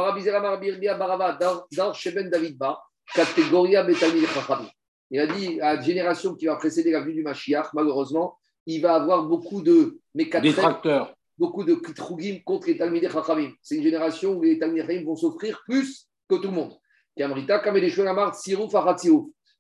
a 5.20 5.26
dit 5.26 5.61
à 5.61 5.74
la 5.74 5.83
génération 5.83 6.35
qui 6.35 6.47
va 6.47 6.57
précéder 6.57 6.93
la 6.93 7.01
vue 7.01 7.12
du 7.12 7.22
Mashiach, 7.22 7.74
malheureusement, 7.74 8.39
il 8.66 8.80
va 8.80 8.95
avoir 8.95 9.24
beaucoup 9.24 9.61
de 9.61 9.99
détracteurs, 10.14 11.14
beaucoup 11.37 11.64
de 11.64 11.74
kitrougim 11.74 12.39
contre 12.45 12.68
les 12.68 12.78
Talmidei 12.78 13.11
Chachamim. 13.11 13.51
C'est 13.61 13.76
une 13.76 13.83
génération 13.83 14.35
où 14.35 14.43
les 14.43 14.59
Talmidei 14.59 14.87
Chachamim 14.87 15.05
vont 15.05 15.16
s'offrir 15.16 15.61
plus 15.64 16.07
que 16.28 16.37
tout 16.37 16.49
le 16.49 16.51
monde. 16.51 16.72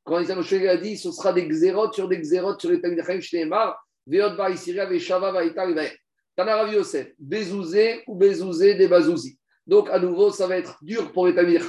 Quand 0.04 0.18
les 0.18 0.68
a 0.68 0.76
dit, 0.76 0.96
ce 0.96 1.10
sera 1.10 1.32
des 1.32 1.48
xérotes 1.48 1.94
sur 1.94 2.08
des 2.08 2.18
xérotes 2.18 2.60
sur 2.60 2.70
les 2.70 2.80
Talmidei 2.80 3.02
Chachamim, 3.02 3.20
Shneemar, 3.20 3.84
Veot 4.06 4.36
Vaïsiria, 4.36 4.86
Veshava 4.86 5.32
Vaïta, 5.32 5.66
Tanarav 6.36 6.72
Yosef, 6.72 7.12
Bezouzé 7.18 8.04
ou 8.06 8.14
Bezouzé 8.14 8.74
des 8.74 8.88
Bazouzi. 8.88 9.38
Donc, 9.66 9.88
à 9.90 9.98
nouveau, 9.98 10.30
ça 10.30 10.46
va 10.46 10.56
être 10.56 10.78
dur 10.82 11.12
pour 11.12 11.26
les 11.26 11.34
Talmud 11.34 11.60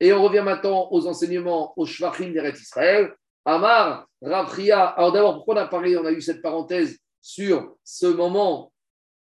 Et 0.00 0.12
on 0.12 0.22
revient 0.22 0.42
maintenant 0.44 0.88
aux 0.90 1.06
enseignements, 1.06 1.72
aux 1.76 1.86
Shvachim 1.86 2.32
d'Eretz 2.32 2.60
Israël. 2.60 3.14
Amar, 3.44 4.06
Rafria. 4.22 4.86
Alors 4.86 5.12
d'abord, 5.12 5.34
pourquoi 5.34 5.54
on 5.54 5.58
a 5.58 5.66
parlé, 5.66 5.96
on 5.96 6.06
a 6.06 6.12
eu 6.12 6.20
cette 6.20 6.40
parenthèse 6.40 6.98
sur 7.20 7.76
ce 7.84 8.06
moment 8.06 8.72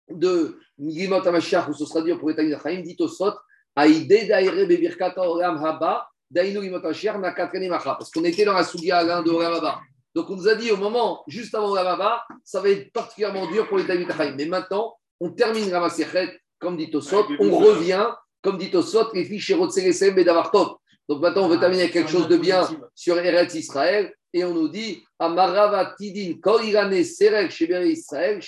de 0.10 0.60
Migimot 0.78 1.28
Amashiach, 1.28 1.68
où 1.70 1.74
ce 1.74 1.86
sera 1.86 2.02
dur 2.02 2.20
pour 2.20 2.30
les 2.30 2.58
Chaim, 2.62 2.82
dit 2.82 2.96
au 3.00 3.08
Sot, 3.08 3.34
Aïdé 3.76 4.26
Daire 4.26 4.68
Bebirkata 4.68 5.28
Olam 5.28 5.64
Haba, 5.64 6.08
Dainu 6.30 6.62
Gimot 6.62 6.78
Amashiach, 6.78 7.18
Nakatreni 7.18 7.68
Macha. 7.68 7.96
Parce 7.96 8.12
qu'on 8.12 8.24
était 8.24 8.46
dans 8.46 8.54
la 8.54 9.04
l'un 9.04 9.24
de 9.24 9.32
Olam 9.32 9.54
Haba. 9.54 9.80
Donc 10.14 10.30
on 10.30 10.36
nous 10.36 10.48
a 10.48 10.56
dit 10.56 10.72
au 10.72 10.78
moment, 10.78 11.24
juste 11.28 11.56
avant 11.56 11.72
Olam 11.72 11.88
Haba, 11.88 12.24
ça 12.44 12.62
va 12.62 12.70
être 12.70 12.92
particulièrement 12.92 13.50
dur 13.50 13.68
pour 13.68 13.84
Talmud 13.86 14.12
Chaim. 14.12 14.36
Mais 14.38 14.46
maintenant, 14.46 14.96
on 15.20 15.32
termine 15.32 15.72
Ramasechet, 15.74 16.40
comme 16.60 16.78
dit 16.78 16.90
au 16.94 17.02
Sot, 17.02 17.26
on 17.40 17.58
revient, 17.58 18.08
comme 18.42 18.58
dit 18.58 18.76
au 18.76 18.82
Sot, 18.82 19.12
les 19.14 19.26
fiches 19.26 19.52
Rotselesem 19.52 20.18
et 20.18 20.24
Davartov. 20.24 20.76
Donc 21.08 21.22
maintenant, 21.22 21.46
on 21.46 21.50
veut 21.50 21.60
terminer 21.60 21.84
avec 21.84 21.94
quelque 21.94 22.10
chose 22.10 22.28
de 22.28 22.38
bien 22.38 22.68
sur 22.96 23.18
Eretz 23.20 23.54
Israël. 23.54 24.14
Et 24.34 24.44
on 24.44 24.54
nous 24.54 24.68
dit, 24.68 25.04
Amarava 25.18 25.94
Tidin, 25.98 26.40
Korigane 26.42 27.04
Serek, 27.04 27.52
chez 27.52 27.66
Israël, 27.88 28.40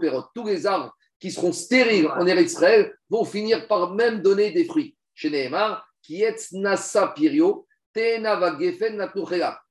Perot. 0.00 0.24
Tous 0.34 0.46
les 0.46 0.64
arbres 0.66 0.94
qui 1.20 1.30
seront 1.30 1.52
stériles 1.52 2.08
en 2.08 2.26
Eretz 2.26 2.52
Israël 2.52 2.94
vont 3.10 3.24
finir 3.24 3.66
par 3.68 3.92
même 3.94 4.22
donner 4.22 4.52
des 4.52 4.64
fruits. 4.64 4.96
Chez 5.14 5.30
Nehemar, 5.30 5.86
qui 6.02 6.22
est 6.22 6.52
Nasa 6.52 7.08
Pirio. 7.08 7.66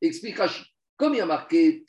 Explique 0.01 0.37
Rashi. 0.37 0.63
Comme 0.95 1.15
il 1.15 1.17
y 1.17 1.21
a 1.21 1.25
marqué 1.25 1.83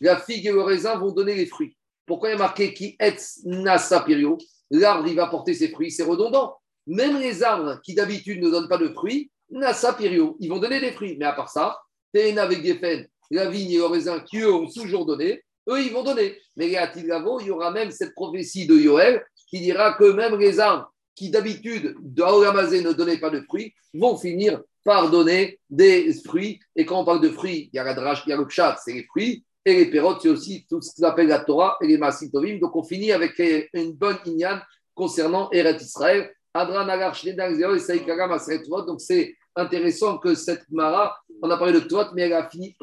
la 0.00 0.16
figue 0.20 0.46
et 0.46 0.52
le 0.52 0.62
raisin 0.62 0.96
vont 0.96 1.12
donner 1.12 1.34
les 1.34 1.46
fruits. 1.46 1.76
Pourquoi 2.06 2.30
il 2.30 2.32
y 2.32 2.34
a 2.36 2.38
marqué 2.38 2.72
qui 2.72 2.96
est 2.98 3.18
Nasa 3.44 4.00
Pirio? 4.00 4.38
L'arbre, 4.72 5.06
il 5.06 5.14
va 5.14 5.28
porter 5.28 5.54
ses 5.54 5.68
fruits, 5.68 5.92
c'est 5.92 6.02
redondant. 6.02 6.56
Même 6.86 7.20
les 7.20 7.42
arbres 7.42 7.80
qui 7.84 7.94
d'habitude 7.94 8.42
ne 8.42 8.50
donnent 8.50 8.68
pas 8.68 8.78
de 8.78 8.88
fruits, 8.88 9.30
Nasa 9.50 9.92
Pirio, 9.92 10.36
ils 10.40 10.48
vont 10.48 10.58
donner 10.58 10.80
des 10.80 10.92
fruits. 10.92 11.16
Mais 11.18 11.26
à 11.26 11.32
part 11.32 11.50
ça, 11.50 11.78
Tena 12.12 12.46
Vagefen, 12.46 13.06
la 13.30 13.48
vigne 13.48 13.72
et 13.72 13.76
le 13.76 13.84
raisin 13.84 14.20
qui 14.20 14.40
eux 14.40 14.52
ont 14.52 14.66
toujours 14.66 15.06
donné, 15.06 15.42
eux, 15.68 15.80
ils 15.80 15.92
vont 15.92 16.02
donner. 16.02 16.38
Mais 16.56 16.74
à 16.76 16.88
Tilgavo, 16.88 17.40
il 17.40 17.48
y 17.48 17.50
aura 17.50 17.70
même 17.70 17.90
cette 17.90 18.14
prophétie 18.14 18.66
de 18.66 18.74
Yoel 18.74 19.22
qui 19.48 19.60
dira 19.60 19.92
que 19.92 20.10
même 20.10 20.38
les 20.38 20.58
arbres 20.58 20.90
qui 21.14 21.30
d'habitude, 21.30 21.94
dans 22.00 22.40
ne 22.40 22.92
donnaient 22.92 23.18
pas 23.18 23.30
de 23.30 23.42
fruits, 23.42 23.74
vont 23.92 24.16
finir 24.16 24.62
par 24.84 25.10
donner 25.10 25.60
des 25.68 26.12
fruits. 26.24 26.58
Et 26.74 26.86
quand 26.86 27.00
on 27.00 27.04
parle 27.04 27.20
de 27.20 27.28
fruits, 27.28 27.68
il 27.72 27.76
y 27.76 27.78
a 27.78 27.84
la 27.84 27.94
drache, 27.94 28.22
il 28.26 28.30
y 28.30 28.32
a 28.32 28.36
le 28.36 28.48
chat, 28.48 28.76
c'est 28.82 28.94
les 28.94 29.04
fruits. 29.04 29.44
Et 29.64 29.76
les 29.76 29.90
pérotes, 29.90 30.22
c'est 30.22 30.28
aussi 30.28 30.66
tout 30.68 30.80
ce 30.80 30.90
qu'on 30.96 31.06
appelle 31.06 31.28
la 31.28 31.40
Torah 31.40 31.76
et 31.80 31.86
les 31.86 31.98
Masitovim. 31.98 32.58
Donc 32.58 32.74
on 32.74 32.82
finit 32.82 33.12
avec 33.12 33.40
une 33.72 33.92
bonne 33.92 34.18
ignan 34.26 34.58
concernant 34.94 35.50
Eret 35.52 35.76
Israël. 35.76 36.32
Donc 36.54 39.00
c'est 39.00 39.36
intéressant 39.54 40.18
que 40.18 40.34
cette 40.34 40.64
Mara, 40.70 41.16
on 41.42 41.50
a 41.50 41.56
parlé 41.56 41.72
de 41.72 41.80
Toit, 41.80 42.10
mais 42.14 42.22
elle 42.22 42.32
a 42.32 42.48
fini 42.48 42.76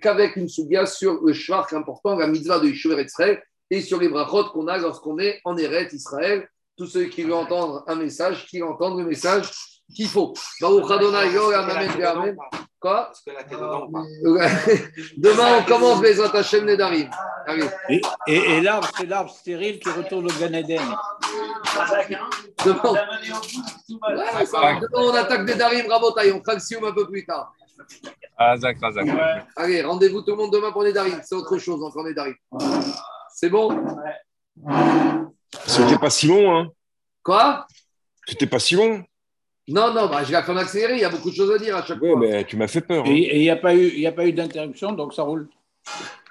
qu'avec 0.00 0.36
une 0.36 0.48
souga 0.48 0.86
sur 0.86 1.22
le 1.22 1.32
Shvar, 1.32 1.72
important, 1.72 2.16
la 2.16 2.26
mitzvah 2.26 2.58
de 2.58 2.68
Yishuv 2.68 3.00
Israël, 3.00 3.42
et 3.70 3.80
sur 3.80 4.00
les 4.00 4.08
brachot 4.08 4.50
qu'on 4.50 4.66
a 4.66 4.78
lorsqu'on 4.78 5.18
est 5.18 5.40
en 5.44 5.56
Eret 5.56 5.88
Israël. 5.92 6.48
Tous 6.76 6.86
ceux 6.86 7.04
qui 7.04 7.22
veulent 7.22 7.34
entendre 7.34 7.84
un 7.86 7.94
message, 7.94 8.46
qui 8.46 8.62
entendent 8.62 8.98
le 8.98 9.06
message 9.06 9.48
qu'il 9.94 10.08
faut. 10.08 10.34
Quoi 12.80 13.12
Demain, 15.16 15.58
on 15.58 15.62
commence 15.64 16.02
les 16.02 16.20
Atachem 16.20 16.64
Nedarim. 16.64 17.10
Et, 17.88 18.00
et, 18.26 18.36
et 18.36 18.60
l'arbre, 18.62 18.88
c'est 18.96 19.06
l'arbre 19.06 19.30
stérile 19.30 19.78
qui 19.78 19.90
retourne 19.90 20.26
au 20.26 20.32
Gan 20.40 20.52
Eden. 20.54 20.80
Demain, 22.64 22.94
demain, 23.98 24.80
on 24.94 25.14
attaque 25.14 25.42
Nedarim, 25.42 25.90
Rabotai. 25.90 26.32
On 26.32 26.40
le 26.40 26.86
un 26.86 26.92
peu 26.92 27.06
plus 27.06 27.26
tard. 27.26 27.52
Razak, 28.38 28.78
Razak. 28.80 29.06
Allez, 29.56 29.82
rendez-vous 29.82 30.22
tout 30.22 30.30
le 30.30 30.36
monde 30.36 30.52
demain 30.52 30.72
pour 30.72 30.82
Nedarim. 30.82 31.20
C'est 31.22 31.34
autre 31.34 31.58
chose 31.58 31.82
encore 31.82 32.04
Nedarim. 32.04 32.34
C'est 33.34 33.50
bon? 33.50 33.84
C'était 35.66 35.98
pas 35.98 36.10
si 36.10 36.26
long, 36.26 36.56
hein 36.56 36.68
Quoi? 37.22 37.66
C'était 38.26 38.46
pas 38.46 38.58
si 38.58 38.74
long. 38.74 39.04
Non, 39.70 39.94
non, 39.94 40.08
bah, 40.08 40.24
je 40.24 40.32
vais 40.32 40.42
faire 40.42 40.58
accélérer, 40.58 40.94
il 40.94 41.00
y 41.00 41.04
a 41.04 41.10
beaucoup 41.10 41.30
de 41.30 41.34
choses 41.34 41.54
à 41.54 41.58
dire 41.58 41.76
à 41.76 41.84
chaque 41.84 41.98
fois. 41.98 42.18
mais 42.18 42.44
tu 42.44 42.56
m'as 42.56 42.66
fait 42.66 42.80
peur. 42.80 43.04
Hein. 43.06 43.10
Et 43.10 43.36
il 43.38 43.42
n'y 43.42 43.50
a 43.50 43.56
pas 43.56 43.74
eu, 43.74 43.88
y 43.96 44.06
a 44.06 44.12
pas 44.12 44.26
eu 44.26 44.32
d'interruption, 44.32 44.92
donc 44.92 45.14
ça 45.14 45.22
roule. 45.22 45.48